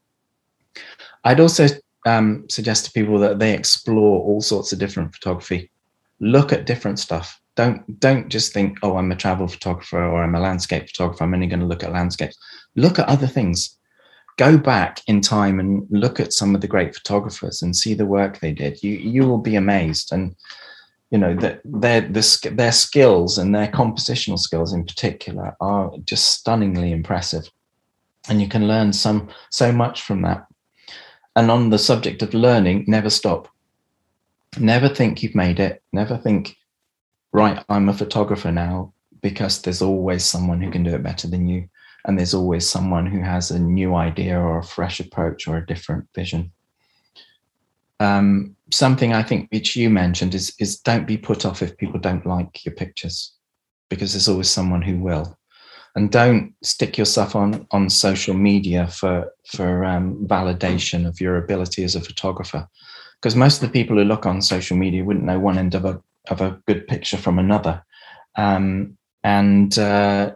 I'd 1.29 1.41
also 1.41 1.67
um, 2.07 2.47
suggest 2.49 2.87
to 2.87 2.93
people 2.93 3.19
that 3.19 3.39
they 3.39 3.53
explore 3.53 4.25
all 4.25 4.41
sorts 4.41 4.73
of 4.73 4.79
different 4.79 5.13
photography. 5.15 5.71
Look 6.21 6.55
at 6.55 6.65
different 6.65 6.99
stuff. 6.99 7.39
Don't 7.55 8.01
don't 8.01 8.31
just 8.31 8.55
think, 8.55 8.79
oh, 8.83 8.97
I'm 8.97 9.13
a 9.13 9.17
travel 9.17 9.47
photographer 9.47 10.03
or 10.03 10.23
I'm 10.23 10.35
a 10.35 10.41
landscape 10.41 10.87
photographer. 10.87 11.25
I'm 11.25 11.35
only 11.35 11.47
going 11.47 11.61
to 11.61 11.67
look 11.67 11.85
at 11.85 11.93
landscapes. 11.93 12.39
Look 12.77 12.99
at 12.99 13.09
other 13.09 13.27
things. 13.27 13.77
Go 14.39 14.57
back 14.57 15.03
in 15.07 15.21
time 15.21 15.61
and 15.61 15.87
look 15.91 16.19
at 16.19 16.33
some 16.33 16.55
of 16.55 16.63
the 16.63 16.73
great 16.75 16.95
photographers 16.95 17.61
and 17.61 17.77
see 17.77 17.93
the 17.93 18.07
work 18.07 18.39
they 18.39 18.53
did. 18.53 18.83
You 18.83 18.93
you 18.93 19.27
will 19.27 19.43
be 19.51 19.57
amazed. 19.57 20.13
And 20.13 20.35
you 21.11 21.19
know 21.19 21.35
that 21.37 21.61
their 21.63 22.01
the, 22.01 22.53
their 22.55 22.73
skills 22.73 23.37
and 23.37 23.55
their 23.55 23.69
compositional 23.69 24.39
skills 24.39 24.73
in 24.73 24.87
particular 24.87 25.55
are 25.61 25.93
just 26.05 26.31
stunningly 26.39 26.91
impressive 26.91 27.51
and 28.29 28.41
you 28.43 28.49
can 28.49 28.69
learn 28.69 28.93
some 28.93 29.29
so 29.51 29.73
much 29.73 30.03
from 30.03 30.21
that 30.23 30.47
and 31.39 31.51
on 31.51 31.71
the 31.71 31.79
subject 31.79 32.23
of 32.23 32.35
learning 32.35 32.85
never 32.87 33.11
stop. 33.11 33.49
Never 34.59 34.89
think 34.89 35.23
you've 35.23 35.35
made 35.35 35.61
it. 35.61 35.83
Never 35.93 36.17
think 36.17 36.59
right 37.33 37.65
i'm 37.69 37.89
a 37.89 37.95
photographer 37.95 38.51
now 38.51 38.93
because 39.21 39.63
there's 39.63 39.83
always 39.83 40.25
someone 40.25 40.61
who 40.61 40.71
can 40.71 40.83
do 40.83 40.95
it 40.95 41.03
better 41.03 41.29
than 41.29 41.49
you 41.49 41.69
and 42.05 42.19
there's 42.19 42.35
always 42.35 42.69
someone 42.69 43.07
who 43.07 43.21
has 43.21 43.51
a 43.51 43.59
new 43.59 43.95
idea 43.95 44.39
or 44.39 44.59
a 44.59 44.65
fresh 44.65 45.01
approach 45.01 45.47
or 45.47 45.59
a 45.59 45.67
different 45.67 46.07
vision. 46.15 46.51
Um, 48.01 48.57
something 48.71 49.13
i 49.13 49.23
think 49.23 49.49
which 49.51 49.77
you 49.77 49.91
mentioned 49.91 50.35
is 50.35 50.55
is 50.59 50.79
don't 50.81 51.07
be 51.07 51.17
put 51.17 51.45
off 51.45 51.63
if 51.63 51.77
people 51.79 51.99
don't 51.99 52.27
like 52.27 52.65
your 52.65 52.75
pictures 52.75 53.33
because 53.89 54.13
there's 54.13 54.29
always 54.29 54.51
someone 54.51 54.83
who 54.83 54.99
will 54.99 55.38
and 55.95 56.11
don't 56.11 56.55
stick 56.63 56.97
yourself 56.99 57.35
on 57.35 57.67
on 57.71 57.91
social 57.91 58.35
media 58.35 58.87
for 58.89 59.33
for 59.47 59.85
um, 59.85 60.27
validation 60.27 61.07
of 61.07 61.21
your 61.21 61.37
ability 61.37 61.85
as 61.85 61.95
a 61.97 62.01
photographer 62.01 62.69
because 63.21 63.35
most 63.35 63.63
of 63.63 63.69
the 63.69 63.73
people 63.73 63.97
who 63.97 64.05
look 64.05 64.27
on 64.27 64.41
social 64.41 64.77
media 64.77 65.05
wouldn't 65.05 65.25
know 65.25 65.39
one 65.39 65.59
end 65.59 65.75
of 65.75 65.85
a 65.85 66.01
of 66.29 66.41
a 66.41 66.61
good 66.67 66.87
picture 66.87 67.17
from 67.17 67.39
another. 67.39 67.83
Um, 68.37 68.97
and 69.25 69.77
uh, 69.79 70.35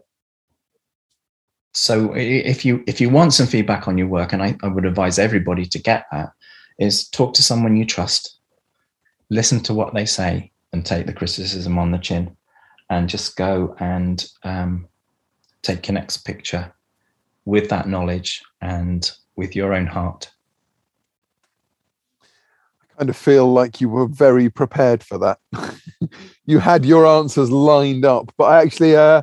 so 1.74 2.12
if 2.14 2.64
you 2.64 2.82
if 2.86 3.00
you 3.00 3.08
want 3.08 3.34
some 3.34 3.46
feedback 3.46 3.88
on 3.88 3.98
your 3.98 4.08
work, 4.08 4.32
and 4.32 4.42
I, 4.42 4.56
I 4.62 4.68
would 4.68 4.84
advise 4.84 5.18
everybody 5.18 5.64
to 5.66 5.78
get 5.78 6.06
that, 6.10 6.30
is 6.78 7.08
talk 7.08 7.34
to 7.34 7.42
someone 7.42 7.76
you 7.76 7.84
trust, 7.84 8.38
listen 9.30 9.60
to 9.60 9.74
what 9.74 9.94
they 9.94 10.06
say, 10.06 10.50
and 10.72 10.84
take 10.84 11.06
the 11.06 11.12
criticism 11.12 11.78
on 11.78 11.92
the 11.92 11.98
chin, 11.98 12.36
and 12.90 13.08
just 13.08 13.36
go 13.36 13.76
and 13.78 14.26
um, 14.42 14.88
take 15.62 15.88
your 15.88 15.94
next 15.94 16.18
picture 16.18 16.72
with 17.44 17.68
that 17.70 17.88
knowledge 17.88 18.42
and 18.60 19.10
with 19.36 19.56
your 19.56 19.74
own 19.74 19.86
heart. 19.86 20.30
I 22.22 22.98
kind 22.98 23.10
of 23.10 23.16
feel 23.16 23.52
like 23.52 23.80
you 23.80 23.88
were 23.88 24.06
very 24.06 24.50
prepared 24.50 25.02
for 25.02 25.18
that. 25.18 25.38
you 26.46 26.58
had 26.58 26.84
your 26.84 27.06
answers 27.06 27.50
lined 27.50 28.04
up, 28.04 28.32
but 28.36 28.44
I 28.44 28.62
actually, 28.62 28.96
uh, 28.96 29.22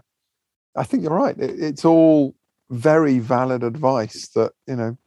I 0.75 0.83
think 0.83 1.03
you're 1.03 1.13
right. 1.13 1.37
It, 1.37 1.61
it's 1.61 1.85
all 1.85 2.35
very 2.69 3.19
valid 3.19 3.63
advice 3.63 4.27
that 4.29 4.53
you 4.67 4.75
know. 4.75 4.97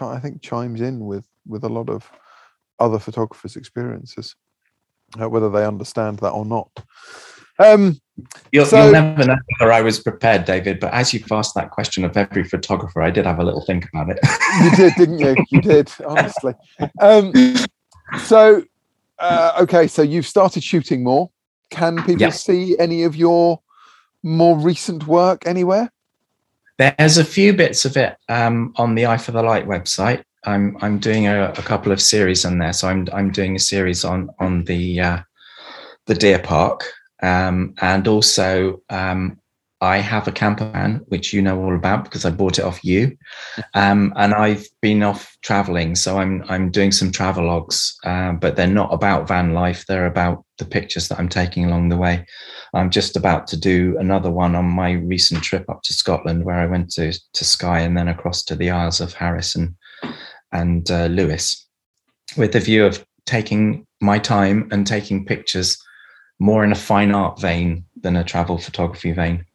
I 0.00 0.20
think 0.20 0.40
chimes 0.40 0.80
in 0.80 1.04
with 1.04 1.26
with 1.46 1.64
a 1.64 1.68
lot 1.68 1.90
of 1.90 2.10
other 2.78 2.98
photographers' 2.98 3.56
experiences, 3.56 4.34
uh, 5.20 5.28
whether 5.28 5.50
they 5.50 5.66
understand 5.66 6.18
that 6.20 6.30
or 6.30 6.46
not. 6.46 6.70
Um, 7.62 8.00
you'll, 8.50 8.66
so, 8.66 8.82
you'll, 8.82 8.92
never 8.92 9.24
know 9.24 9.36
whether 9.58 9.72
I 9.72 9.82
was 9.82 10.00
prepared, 10.00 10.44
David. 10.44 10.80
But 10.80 10.92
as 10.92 11.12
you've 11.12 11.30
asked 11.30 11.54
that 11.54 11.70
question 11.70 12.04
of 12.04 12.16
every 12.16 12.44
photographer, 12.44 13.02
I 13.02 13.10
did 13.10 13.26
have 13.26 13.38
a 13.38 13.44
little 13.44 13.64
think 13.64 13.88
about 13.88 14.10
it. 14.10 14.18
you 14.62 14.76
did, 14.76 14.94
didn't 14.96 15.18
you? 15.18 15.36
You 15.50 15.60
did, 15.72 15.92
honestly. 16.06 16.54
Um, 17.00 17.32
so, 18.24 18.64
uh, 19.18 19.52
okay, 19.60 19.86
so 19.86 20.02
you've 20.02 20.26
started 20.26 20.62
shooting 20.64 21.04
more. 21.04 21.30
Can 21.70 22.02
people 22.04 22.30
see 22.32 22.76
any 22.78 23.04
of 23.04 23.16
your 23.16 23.60
more 24.22 24.58
recent 24.58 25.06
work 25.06 25.46
anywhere? 25.46 25.90
There's 26.78 27.18
a 27.18 27.24
few 27.24 27.52
bits 27.52 27.84
of 27.84 27.96
it 27.96 28.16
um, 28.28 28.72
on 28.76 28.94
the 28.94 29.06
Eye 29.06 29.18
for 29.18 29.32
the 29.32 29.42
Light 29.42 29.66
website. 29.66 30.22
I'm 30.44 30.76
I'm 30.80 30.98
doing 30.98 31.28
a, 31.28 31.50
a, 31.50 31.62
couple 31.62 31.92
of 31.92 32.00
series 32.00 32.44
on 32.44 32.58
there. 32.58 32.72
So 32.72 32.88
I'm 32.88 33.06
I'm 33.12 33.30
doing 33.30 33.54
a 33.54 33.60
series 33.60 34.04
on 34.04 34.28
on 34.40 34.64
the 34.64 35.00
uh, 35.00 35.18
the 36.06 36.14
deer 36.14 36.40
park, 36.40 36.92
um, 37.22 37.74
and 37.80 38.06
also 38.08 38.82
um, 38.90 39.38
I 39.82 39.98
have 39.98 40.28
a 40.28 40.32
camper 40.32 40.70
van, 40.70 41.00
which 41.08 41.32
you 41.32 41.42
know 41.42 41.60
all 41.60 41.74
about 41.74 42.04
because 42.04 42.24
I 42.24 42.30
bought 42.30 42.60
it 42.60 42.64
off 42.64 42.84
you. 42.84 43.16
Um, 43.74 44.12
and 44.14 44.32
I've 44.32 44.64
been 44.80 45.02
off 45.02 45.36
traveling, 45.42 45.96
so 45.96 46.18
I'm 46.18 46.44
I'm 46.48 46.70
doing 46.70 46.92
some 46.92 47.10
travel 47.10 47.46
logs, 47.46 47.98
uh, 48.04 48.32
but 48.32 48.54
they're 48.54 48.68
not 48.68 48.94
about 48.94 49.26
van 49.26 49.54
life. 49.54 49.84
They're 49.86 50.06
about 50.06 50.44
the 50.58 50.64
pictures 50.64 51.08
that 51.08 51.18
I'm 51.18 51.28
taking 51.28 51.64
along 51.64 51.88
the 51.88 51.96
way. 51.96 52.24
I'm 52.74 52.90
just 52.90 53.16
about 53.16 53.48
to 53.48 53.56
do 53.56 53.96
another 53.98 54.30
one 54.30 54.54
on 54.54 54.66
my 54.66 54.92
recent 54.92 55.42
trip 55.42 55.68
up 55.68 55.82
to 55.82 55.92
Scotland, 55.92 56.44
where 56.44 56.60
I 56.60 56.66
went 56.66 56.92
to 56.92 57.12
to 57.12 57.44
Skye 57.44 57.80
and 57.80 57.96
then 57.96 58.06
across 58.06 58.44
to 58.44 58.54
the 58.54 58.70
Isles 58.70 59.00
of 59.00 59.14
Harris 59.14 59.56
and 59.56 59.74
and 60.52 60.88
uh, 60.92 61.06
Lewis, 61.06 61.66
with 62.36 62.52
the 62.52 62.60
view 62.60 62.86
of 62.86 63.04
taking 63.26 63.84
my 64.00 64.20
time 64.20 64.68
and 64.70 64.86
taking 64.86 65.24
pictures 65.24 65.76
more 66.42 66.64
in 66.64 66.72
a 66.72 66.76
fine 66.76 67.12
art 67.12 67.40
vein 67.40 67.84
than 68.02 68.16
a 68.16 68.24
travel 68.24 68.58
photography 68.58 69.12
vein. 69.12 69.46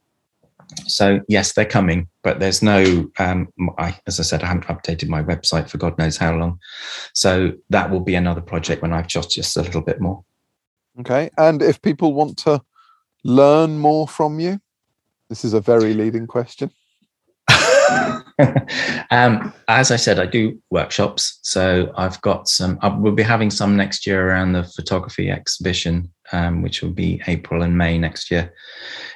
So 0.86 1.20
yes, 1.28 1.54
they're 1.54 1.66
coming, 1.66 2.08
but 2.24 2.40
there's 2.40 2.62
no. 2.62 3.10
Um, 3.20 3.50
I, 3.78 3.98
as 4.08 4.20
I 4.20 4.24
said, 4.24 4.42
I 4.42 4.48
haven't 4.48 4.68
updated 4.68 5.10
my 5.10 5.22
website 5.22 5.70
for 5.70 5.78
God 5.78 5.98
knows 5.98 6.18
how 6.18 6.36
long. 6.36 6.60
So 7.14 7.54
that 7.70 7.92
will 7.92 8.00
be 8.00 8.16
another 8.16 8.42
project 8.42 8.82
when 8.82 8.94
I've 8.94 9.08
just 9.08 9.32
just 9.32 9.58
a 9.58 9.62
little 9.62 9.82
bit 9.82 10.00
more. 10.00 10.24
Okay, 11.02 11.30
and 11.38 11.62
if 11.62 11.82
people 11.82 12.14
want 12.14 12.38
to 12.40 12.62
learn 13.24 13.78
more 13.80 14.08
from 14.08 14.40
you, 14.40 14.60
this 15.30 15.44
is 15.44 15.54
a 15.54 15.62
very 15.62 15.94
leading 15.94 16.26
question. 16.26 16.72
um, 19.12 19.54
as 19.68 19.92
I 19.92 19.96
said, 19.96 20.20
I 20.20 20.26
do 20.26 20.62
workshops. 20.70 21.40
So 21.42 21.92
I've 21.98 22.20
got 22.22 22.48
some, 22.48 22.78
I 22.82 22.90
will 22.90 23.14
be 23.14 23.24
having 23.24 23.50
some 23.50 23.76
next 23.76 24.06
year 24.06 24.30
around 24.30 24.54
the 24.54 24.64
photography 24.64 25.32
exhibition, 25.32 26.12
um, 26.32 26.62
which 26.62 26.82
will 26.82 26.92
be 26.92 27.22
April 27.28 27.62
and 27.62 27.78
May 27.78 27.98
next 27.98 28.32
year 28.32 28.54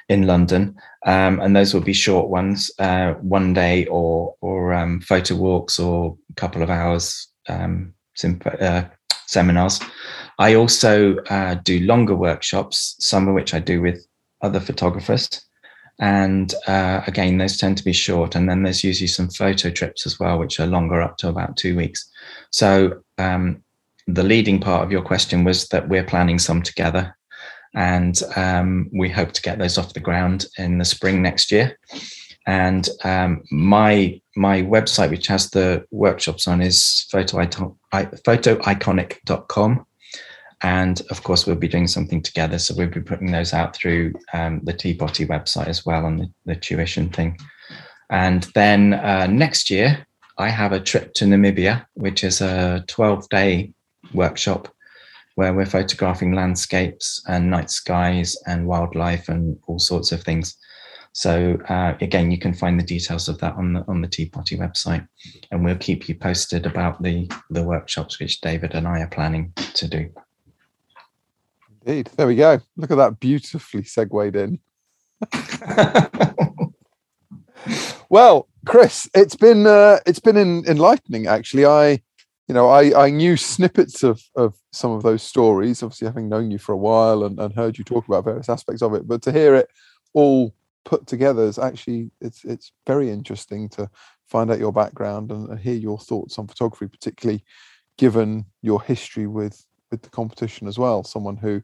in 0.09 0.27
London. 0.27 0.75
Um, 1.05 1.39
and 1.39 1.55
those 1.55 1.73
will 1.73 1.81
be 1.81 1.93
short 1.93 2.29
ones, 2.29 2.71
uh, 2.79 3.13
one 3.13 3.53
day 3.53 3.85
or, 3.87 4.35
or 4.41 4.73
um, 4.73 5.01
photo 5.01 5.35
walks 5.35 5.79
or 5.79 6.17
a 6.29 6.33
couple 6.33 6.61
of 6.61 6.69
hours 6.69 7.27
um, 7.49 7.93
uh, 8.45 8.83
seminars. 9.25 9.79
I 10.39 10.55
also 10.55 11.17
uh, 11.29 11.55
do 11.55 11.79
longer 11.79 12.15
workshops, 12.15 12.95
some 12.99 13.27
of 13.27 13.33
which 13.33 13.53
I 13.53 13.59
do 13.59 13.81
with 13.81 14.05
other 14.41 14.59
photographers. 14.59 15.29
And 15.99 16.53
uh, 16.67 17.01
again, 17.05 17.37
those 17.37 17.57
tend 17.57 17.77
to 17.77 17.83
be 17.83 17.93
short. 17.93 18.35
And 18.35 18.49
then 18.49 18.63
there's 18.63 18.83
usually 18.83 19.07
some 19.07 19.29
photo 19.29 19.69
trips 19.69 20.05
as 20.05 20.19
well, 20.19 20.39
which 20.39 20.59
are 20.59 20.65
longer, 20.65 21.01
up 21.01 21.17
to 21.17 21.29
about 21.29 21.57
two 21.57 21.75
weeks. 21.75 22.09
So 22.51 23.01
um, 23.19 23.63
the 24.15 24.23
leading 24.23 24.59
part 24.59 24.83
of 24.83 24.91
your 24.91 25.01
question 25.01 25.43
was 25.43 25.67
that 25.69 25.89
we're 25.89 26.03
planning 26.03 26.37
some 26.39 26.61
together. 26.61 27.15
And 27.73 28.21
um, 28.35 28.89
we 28.93 29.09
hope 29.09 29.31
to 29.31 29.41
get 29.41 29.57
those 29.57 29.77
off 29.77 29.93
the 29.93 30.01
ground 30.01 30.45
in 30.57 30.77
the 30.77 30.85
spring 30.85 31.21
next 31.21 31.51
year. 31.51 31.77
And 32.47 32.89
um, 33.03 33.43
my 33.51 34.19
my 34.35 34.63
website, 34.63 35.11
which 35.11 35.27
has 35.27 35.51
the 35.51 35.85
workshops 35.91 36.47
on, 36.47 36.59
is 36.61 37.05
photoiconic.com 37.13 39.85
and 40.63 41.01
of 41.09 41.23
course 41.23 41.45
we'll 41.45 41.55
be 41.55 41.67
doing 41.67 41.87
something 41.87 42.21
together 42.21 42.59
so 42.59 42.73
we'll 42.75 42.87
be 42.87 43.01
putting 43.01 43.31
those 43.31 43.53
out 43.53 43.75
through 43.75 44.13
um, 44.33 44.61
the 44.63 44.73
TPOTY 44.73 45.27
website 45.27 45.67
as 45.67 45.85
well 45.85 46.05
on 46.05 46.17
the, 46.17 46.31
the 46.45 46.55
tuition 46.55 47.09
thing 47.09 47.37
and 48.09 48.43
then 48.55 48.93
uh, 48.93 49.27
next 49.27 49.69
year 49.69 50.05
i 50.37 50.49
have 50.49 50.71
a 50.71 50.79
trip 50.79 51.13
to 51.13 51.25
namibia 51.25 51.85
which 51.93 52.23
is 52.23 52.41
a 52.41 52.83
12 52.87 53.29
day 53.29 53.71
workshop 54.13 54.67
where 55.35 55.53
we're 55.53 55.65
photographing 55.65 56.33
landscapes 56.33 57.23
and 57.27 57.49
night 57.49 57.69
skies 57.69 58.35
and 58.47 58.67
wildlife 58.67 59.29
and 59.29 59.57
all 59.67 59.79
sorts 59.79 60.11
of 60.11 60.23
things 60.23 60.57
so 61.13 61.57
uh, 61.67 61.95
again, 61.99 62.31
you 62.31 62.37
can 62.37 62.53
find 62.53 62.79
the 62.79 62.85
details 62.85 63.27
of 63.27 63.37
that 63.39 63.55
on 63.55 63.73
the 63.73 63.83
on 63.87 64.01
the 64.01 64.07
TPOTY 64.07 64.57
website, 64.57 65.07
and 65.51 65.63
we'll 65.63 65.75
keep 65.75 66.07
you 66.07 66.15
posted 66.15 66.65
about 66.65 67.01
the 67.03 67.29
the 67.49 67.63
workshops 67.63 68.19
which 68.19 68.41
David 68.41 68.73
and 68.73 68.87
I 68.87 69.01
are 69.01 69.07
planning 69.07 69.51
to 69.55 69.87
do. 69.87 70.09
Indeed. 71.85 72.09
There 72.15 72.27
we 72.27 72.35
go. 72.35 72.59
Look 72.77 72.91
at 72.91 72.97
that 72.97 73.19
beautifully 73.19 73.83
segued 73.83 74.35
in. 74.35 74.59
well, 78.09 78.47
Chris, 78.65 79.09
it's 79.13 79.35
been 79.35 79.67
uh, 79.67 79.99
it's 80.05 80.19
been 80.19 80.37
in, 80.37 80.63
enlightening 80.65 81.27
actually. 81.27 81.65
I 81.65 82.01
you 82.51 82.55
know, 82.55 82.67
I, 82.67 83.05
I 83.05 83.09
knew 83.11 83.37
snippets 83.37 84.03
of, 84.03 84.21
of 84.35 84.55
some 84.73 84.91
of 84.91 85.03
those 85.03 85.23
stories, 85.23 85.81
obviously 85.81 86.05
having 86.05 86.27
known 86.27 86.51
you 86.51 86.57
for 86.57 86.73
a 86.73 86.77
while 86.77 87.23
and, 87.23 87.39
and 87.39 87.55
heard 87.55 87.77
you 87.77 87.85
talk 87.85 88.05
about 88.05 88.25
various 88.25 88.49
aspects 88.49 88.81
of 88.81 88.93
it, 88.93 89.07
but 89.07 89.21
to 89.21 89.31
hear 89.31 89.55
it 89.55 89.69
all 90.11 90.53
put 90.83 91.07
together 91.07 91.45
is 91.45 91.57
actually 91.57 92.11
it's 92.19 92.43
it's 92.43 92.73
very 92.85 93.09
interesting 93.09 93.69
to 93.69 93.89
find 94.27 94.51
out 94.51 94.59
your 94.59 94.73
background 94.73 95.31
and, 95.31 95.57
hear 95.59 95.75
your 95.75 95.97
thoughts 95.97 96.37
on 96.37 96.45
photography, 96.45 96.89
particularly 96.89 97.41
given 97.97 98.43
your 98.61 98.81
history 98.81 99.27
with 99.27 99.65
with 99.89 100.01
the 100.01 100.09
competition 100.09 100.67
as 100.67 100.77
well. 100.77 101.05
Someone 101.05 101.37
who 101.37 101.61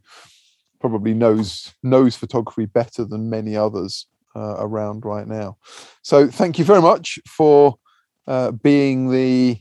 probably 0.80 1.14
knows 1.14 1.76
knows 1.84 2.16
photography 2.16 2.66
better 2.66 3.04
than 3.04 3.30
many 3.30 3.58
others 3.58 4.06
uh, 4.38 4.56
around 4.60 5.04
right 5.04 5.28
now. 5.28 5.58
So 6.02 6.30
thank 6.30 6.58
you 6.58 6.64
very 6.64 6.82
much 6.82 7.20
for 7.28 7.78
uh, 8.26 8.52
being 8.52 9.12
the 9.12 9.60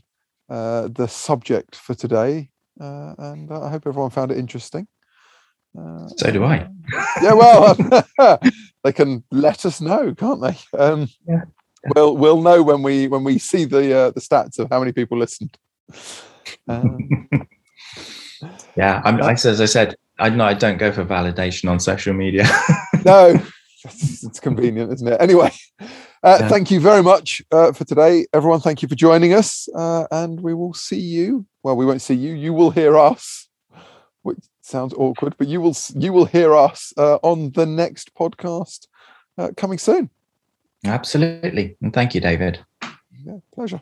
uh, 0.49 0.87
the 0.89 1.07
subject 1.07 1.75
for 1.75 1.93
today, 1.93 2.49
uh, 2.79 3.15
and 3.17 3.51
I 3.51 3.69
hope 3.69 3.87
everyone 3.87 4.11
found 4.11 4.31
it 4.31 4.37
interesting. 4.37 4.87
Uh, 5.77 6.07
so 6.17 6.31
do 6.31 6.43
I. 6.43 6.67
yeah, 7.21 7.33
well, 7.33 7.75
they 8.83 8.93
can 8.93 9.23
let 9.31 9.65
us 9.65 9.81
know, 9.81 10.13
can't 10.15 10.41
they? 10.41 10.57
Um, 10.77 11.09
yeah. 11.27 11.41
We'll 11.95 12.17
we'll 12.17 12.41
know 12.41 12.63
when 12.63 12.81
we 12.81 13.07
when 13.07 13.23
we 13.23 13.37
see 13.37 13.65
the 13.65 13.95
uh, 13.95 14.11
the 14.11 14.19
stats 14.19 14.59
of 14.59 14.69
how 14.69 14.79
many 14.79 14.91
people 14.91 15.17
listened. 15.17 15.57
Um, 16.69 16.97
yeah, 18.77 19.01
I'm, 19.03 19.21
I, 19.21 19.31
as 19.31 19.59
I 19.59 19.65
said, 19.65 19.95
I 20.17 20.29
know 20.29 20.45
I 20.45 20.53
don't 20.53 20.77
go 20.77 20.93
for 20.93 21.03
validation 21.03 21.69
on 21.69 21.79
social 21.79 22.13
media. 22.13 22.47
no, 23.05 23.37
it's, 23.83 24.23
it's, 24.23 24.39
convenient, 24.39 24.93
isn't 24.93 25.07
it? 25.07 25.21
Anyway, 25.21 25.51
uh, 26.23 26.37
yeah. 26.39 26.47
thank 26.49 26.71
you 26.71 26.79
very 26.79 27.03
much 27.03 27.41
uh, 27.51 27.71
for 27.71 27.85
today, 27.85 28.25
everyone. 28.33 28.59
Thank 28.59 28.81
you 28.81 28.87
for 28.87 28.95
joining 28.95 29.33
us, 29.33 29.69
uh, 29.75 30.05
and 30.11 30.41
we 30.41 30.53
will 30.53 30.73
see 30.73 30.99
you. 30.99 31.45
Well, 31.63 31.75
we 31.75 31.85
won't 31.85 32.01
see 32.01 32.15
you. 32.15 32.33
You 32.33 32.53
will 32.53 32.71
hear 32.71 32.97
us. 32.97 33.47
Which 34.23 34.39
sounds 34.61 34.93
awkward, 34.95 35.35
but 35.37 35.47
you 35.47 35.61
will 35.61 35.75
you 35.95 36.11
will 36.11 36.25
hear 36.25 36.53
us 36.55 36.91
uh, 36.97 37.15
on 37.23 37.51
the 37.51 37.65
next 37.65 38.13
podcast 38.13 38.87
uh, 39.37 39.49
coming 39.55 39.77
soon. 39.77 40.09
Absolutely, 40.85 41.77
and 41.81 41.93
thank 41.93 42.13
you, 42.13 42.21
David. 42.21 42.59
Yeah, 43.25 43.37
pleasure. 43.53 43.81